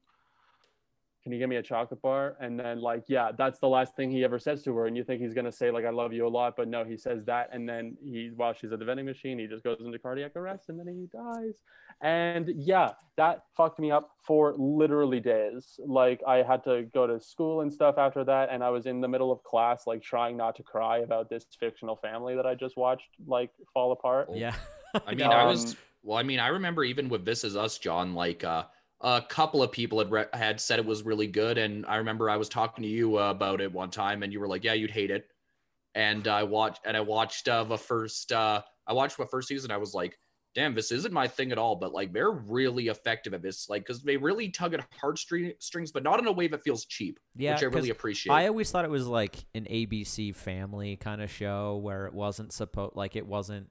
[1.27, 2.37] can you give me a chocolate bar?
[2.39, 4.87] And then like, yeah, that's the last thing he ever says to her.
[4.87, 6.97] And you think he's gonna say like, I love you a lot, but no, he
[6.97, 9.99] says that, and then he while she's at the vending machine, he just goes into
[9.99, 11.55] cardiac arrest, and then he dies.
[12.01, 15.81] And yeah, that fucked me up for literally days.
[15.85, 19.01] Like I had to go to school and stuff after that, and I was in
[19.01, 22.55] the middle of class, like trying not to cry about this fictional family that I
[22.55, 24.29] just watched like fall apart.
[24.33, 24.55] Yeah.
[25.05, 26.19] I mean, I was Um, well.
[26.19, 28.15] I mean, I remember even with This Is Us, John.
[28.15, 28.67] Like uh,
[29.01, 32.31] a couple of people had re- had said it was really good, and I remember
[32.31, 34.73] I was talking to you uh, about it one time, and you were like, "Yeah,
[34.73, 35.27] you'd hate it."
[35.95, 38.33] And I watched, and I watched uh, the first.
[38.33, 39.71] Uh, I watched the first season.
[39.71, 40.19] I was like,
[40.55, 43.83] "Damn, this isn't my thing at all." But like, they're really effective at this, like,
[43.83, 47.53] because they really tug at heartstrings, but not in a way that feels cheap, Yeah,
[47.53, 48.33] which I really appreciate.
[48.33, 52.53] I always thought it was like an ABC family kind of show where it wasn't
[52.53, 53.69] supposed like it wasn't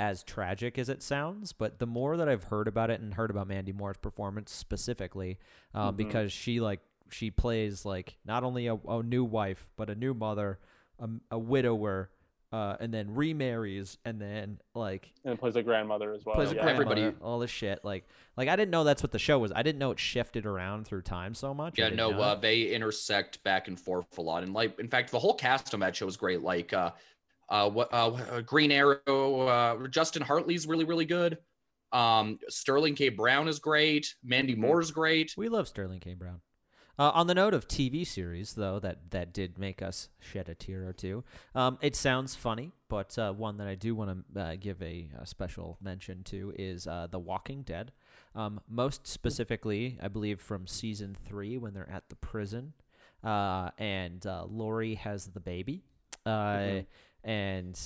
[0.00, 1.52] as tragic as it sounds.
[1.52, 5.38] But the more that I've heard about it and heard about Mandy Moore's performance specifically,
[5.74, 5.98] um, Mhm.
[5.98, 10.14] because she like she plays like not only a, a new wife but a new
[10.14, 10.58] mother,
[10.98, 12.08] a, a widower,
[12.52, 16.34] uh, and then remarries, and then like and plays a grandmother as well.
[16.34, 16.62] plays yeah.
[16.62, 16.76] grandma.
[16.78, 17.84] grandmother, Everybody- all this shit.
[17.84, 18.06] Like
[18.36, 19.52] like I didn't know that's what the show was.
[19.54, 21.78] I didn't know it shifted around through time so much.
[21.78, 25.18] Yeah, no, uh, they intersect back and forth a lot, and like, in fact, the
[25.18, 26.40] whole cast on that show is great.
[26.40, 26.92] Like, uh,
[27.50, 31.38] uh, what, uh, Green Arrow, uh, Justin Hartley's really, really good.
[31.92, 33.08] Um, Sterling K.
[33.08, 34.14] Brown is great.
[34.22, 34.58] Mandy Mhm.
[34.58, 35.34] Moore's great.
[35.36, 36.14] We love Sterling K.
[36.14, 36.40] Brown.
[36.98, 40.54] Uh, on the note of TV series, though, that, that did make us shed a
[40.54, 41.24] tear or two,
[41.54, 45.08] um, it sounds funny, but uh, one that I do want to uh, give a,
[45.18, 47.90] a special mention to is uh, The Walking Dead.
[48.34, 52.74] Um, most specifically, I believe from season three when they're at the prison,
[53.24, 55.82] uh, and uh, Lori has the baby,
[56.26, 56.86] uh, Mhm.
[57.24, 57.78] And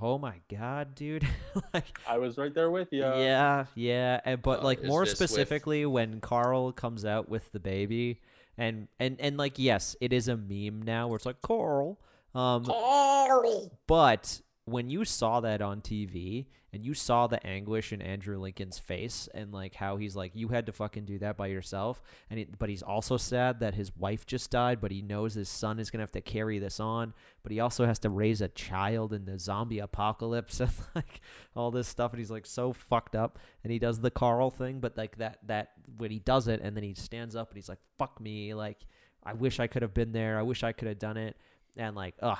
[0.00, 1.26] oh my god, dude!
[1.74, 3.00] like, I was right there with you.
[3.02, 7.50] yeah, yeah, and but Uh, like more this with- specifically when Carl comes out with
[7.52, 8.20] the baby,
[8.56, 11.98] and and and like yes, it is a meme now where it's like Carl,
[12.34, 13.70] um, Carl.
[13.86, 18.78] but when you saw that on TV and you saw the anguish in Andrew Lincoln's
[18.78, 22.38] face and like how he's like you had to fucking do that by yourself and
[22.38, 25.78] he, but he's also sad that his wife just died but he knows his son
[25.80, 27.12] is going to have to carry this on
[27.42, 31.20] but he also has to raise a child in the zombie apocalypse and like
[31.56, 34.78] all this stuff and he's like so fucked up and he does the Carl thing
[34.78, 37.68] but like that that when he does it and then he stands up and he's
[37.68, 38.86] like fuck me like
[39.22, 40.38] I wish I could have been there.
[40.38, 41.36] I wish I could have done it
[41.76, 42.38] and like ugh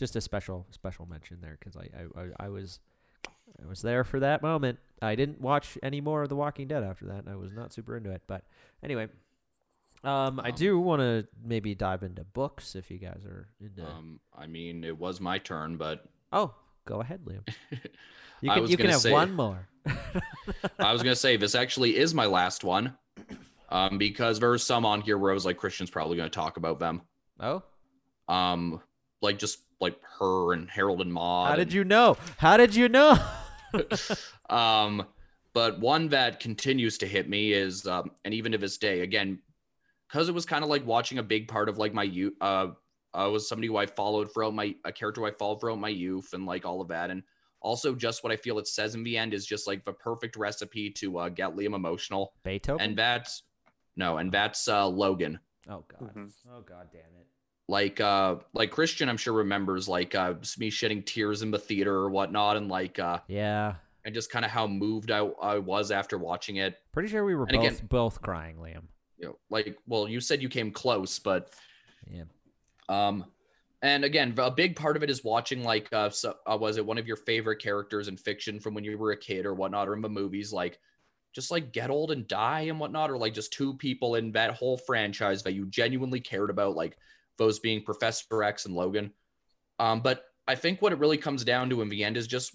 [0.00, 1.88] just a special special mention there because I,
[2.20, 2.80] I I was
[3.62, 4.78] I was there for that moment.
[5.00, 7.24] I didn't watch any more of The Walking Dead after that.
[7.30, 8.42] I was not super into it, but
[8.82, 9.08] anyway,
[10.02, 13.86] um, I Um, do want to maybe dive into books if you guys are into.
[13.86, 16.54] Um, I mean, it was my turn, but oh,
[16.86, 17.46] go ahead, Liam.
[18.42, 19.68] You can was you can have say- one more.
[20.78, 22.96] I was gonna say this actually is my last one,
[23.68, 26.56] um, because there were some on here where I was like, Christian's probably gonna talk
[26.56, 27.02] about them,
[27.38, 27.62] oh,
[28.28, 28.80] um,
[29.20, 31.48] like just like her and Harold and Maude.
[31.48, 32.16] how and- did you know?
[32.38, 33.18] How did you know?
[34.50, 35.06] um,
[35.52, 39.40] but one that continues to hit me is, um, and even to this day, again,
[40.08, 42.34] because it was kind of like watching a big part of like my youth.
[42.40, 42.68] Uh,
[43.12, 45.88] I was somebody who I followed throughout my a character who I followed throughout my
[45.88, 47.22] youth, and like all of that, and
[47.60, 50.36] also just what I feel it says in the end is just like the perfect
[50.36, 52.80] recipe to uh, get Liam emotional, Beethoven.
[52.84, 53.42] and that's
[53.96, 55.38] no, and that's uh, Logan.
[55.68, 56.14] oh god.
[56.14, 56.32] Mhm.
[56.52, 57.26] Oh god, damn it.
[57.70, 61.94] Like uh, like Christian, I'm sure remembers like uh, me shedding tears in the theater
[61.94, 63.76] or whatnot, and like uh, Yeah.
[64.04, 66.78] and just kind of how moved I, I was after watching it.
[66.90, 68.82] Pretty sure we were And both again- both crying, Liam.
[69.18, 71.52] You know, like, well, you said you came close, but
[72.10, 72.24] Yeah.
[72.88, 73.24] um,
[73.82, 76.84] and again, a big part of it is watching like, uh, so, uh, was it
[76.84, 79.88] one of your favorite characters in fiction from when you were a kid or whatnot,
[79.88, 80.80] or in the movies, like,
[81.36, 84.54] just like get old and die and whatnot, or like just two people in that
[84.54, 86.96] whole franchise that you genuinely cared about, like
[87.40, 89.12] those being Professor X and Logan.
[89.80, 92.54] Um, but I think what it really comes down to in the end is just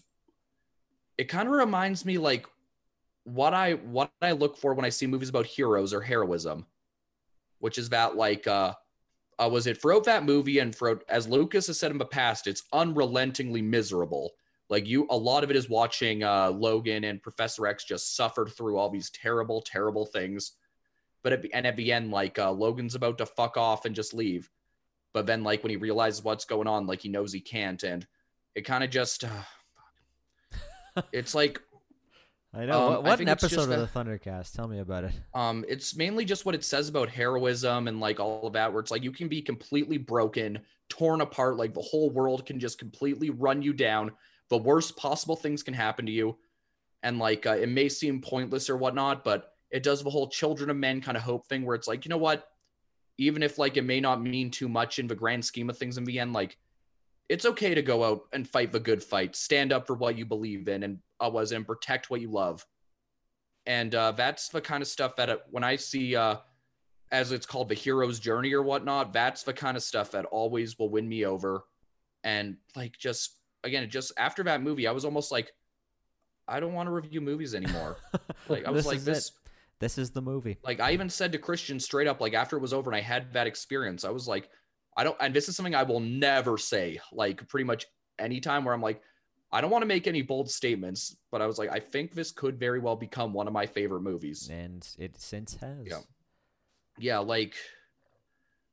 [1.17, 2.45] it kind of reminds me like
[3.23, 6.67] what I what I look for when I see movies about heroes or heroism,
[7.59, 8.73] which is that like uh,
[9.39, 12.47] uh was it throughout that movie and throughout as Lucas has said in the past,
[12.47, 14.33] it's unrelentingly miserable.
[14.69, 18.45] Like you, a lot of it is watching uh, Logan and Professor X just suffer
[18.47, 20.53] through all these terrible, terrible things.
[21.23, 23.95] But at the, and at the end, like uh, Logan's about to fuck off and
[23.95, 24.49] just leave,
[25.15, 28.05] but then like when he realizes what's going on, like he knows he can't, and
[28.53, 31.61] it kind of just, uh, it's like
[32.53, 32.81] I know.
[32.81, 34.53] Um, what what think an episode of the Thundercast?
[34.53, 35.13] Tell me about it.
[35.33, 38.81] Um, it's mainly just what it says about heroism and like all of that, where
[38.81, 40.59] it's like you can be completely broken,
[40.89, 44.11] torn apart, like the whole world can just completely run you down.
[44.49, 46.37] The worst possible things can happen to you,
[47.03, 50.69] and like uh, it may seem pointless or whatnot, but it does the whole children
[50.69, 52.49] of men kind of hope thing, where it's like, you know what,
[53.17, 55.97] even if like it may not mean too much in the grand scheme of things
[55.97, 56.57] in the end, like
[57.29, 60.25] it's okay to go out and fight the good fight, stand up for what you
[60.25, 62.65] believe in, and uh, was and protect what you love.
[63.65, 66.37] And uh, that's the kind of stuff that uh, when I see, uh,
[67.11, 70.77] as it's called, the hero's journey or whatnot, that's the kind of stuff that always
[70.77, 71.63] will win me over.
[72.23, 75.51] And like, just again, just after that movie, I was almost like,
[76.47, 77.97] I don't want to review movies anymore.
[78.49, 79.29] like, I was This like, this.
[79.29, 79.33] it.
[79.79, 80.57] This is the movie.
[80.63, 83.01] Like I even said to Christian straight up, like after it was over and I
[83.01, 84.49] had that experience, I was like,
[84.97, 87.85] I don't, and this is something I will never say, like pretty much
[88.17, 89.01] anytime where I'm like,
[89.51, 92.31] I don't want to make any bold statements, but I was like, I think this
[92.31, 94.49] could very well become one of my favorite movies.
[94.51, 95.85] And it since has.
[95.85, 95.99] Yeah.
[96.97, 97.55] Yeah, like,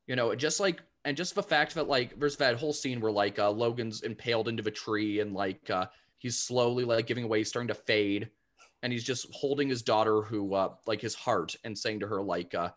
[0.06, 3.10] you know, just like, and just the fact that like, there's that whole scene where
[3.12, 5.86] like uh, Logan's impaled into the tree and like uh,
[6.18, 8.30] he's slowly like giving away, starting to fade,
[8.82, 12.22] and he's just holding his daughter, who uh, like his heart, and saying to her
[12.22, 12.70] like, uh,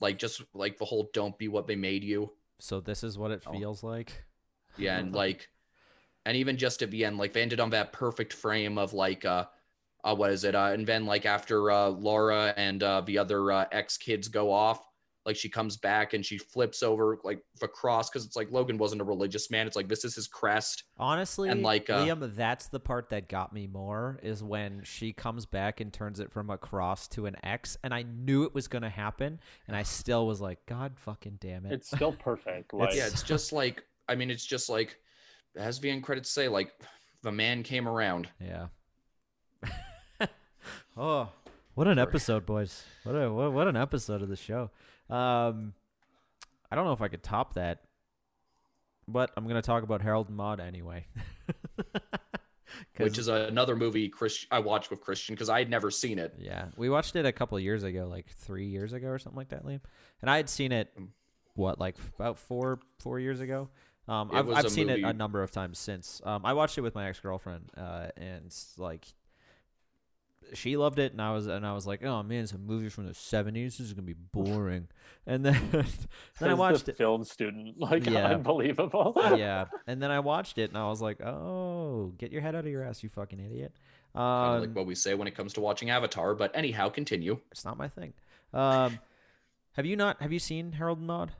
[0.00, 3.30] like just like the whole "Don't be what they made you." So this is what
[3.30, 3.52] it Oh.
[3.52, 4.24] feels like.
[4.78, 5.48] Yeah, and like,
[6.24, 9.24] and even just at the end, like they ended on that perfect frame of like,
[9.24, 9.46] uh,
[10.04, 10.54] uh what is it?
[10.54, 14.52] Uh, and then like after uh, Laura and uh, the other uh, ex kids go
[14.52, 14.86] off,
[15.26, 18.78] like she comes back and she flips over like the cross because it's like Logan
[18.78, 19.66] wasn't a religious man.
[19.66, 20.84] It's like this is his crest.
[20.98, 25.12] Honestly, And, like, uh, Liam, that's the part that got me more is when she
[25.12, 28.54] comes back and turns it from a cross to an X, and I knew it
[28.54, 31.72] was going to happen, and I still was like, God fucking damn it!
[31.72, 32.72] It's still perfect.
[32.80, 34.96] Like, Yeah, it's just like I mean, it's just like
[35.56, 36.72] as the end credits say, like
[37.22, 38.28] the man came around.
[38.40, 38.66] yeah.
[40.96, 41.28] oh,
[41.80, 42.84] what an episode, boys!
[43.04, 44.70] What a what, what an episode of the show.
[45.08, 45.72] Um,
[46.70, 47.84] I don't know if I could top that,
[49.08, 51.06] but I'm gonna talk about Harold and Maude anyway.
[52.98, 56.34] Which is another movie Chris I watched with Christian because I had never seen it.
[56.38, 59.38] Yeah, we watched it a couple of years ago, like three years ago or something
[59.38, 59.80] like that, Liam.
[60.20, 61.08] And I had seen it, Mm.
[61.54, 63.70] what, like about four four years ago.
[64.06, 66.20] Um, I've I've seen it a number of times since.
[66.26, 69.06] Um, I watched it with my ex girlfriend, uh, and like,
[70.54, 72.88] she loved it, and I was and I was like, oh man, it's a movie
[72.88, 73.78] from the seventies.
[73.78, 74.88] This is gonna be boring.
[75.26, 75.60] And then
[76.40, 76.96] then I watched the it.
[76.96, 77.74] film student.
[77.78, 78.28] Like Yeah.
[78.28, 79.12] unbelievable.
[79.36, 82.64] yeah, and then I watched it, and I was like, oh, get your head out
[82.64, 83.72] of your ass, you fucking idiot.
[84.16, 86.34] Kind Um, of like what we say when it comes to watching Avatar.
[86.34, 87.38] But anyhow, continue.
[87.52, 88.14] It's not my thing.
[88.54, 88.98] Um,
[89.74, 90.20] have you not?
[90.22, 91.32] Have you seen Harold and Maude,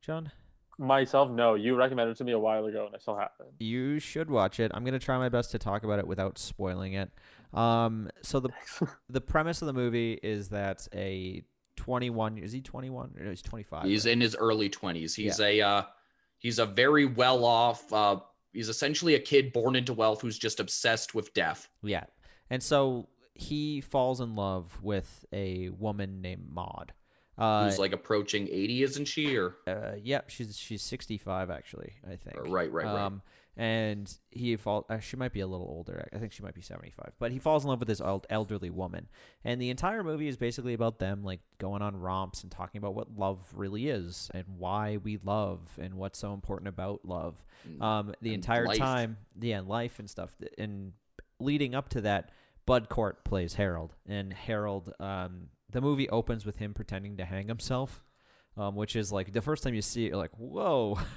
[0.00, 0.32] John?
[0.78, 1.54] Myself, no.
[1.54, 3.48] You recommended it to me a while ago, and I still haven't.
[3.58, 4.70] You should watch it.
[4.74, 7.10] I'm gonna try my best to talk about it without spoiling it.
[7.54, 8.50] Um, so the
[9.08, 11.42] the premise of the movie is that a
[11.76, 14.12] 21 is he 21 no, he's 25 He's right?
[14.12, 15.14] in his early twenties.
[15.14, 15.82] He's a uh,
[16.38, 17.90] he's a very well off.
[17.92, 18.18] Uh,
[18.52, 21.68] he's essentially a kid born into wealth who's just obsessed with death.
[21.82, 22.04] yeah
[22.50, 26.92] and so he falls in love with a woman named Maude
[27.38, 29.36] uh, who's like approaching eighty, isn't she?
[29.36, 32.86] Or uh yep she's she's 65 actually I think right, right, right.
[32.86, 33.22] Um,
[33.58, 34.84] and he fall.
[34.90, 36.06] Uh, she might be a little older.
[36.12, 37.12] I think she might be seventy-five.
[37.18, 39.08] But he falls in love with this old, elderly woman,
[39.44, 42.94] and the entire movie is basically about them like going on romps and talking about
[42.94, 47.42] what love really is and why we love and what's so important about love.
[47.66, 48.76] Mm, Um, the and entire life.
[48.76, 50.36] time, yeah, life and stuff.
[50.58, 50.92] And
[51.40, 52.32] leading up to that,
[52.66, 54.92] Bud Cort plays Harold, and Harold.
[55.00, 58.02] Um, the movie opens with him pretending to hang himself
[58.56, 60.98] um, which is like the first time you see it, you're like, whoa.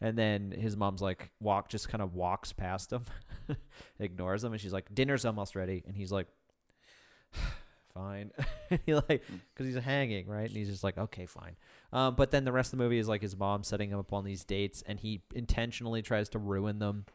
[0.00, 3.04] And then his mom's like, walk, just kind of walks past him,
[3.98, 4.52] ignores him.
[4.52, 5.82] And she's like, dinner's almost ready.
[5.86, 6.26] And he's like,
[7.94, 8.30] fine.
[8.86, 9.22] he like,
[9.54, 10.48] because he's hanging, right?
[10.48, 11.56] And he's just like, okay, fine.
[11.94, 14.12] Um, but then the rest of the movie is like his mom setting him up
[14.12, 17.06] on these dates, and he intentionally tries to ruin them.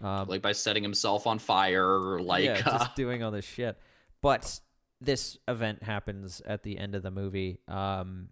[0.00, 3.44] Um, like by setting himself on fire, or like yeah, uh, just doing all this
[3.44, 3.78] shit.
[4.22, 4.58] But
[5.04, 8.28] this event happens at the end of the movie, um,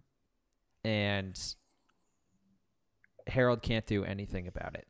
[0.83, 1.39] and
[3.27, 4.87] Harold can't do anything about it.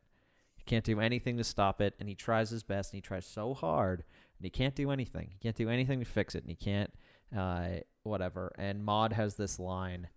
[0.56, 3.26] He can't do anything to stop it, and he tries his best, and he tries
[3.26, 4.04] so hard,
[4.38, 5.30] and he can't do anything.
[5.32, 6.92] He can't do anything to fix it, and he can't,
[7.36, 8.52] uh, whatever.
[8.58, 10.08] And Maude has this line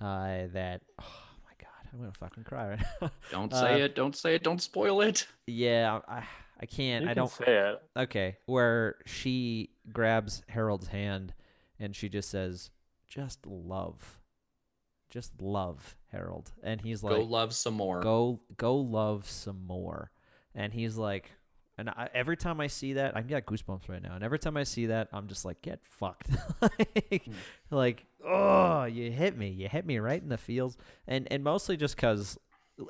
[0.00, 1.04] uh, that, oh
[1.44, 3.10] my god, I'm gonna fucking cry right now.
[3.30, 5.26] don't uh, say it, don't say it, don't spoil it.
[5.46, 6.24] yeah, I,
[6.60, 7.04] I can't.
[7.04, 7.30] You I can don't.
[7.30, 7.82] say it.
[7.96, 11.34] Okay, where she grabs Harold's hand
[11.78, 12.70] and she just says,
[13.06, 14.18] "Just love,
[15.10, 18.00] just love Harold," and he's like, Go love some more.
[18.00, 20.10] "Go, go love some more,"
[20.54, 21.30] and he's like.
[21.80, 24.16] And I, every time I see that, I got goosebumps right now.
[24.16, 26.28] And every time I see that, I'm just like, get fucked.
[26.60, 27.32] like, hmm.
[27.70, 29.50] like, oh, you hit me.
[29.50, 30.76] You hit me right in the feels.
[31.06, 32.36] And and mostly just because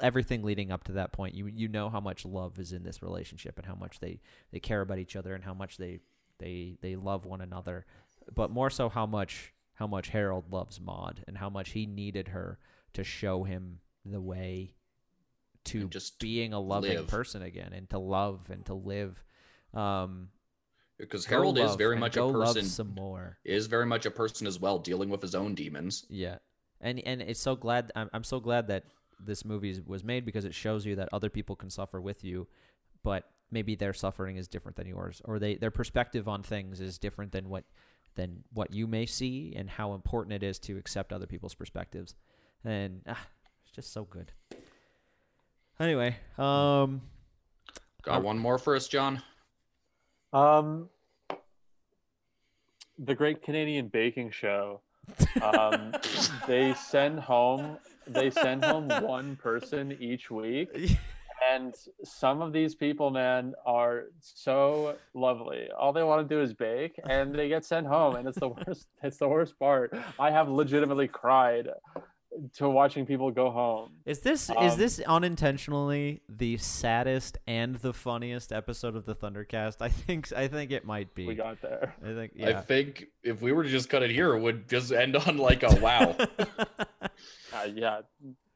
[0.02, 3.02] everything leading up to that point, you you know how much love is in this
[3.02, 4.20] relationship and how much they
[4.52, 6.01] they care about each other and how much they
[6.39, 7.86] they they love one another,
[8.35, 12.28] but more so how much how much Harold loves Maude and how much he needed
[12.28, 12.59] her
[12.94, 14.74] to show him the way
[15.65, 17.06] to And just being a loving live.
[17.06, 19.23] person again and to love and to live.
[19.74, 20.31] Um,
[20.98, 23.39] because Harold is very much a person some more.
[23.44, 26.05] is very much a person as well dealing with his own demons.
[26.09, 26.39] Yeah,
[26.81, 28.85] and and it's so glad I'm I'm so glad that
[29.19, 32.47] this movie was made because it shows you that other people can suffer with you,
[33.03, 36.99] but maybe their suffering is different than yours, or they their perspective on things is
[36.99, 37.65] different than what
[38.15, 42.15] than what you may see, and how important it is to accept other people's perspectives,
[42.65, 43.27] and ah,
[43.65, 44.32] it's just so good.
[45.81, 47.01] Anyway, um,
[48.03, 49.23] Got one more for us, John.
[50.32, 50.89] Um,
[52.99, 54.81] the Great Canadian Baking Show.
[55.43, 55.95] Um,
[56.47, 57.78] they send home
[58.10, 60.68] they send home one person each week,
[61.52, 61.74] and
[62.05, 65.68] some of these people, man, are so lovely.
[65.76, 68.48] All they want to do is bake, and they get sent home, and it's the
[68.66, 68.89] worst.
[69.02, 69.94] It's the worst part.
[70.18, 71.68] I have legitimately cried
[72.55, 73.90] to watching people go home.
[74.06, 79.76] is this is Um, this unintentionally the saddest and the funniest episode of the Thundercast?
[79.80, 81.26] I think I think it might be.
[81.26, 81.97] We got there.
[82.01, 84.93] I think I think if we were to just cut it here, it would just
[84.93, 86.14] end on like a wow.
[87.59, 88.01] Uh, yeah,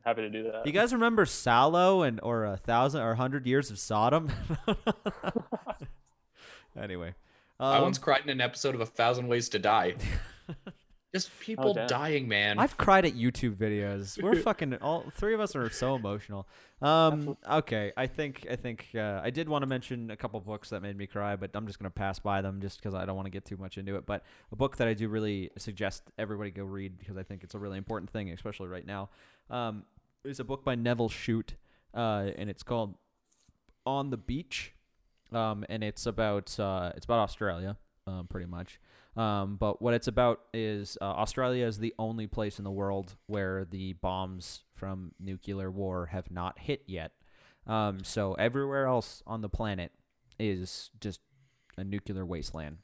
[0.05, 0.67] happy to do that.
[0.67, 4.31] You guys remember Salò and or a thousand or a hundred years of Sodom?
[6.81, 7.15] anyway,
[7.59, 9.95] I um, once cried in an episode of A Thousand Ways to Die.
[11.15, 11.87] Just people damn.
[11.89, 12.59] dying, man.
[12.59, 14.21] I've cried at YouTube videos.
[14.23, 16.49] We're fucking all three of us are so emotional.
[16.81, 20.71] Um, okay, I think I think uh, I did want to mention a couple books
[20.71, 23.15] that made me cry, but I'm just gonna pass by them just because I don't
[23.15, 24.07] want to get too much into it.
[24.07, 27.55] But a book that I do really suggest everybody go read because I think it's
[27.55, 29.11] a really important thing, especially right now.
[29.51, 29.85] Um,
[30.25, 31.57] is a book by Nevil Shute,
[31.93, 32.95] uh, and it's called
[33.85, 34.73] On the Beach,
[35.31, 37.77] um, and it's about uh, it's about Australia,
[38.07, 38.81] um, pretty much.
[39.17, 43.15] Um, but what it's about is uh, Australia is the only place in the world
[43.27, 47.13] where the bombs from nuclear war have not hit yet.
[47.67, 49.93] Um, so everywhere else on the planet
[50.39, 51.21] is just
[51.77, 52.79] a nuclear wasteland.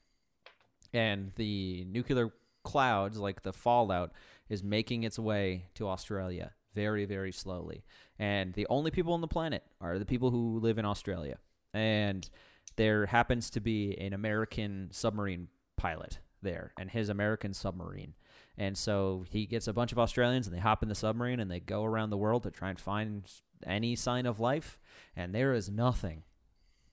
[0.92, 2.30] And the nuclear
[2.62, 4.12] clouds, like the fallout,
[4.48, 7.84] is making its way to Australia very, very slowly.
[8.18, 11.38] And the only people on the planet are the people who live in Australia.
[11.74, 12.28] And
[12.76, 15.48] there happens to be an American submarine
[15.78, 18.14] pilot there and his American submarine.
[18.58, 21.50] And so he gets a bunch of Australians and they hop in the submarine and
[21.50, 23.24] they go around the world to try and find
[23.64, 24.78] any sign of life.
[25.16, 26.24] And there is nothing.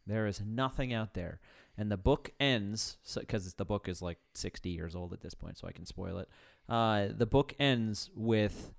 [0.06, 1.40] There is nothing out there.
[1.78, 5.58] And the book ends because the book is like 60 years old at this point,
[5.58, 6.30] so I can spoil it.
[6.70, 8.72] Uh, the book ends with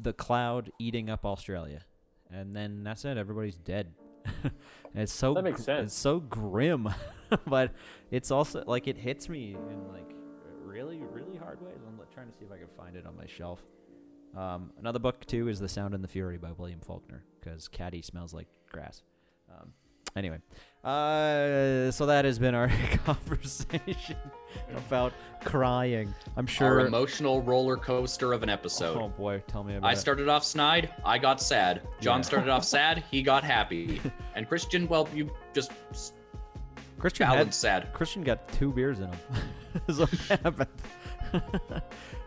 [0.00, 1.82] the cloud eating up Australia.
[2.32, 3.16] And then that's it.
[3.16, 3.92] Everybody's dead.
[4.94, 5.92] it's so That makes sense.
[5.92, 6.88] It's so grim,
[7.46, 7.72] but
[8.10, 10.14] it's also like it hits me in like
[10.62, 11.78] really, really hard ways.
[11.86, 13.62] I'm trying to see if I can find it on my shelf.
[14.36, 18.02] Um, another book too is The Sound and the Fury by William Faulkner because Caddy
[18.02, 19.02] smells like grass.
[19.50, 19.72] Um,
[20.16, 20.38] anyway,
[20.84, 22.68] uh, so that has been our
[23.04, 24.16] conversation
[24.76, 25.12] about
[25.44, 26.14] crying.
[26.36, 26.80] I'm Our sure.
[26.86, 28.96] emotional roller coaster of an episode.
[28.96, 29.96] oh boy, tell me about I it.
[29.96, 31.82] started off snide, I got sad.
[32.00, 32.22] John Yeah.
[32.22, 34.00] started off sad, he got happy.
[34.34, 35.72] And Christian, well, you just
[36.98, 37.92] Christian had, sad.
[37.92, 39.18] Christian got two beers in him.
[39.92, 40.68] so what happened?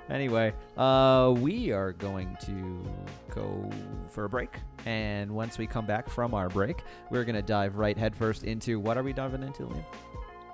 [0.09, 2.83] Anyway, uh, we are going to
[3.33, 3.69] go
[4.09, 4.55] for a break,
[4.85, 8.97] and once we come back from our break, we're gonna dive right headfirst into what
[8.97, 9.83] are we diving into, Liam?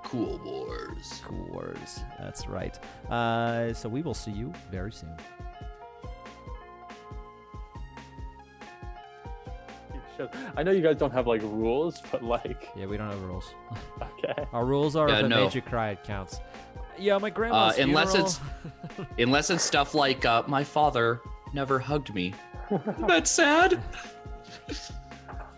[0.04, 1.22] Cool Wars.
[1.24, 2.00] Cool Wars.
[2.18, 2.78] That's right.
[3.10, 5.16] Uh, so we will see you very soon.
[10.56, 13.52] I know you guys don't have like rules, but like, Yeah, we don't have rules.
[14.02, 14.46] okay.
[14.52, 15.44] Our rules are Yeah, if a no.
[15.44, 16.38] made you cry, it counts.
[16.98, 18.40] Yeah, my Uh, grandma's unless funeral- it's
[19.18, 21.20] unless it's stuff like uh, my father
[21.52, 22.34] never hugged me.
[23.06, 23.82] That's sad.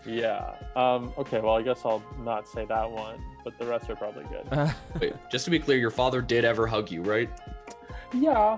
[0.05, 0.53] Yeah.
[0.75, 1.13] Um.
[1.17, 1.39] Okay.
[1.41, 4.47] Well, I guess I'll not say that one, but the rest are probably good.
[4.51, 7.29] Uh, Wait, just to be clear, your father did ever hug you, right?
[8.13, 8.57] Yeah.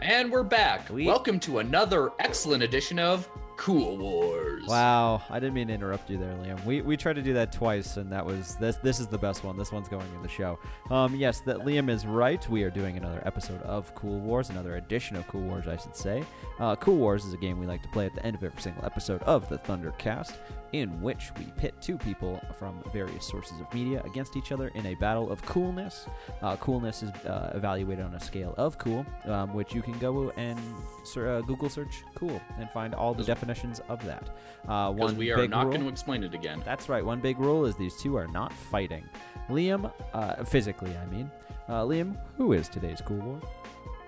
[0.00, 0.88] And we're back.
[0.88, 3.28] We- Welcome to another excellent edition of
[3.60, 4.64] Cool Wars.
[4.66, 6.64] Wow, I didn't mean to interrupt you there, Liam.
[6.64, 8.76] We we tried to do that twice, and that was this.
[8.76, 9.58] This is the best one.
[9.58, 10.58] This one's going in the show.
[10.90, 12.48] Um, yes, that Liam is right.
[12.48, 15.94] We are doing another episode of Cool Wars, another edition of Cool Wars, I should
[15.94, 16.24] say.
[16.58, 18.62] Uh, cool Wars is a game we like to play at the end of every
[18.62, 20.38] single episode of the Thundercast,
[20.72, 24.86] in which we pit two people from various sources of media against each other in
[24.86, 26.06] a battle of coolness.
[26.42, 30.30] Uh, coolness is uh, evaluated on a scale of cool, um, which you can go
[30.36, 30.58] and
[31.04, 34.30] ser- uh, Google search cool and find all the definitions of that.
[34.68, 36.62] Uh, one we are not going to explain it again.
[36.64, 37.04] That's right.
[37.04, 39.08] One big rule is these two are not fighting.
[39.48, 41.30] Liam, uh, physically, I mean.
[41.68, 43.40] Uh, Liam, who is today's cool war?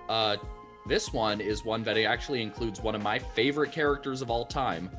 [0.09, 0.37] Uh,
[0.85, 4.89] this one is one that actually includes one of my favorite characters of all time,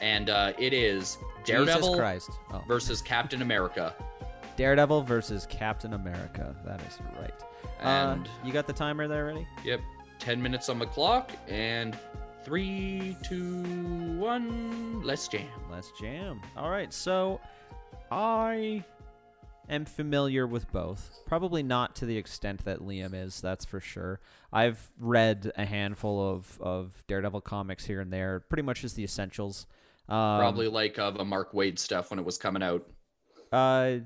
[0.00, 2.30] and uh, it is Daredevil Christ.
[2.52, 2.62] Oh.
[2.66, 3.94] versus Captain America.
[4.56, 6.54] Daredevil versus Captain America.
[6.64, 7.32] That is right.
[7.80, 9.46] And uh, you got the timer there ready?
[9.64, 9.80] yep,
[10.18, 11.96] ten minutes on the clock, and
[12.44, 13.62] three, two,
[14.18, 15.46] one, let's jam.
[15.70, 16.40] Let's jam.
[16.56, 17.40] All right, so
[18.10, 18.84] I
[19.68, 21.20] am familiar with both.
[21.26, 24.20] Probably not to the extent that Liam is, that's for sure.
[24.52, 29.04] I've read a handful of, of Daredevil comics here and there, pretty much just the
[29.04, 29.66] essentials.
[30.10, 32.84] Um, Probably like uh, the Mark Waid stuff when it was coming out.
[33.52, 33.98] Uh,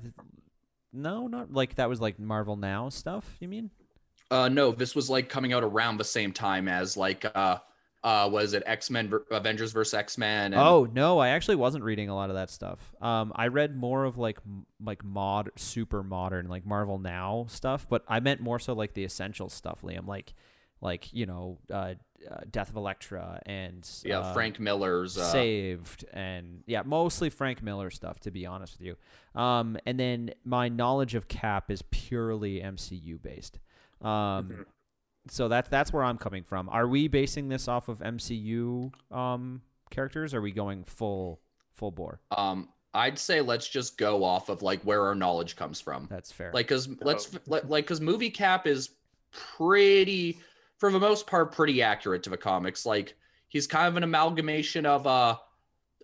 [0.93, 3.35] no, not like that was like Marvel Now stuff.
[3.39, 3.71] You mean?
[4.31, 7.57] Uh, no, this was like coming out around the same time as like uh,
[8.03, 10.53] uh, was it X Men, Avengers versus X Men?
[10.53, 12.93] Oh no, I actually wasn't reading a lot of that stuff.
[13.01, 17.87] Um, I read more of like m- like mod, super modern, like Marvel Now stuff.
[17.89, 20.05] But I meant more so like the essential stuff, Liam.
[20.05, 20.35] Like,
[20.81, 21.95] like you know, uh,
[22.29, 25.17] uh Death of Elektra and yeah, uh, Frank Miller's.
[25.17, 28.95] Uh, saved and yeah mostly frank miller stuff to be honest with you
[29.39, 33.59] um and then my knowledge of cap is purely mcu based
[34.01, 34.61] um Mm-hmm.
[35.29, 39.61] so that's that's where i'm coming from are we basing this off of mcu um
[39.89, 41.39] characters or are we going full
[41.73, 45.81] full bore Um, I'd say let's just go off of like where our knowledge comes
[45.81, 46.07] from.
[46.09, 48.91] that's fair Like, cause let's like, like, cause movie cap is
[49.31, 50.39] pretty,
[50.77, 52.85] for the most part, pretty accurate to the comics.
[52.85, 53.15] Like,
[53.47, 55.37] he's kind of an amalgamation of uh,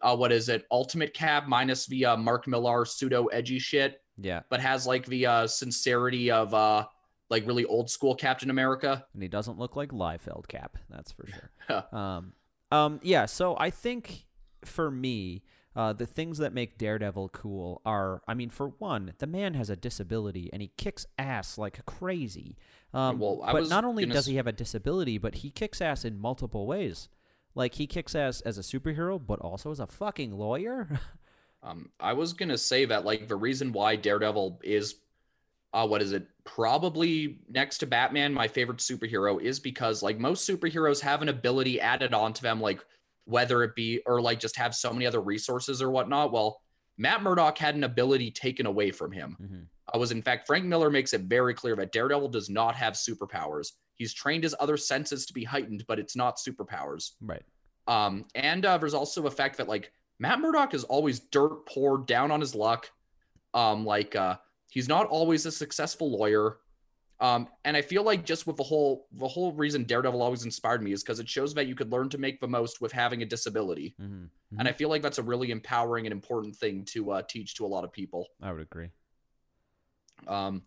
[0.02, 0.66] uh, what is it?
[0.72, 5.26] Ultimate Cap minus the uh, Mark Millar pseudo edgy shit, yeah but has like the
[5.26, 6.86] uh sincerity of uh,
[7.30, 9.06] like really old school Captain America.
[9.14, 12.34] and he doesn't look like Liefeld cap that's for sure um
[12.72, 14.26] um yeah so i think
[14.64, 15.44] for me
[15.74, 19.70] uh, the things that make Daredevil cool are, I mean, for one, the man has
[19.70, 22.58] a disability and he kicks ass like crazy.
[22.94, 26.04] Um, Well, but not only does s- he have a disability, but he kicks ass
[26.04, 27.08] in multiple ways.
[27.56, 31.00] Like he kicks ass as a superhero, but also as a fucking lawyer.
[31.64, 34.96] Um, I was gonna say that like the reason why Daredevil is,
[35.74, 36.26] uh, what is it?
[36.44, 41.80] Probably next to Batman, my favorite superhero is because like most superheroes have an ability
[41.80, 42.84] added onto them, like
[43.26, 46.32] whether it be or like just have so many other resources or whatnot.
[46.32, 46.62] Well,
[46.98, 49.38] Matt Murdock had an ability taken away from him.
[49.40, 49.66] Mhm.
[49.94, 52.94] I was in fact Frank Miller makes it very clear that Daredevil does not have
[52.94, 53.72] superpowers.
[53.96, 57.12] He's trained his other senses to be heightened, but it's not superpowers.
[57.22, 57.44] Right.
[57.88, 61.98] Um, and uh, there's also a fact that like Matt Murdock is always dirt poor,
[61.98, 62.90] down on his luck.
[63.54, 64.38] Um, like uh,
[64.70, 66.58] he's not always a successful lawyer.
[67.20, 70.82] Um, and I feel like just with the whole the whole reason Daredevil always inspired
[70.82, 73.22] me is because it shows that you could learn to make the most with having
[73.22, 73.94] a disability.
[74.00, 74.26] hmm
[74.58, 77.66] And I feel like that's a really empowering and important thing to uh, teach to
[77.66, 78.28] a lot of people.
[78.42, 78.90] I would agree.
[80.28, 80.62] Um,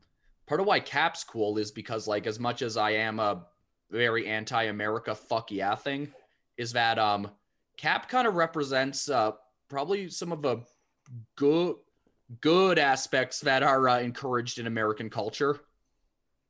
[0.47, 3.45] part of why Cap's cool is because, like, as much as I am a
[3.91, 6.13] very anti-America fuck yeah thing,
[6.57, 7.31] is that um,
[7.77, 9.33] Cap kind of represents uh,
[9.69, 10.63] probably some of the
[11.37, 11.77] good
[12.41, 15.61] good aspects that are uh, encouraged in American culture,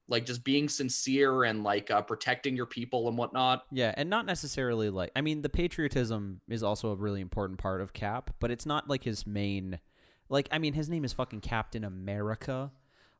[0.08, 3.64] like just being sincere and like uh, protecting your people and whatnot.
[3.72, 7.80] Yeah, and not necessarily like I mean the patriotism is also a really important part
[7.80, 9.80] of Cap, but it's not like his main
[10.28, 12.70] like I mean his name is fucking Captain America.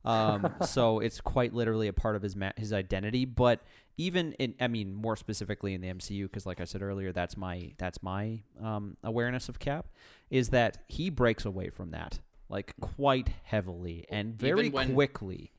[0.04, 3.62] Um so it's quite literally a part of his ma- his identity, but
[3.96, 7.36] even in I mean more specifically in the MCU cuz like I said earlier that's
[7.36, 9.88] my that's my um awareness of Cap
[10.30, 12.18] is that he breaks away from that
[12.48, 15.52] like quite heavily and very when- quickly.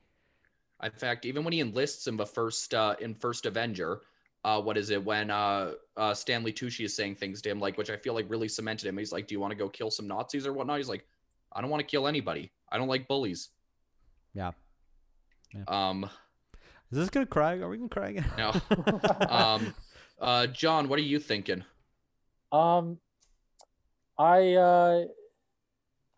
[0.82, 4.02] In fact, even when he enlists in the first uh, in first Avenger,
[4.44, 7.78] uh, what is it when uh, uh, Stanley Tucci is saying things to him like,
[7.78, 8.98] which I feel like really cemented him.
[8.98, 11.06] He's like, "Do you want to go kill some Nazis or whatnot?" He's like,
[11.52, 12.52] "I don't want to kill anybody.
[12.70, 13.48] I don't like bullies."
[14.36, 14.52] Yeah.
[15.66, 16.04] Um,
[16.92, 17.54] Is this going to cry?
[17.58, 18.26] Are we going to cry again?
[18.36, 18.52] no.
[19.28, 19.74] um,
[20.20, 21.64] uh, John, what are you thinking?
[22.52, 22.98] Um,
[24.18, 25.04] I uh,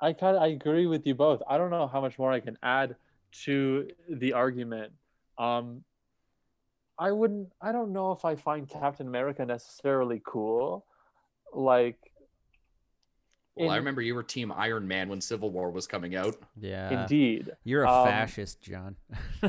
[0.01, 1.43] I kind of I agree with you both.
[1.49, 2.97] I don't know how much more I can add
[3.45, 4.93] to the argument.
[5.39, 5.85] Um,
[6.99, 7.53] I wouldn't.
[7.63, 10.85] I don't know if I find Captain America necessarily cool.
[11.55, 11.99] Like,
[13.59, 16.37] Well, I remember you were Team Iron Man when Civil War was coming out.
[16.61, 17.03] Yeah.
[17.03, 17.51] indeed.
[17.65, 18.97] You're a Um, fascist, John.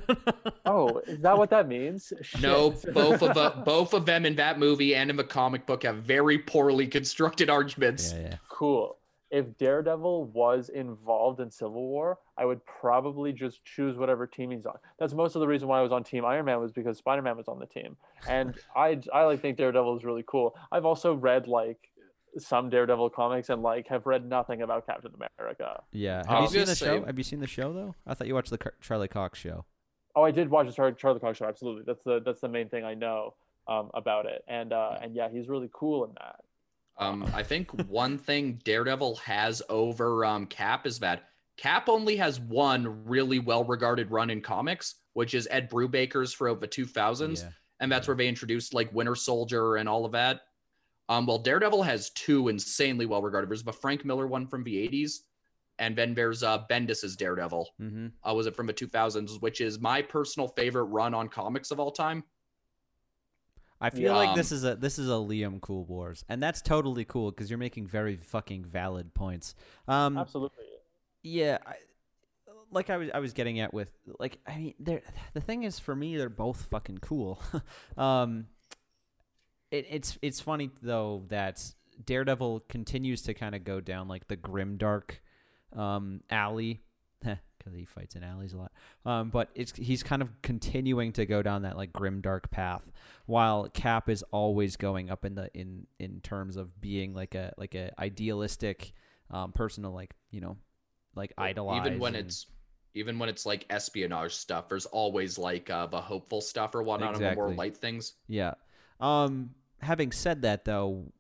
[0.66, 2.14] Oh, is that what that means?
[2.42, 5.84] No, both of the, both of them in that movie and in the comic book
[5.84, 8.14] have very poorly constructed arguments.
[8.14, 8.36] yeah, yeah.
[8.50, 8.98] cool.
[9.32, 14.66] If Daredevil was involved in Civil War, I would probably just choose whatever team he's
[14.66, 14.76] on.
[15.00, 17.22] That's most of the reason why I was on Team Iron Man was because Spider
[17.22, 17.96] Man was on the team,
[18.28, 20.56] and I I like think Daredevil is really cool.
[20.72, 21.78] I've also read like
[22.38, 25.82] some Daredevil comics and like have read nothing about Captain America.
[25.92, 26.24] Yeah.
[26.28, 27.06] I Have you seen the show?
[27.06, 27.96] Have you seen the show though?
[28.06, 29.66] I thought you watched the Charlie Cox show.
[30.16, 31.46] Oh, I did watch the Char- Charlie Cox show.
[31.46, 33.36] Absolutely, that's the that's the main thing I know
[33.68, 34.44] um, about it.
[34.48, 36.42] And uh, and yeah, he's really cool in that.
[36.98, 41.24] Um, I think one thing Daredevil has over um, Cap is that
[41.56, 46.68] Cap only has one really well-regarded run in comics, which is Ed Brubaker's for the
[46.68, 47.50] 2000s, Yeah.
[47.80, 50.42] and that's where they introduced like Winter Soldier and all of that.
[51.10, 53.50] Um, well, Daredevil has two insanely well-regarded.
[53.50, 55.22] There's the Frank Miller one from the 80s,
[55.80, 57.68] and then there's uh, Bendis's Daredevil.
[57.82, 58.08] Mm-hmm.
[58.30, 61.80] Uh, was it from the 2000s, which is my personal favorite run on comics of
[61.80, 62.24] all time.
[63.82, 66.62] I feel like Um, this is a this is a Liam Cool Wars, and that's
[66.62, 69.56] totally cool because you're making very fucking valid points.
[69.88, 70.66] Um, Absolutely.
[71.24, 71.76] yeah, I,
[72.72, 75.02] like I was I was getting at with like I mean they're
[75.34, 77.42] the thing is for me they're both fucking cool.
[77.98, 78.48] um,
[79.72, 81.74] it, it's it's funny though that
[82.06, 85.22] Daredevil continues to kind of go down like the grim dark
[85.76, 86.82] um, alley
[87.22, 88.72] because he fights in alleys a lot.
[89.06, 92.90] Um, but it's he's kind of continuing to go down that like grim dark path,
[93.26, 97.54] while Cap is always going up in the in in terms of being like a
[97.58, 98.94] like a idealistic
[99.32, 100.58] um, person to like you know
[101.16, 101.86] like idolize.
[101.86, 102.48] even when and- it's
[102.96, 107.14] even when it's like espionage stuff there's always like uh the hopeful stuff or whatnot
[107.16, 108.56] and the more light things Yeah.
[109.00, 109.52] Um,
[109.82, 111.14] having said that, though,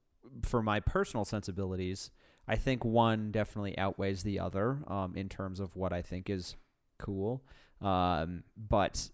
[0.43, 2.11] for my personal sensibilities,
[2.47, 6.55] I think one definitely outweighs the other um, in terms of what I think is
[6.97, 7.43] cool.
[7.81, 9.09] Um, but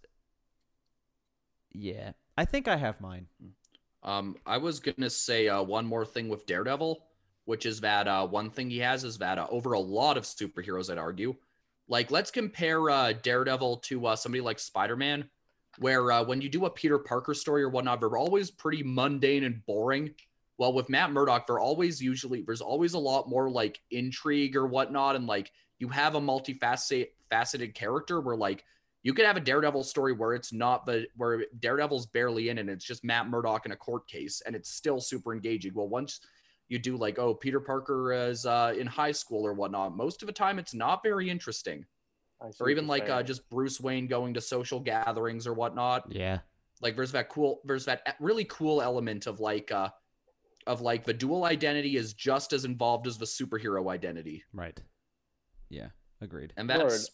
[1.74, 3.28] yeah, I think I have mine.
[4.04, 7.04] um i was gonna say uh one more thing with daredevil
[7.46, 10.24] which is that uh one thing he has is that uh, over a lot of
[10.24, 11.36] superheroes i'd argue
[11.88, 15.30] like let's compare uh daredevil to uh somebody like spider-man
[15.80, 19.43] where uh, when you do a peter parker story or whatnot they're always pretty mundane
[19.43, 20.14] and boring.
[20.57, 24.68] Well with matt murdock they're always usually there's always a lot more like intrigue or
[24.68, 28.64] whatnot and like you have a multifaceted faceted character where like
[29.03, 32.69] you could have a daredevil story where it's not the where daredevil's barely in and
[32.69, 35.73] it's just matt murdock in a court case and it's still super engaging.
[35.73, 36.22] Well once
[36.69, 40.27] you do like oh peter parker is uh, in high school or whatnot most of
[40.27, 41.85] the time it's not very interesting
[42.60, 46.40] or even like uh, just bruce wayne going to social gatherings or whatnot Yeah.
[46.82, 49.90] like there's that cool there's that really cool element of like uh
[50.68, 54.80] of like the dual identity is just as involved as the superhero identity Right.
[55.70, 55.90] Yeah.
[56.22, 56.54] Agreed.
[56.58, 56.82] and Lord.
[56.92, 57.10] that's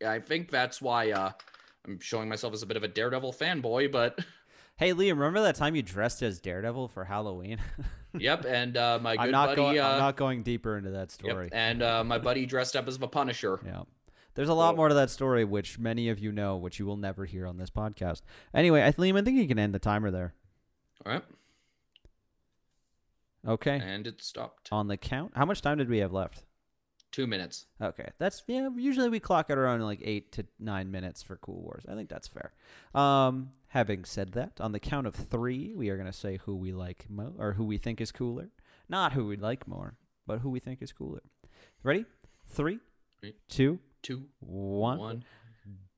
[0.00, 1.30] yeah i think that's why uh
[1.86, 4.18] i'm showing myself as a bit of a daredevil fanboy but
[4.78, 7.56] Hey, Liam, remember that time you dressed as Daredevil for Halloween?
[8.18, 9.78] yep and uh my good I'm not buddy going.
[9.78, 11.48] uh I'm not going deeper into that yep, story.
[11.50, 13.84] and uh my buddy dressed up as the punisher Yeah.
[14.36, 16.96] There's a lot more to that story, which many of you know, which you will
[16.96, 18.20] never hear on this podcast.
[18.54, 20.34] Anyway, I, Liam, I think you can end the timer there.
[21.04, 21.24] all right
[23.46, 23.80] Okay.
[23.82, 26.44] and it stopped On the count, how much time did we have left?
[27.12, 28.68] two minutes Okay, that's yeah.
[28.76, 31.84] Usually we clock it around like eight to nine minutes for Cool Wars.
[31.88, 32.52] I think that's fair.
[32.94, 36.72] Um, having said that, on the count of three, we are gonna say who we
[36.72, 38.48] like mo or who we think is cooler,
[38.88, 39.94] not who we like more,
[40.26, 41.22] but who we think is cooler.
[41.82, 42.04] Ready?
[42.48, 42.80] Three,
[43.20, 43.34] Three.
[43.48, 44.98] two, two one.
[44.98, 45.24] one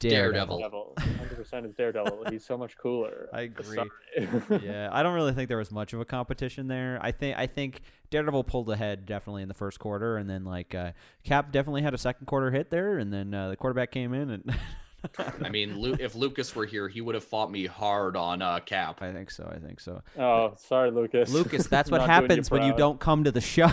[0.01, 0.59] Daredevil.
[0.59, 0.95] Daredevil.
[0.97, 2.27] 100% is Daredevil.
[2.31, 3.29] He's so much cooler.
[3.33, 3.79] I agree.
[4.63, 6.99] yeah, I don't really think there was much of a competition there.
[7.03, 10.75] I think I think Daredevil pulled ahead definitely in the first quarter, and then like
[10.75, 10.93] uh,
[11.25, 14.31] Cap definitely had a second quarter hit there, and then uh, the quarterback came in,
[14.31, 14.57] and
[15.45, 18.59] i mean Lu- if lucas were here he would have fought me hard on uh
[18.59, 19.49] cap I think so.
[19.53, 20.03] I think so.
[20.19, 21.31] Oh, sorry, Lucas.
[21.31, 23.71] Lucas, that's what Not doing you happens when you don't come to the show.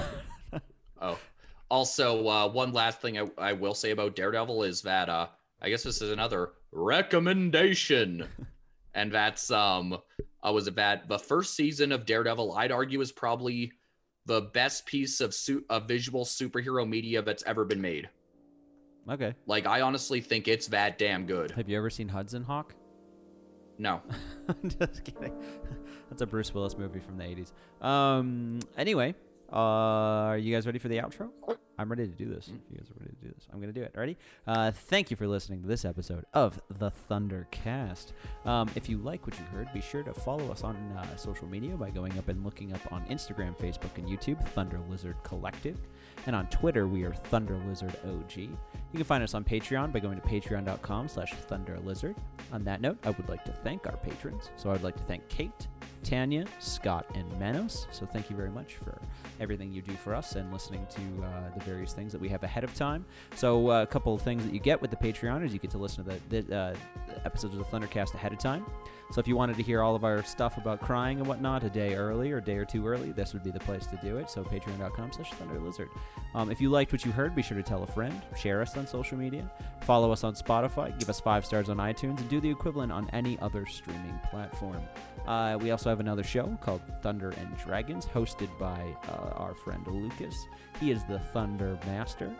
[1.01, 1.19] Oh,
[1.69, 5.27] also, uh, one last thing I, I will say about Daredevil is that uh,
[5.61, 8.27] I guess this is another recommendation,
[8.93, 9.97] and that's um,
[10.45, 12.53] uh, was it that the first season of Daredevil?
[12.57, 13.71] I'd argue is probably
[14.25, 18.09] the best piece of su- of visual superhero media that's ever been made.
[19.09, 19.33] okay.
[19.45, 21.51] Like, I honestly think it's that damn good.
[21.51, 22.73] Have you ever seen Hudson Hawk?
[23.77, 24.01] No,
[24.79, 25.33] just kidding.
[26.09, 27.85] That's a Bruce Willis movie from the 80s.
[27.85, 28.59] Um.
[28.77, 29.15] Anyway,
[29.51, 31.29] uh, are you guys ready for the outro?
[31.77, 32.47] I'm ready to do this.
[32.47, 33.93] If you guys are ready to do this, I'm gonna do it.
[33.95, 34.17] Ready?
[34.47, 38.13] Uh, thank you for listening to this episode of the Thundercast.
[38.45, 41.47] Um, if you like what you heard, be sure to follow us on uh, social
[41.47, 45.77] media by going up and looking up on Instagram, Facebook, and YouTube, Thunder Lizard Collective,
[46.25, 48.37] and on Twitter we are Thunder Lizard OG.
[48.37, 52.15] You can find us on Patreon by going to patreon.com/slash Thunder Lizard.
[52.51, 54.51] On that note, I would like to thank our patrons.
[54.55, 55.67] So I would like to thank Kate,
[56.03, 57.87] Tanya, Scott, and Manos.
[57.91, 58.97] So thank you very much for
[59.39, 62.43] everything you do for us and listening to uh, the various things that we have
[62.43, 63.05] ahead of time.
[63.35, 65.71] So uh, a couple of things that you get with the Patreon is you get
[65.71, 66.75] to listen to the, the uh,
[67.25, 68.65] episodes of the Thundercast ahead of time.
[69.11, 71.69] So if you wanted to hear all of our stuff about crying and whatnot a
[71.69, 74.17] day early or a day or two early, this would be the place to do
[74.17, 74.29] it.
[74.29, 75.89] So patreon.com slash thunderlizard.
[76.33, 78.75] Um, if you liked what you heard, be sure to tell a friend, share us
[78.75, 79.49] on social media,
[79.81, 83.09] follow us on Spotify, give us five stars on iTunes, and do the equivalent on
[83.13, 84.81] any other streaming platform.
[85.27, 89.85] Uh, we also have another show called Thunder and Dragons, hosted by uh, our friend
[89.87, 90.35] Lucas.
[90.79, 92.31] He is the Thunder Master.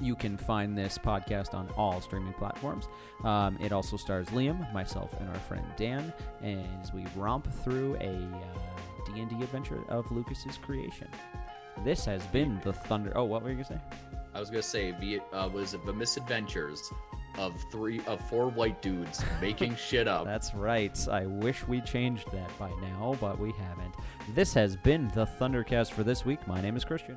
[0.00, 2.88] You can find this podcast on all streaming platforms.
[3.24, 6.12] Um, it also stars Liam, myself, and our friend Dan,
[6.80, 11.08] as we romp through a uh, D&D adventure of Lucas's creation.
[11.84, 13.12] This has been the Thunder.
[13.16, 13.80] Oh, what were you gonna say?
[14.34, 16.90] I was gonna say, the uh, was it the misadventures
[17.38, 20.24] of three of four white dudes making shit up.
[20.24, 20.96] That's right.
[21.08, 23.94] I wish we changed that by now, but we haven't.
[24.34, 26.46] This has been the Thundercast for this week.
[26.46, 27.16] My name is Christian.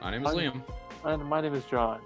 [0.00, 0.62] My name is I'm- Liam.
[1.04, 2.00] And my name is John.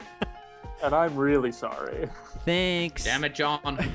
[0.82, 2.08] and I'm really sorry.
[2.44, 3.04] Thanks.
[3.04, 3.60] Damn it, John.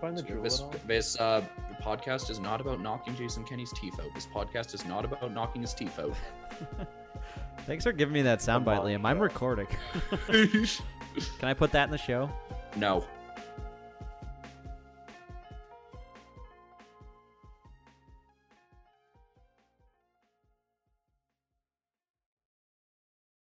[0.00, 1.44] Find the jewel this this uh,
[1.82, 4.08] podcast is not about knocking Jason Kenney's teeth out.
[4.14, 6.14] This podcast is not about knocking his teeth out.
[7.66, 9.04] Thanks for giving me that soundbite, Liam.
[9.04, 9.66] I'm recording.
[10.26, 10.66] Can
[11.42, 12.30] I put that in the show?
[12.76, 13.04] no.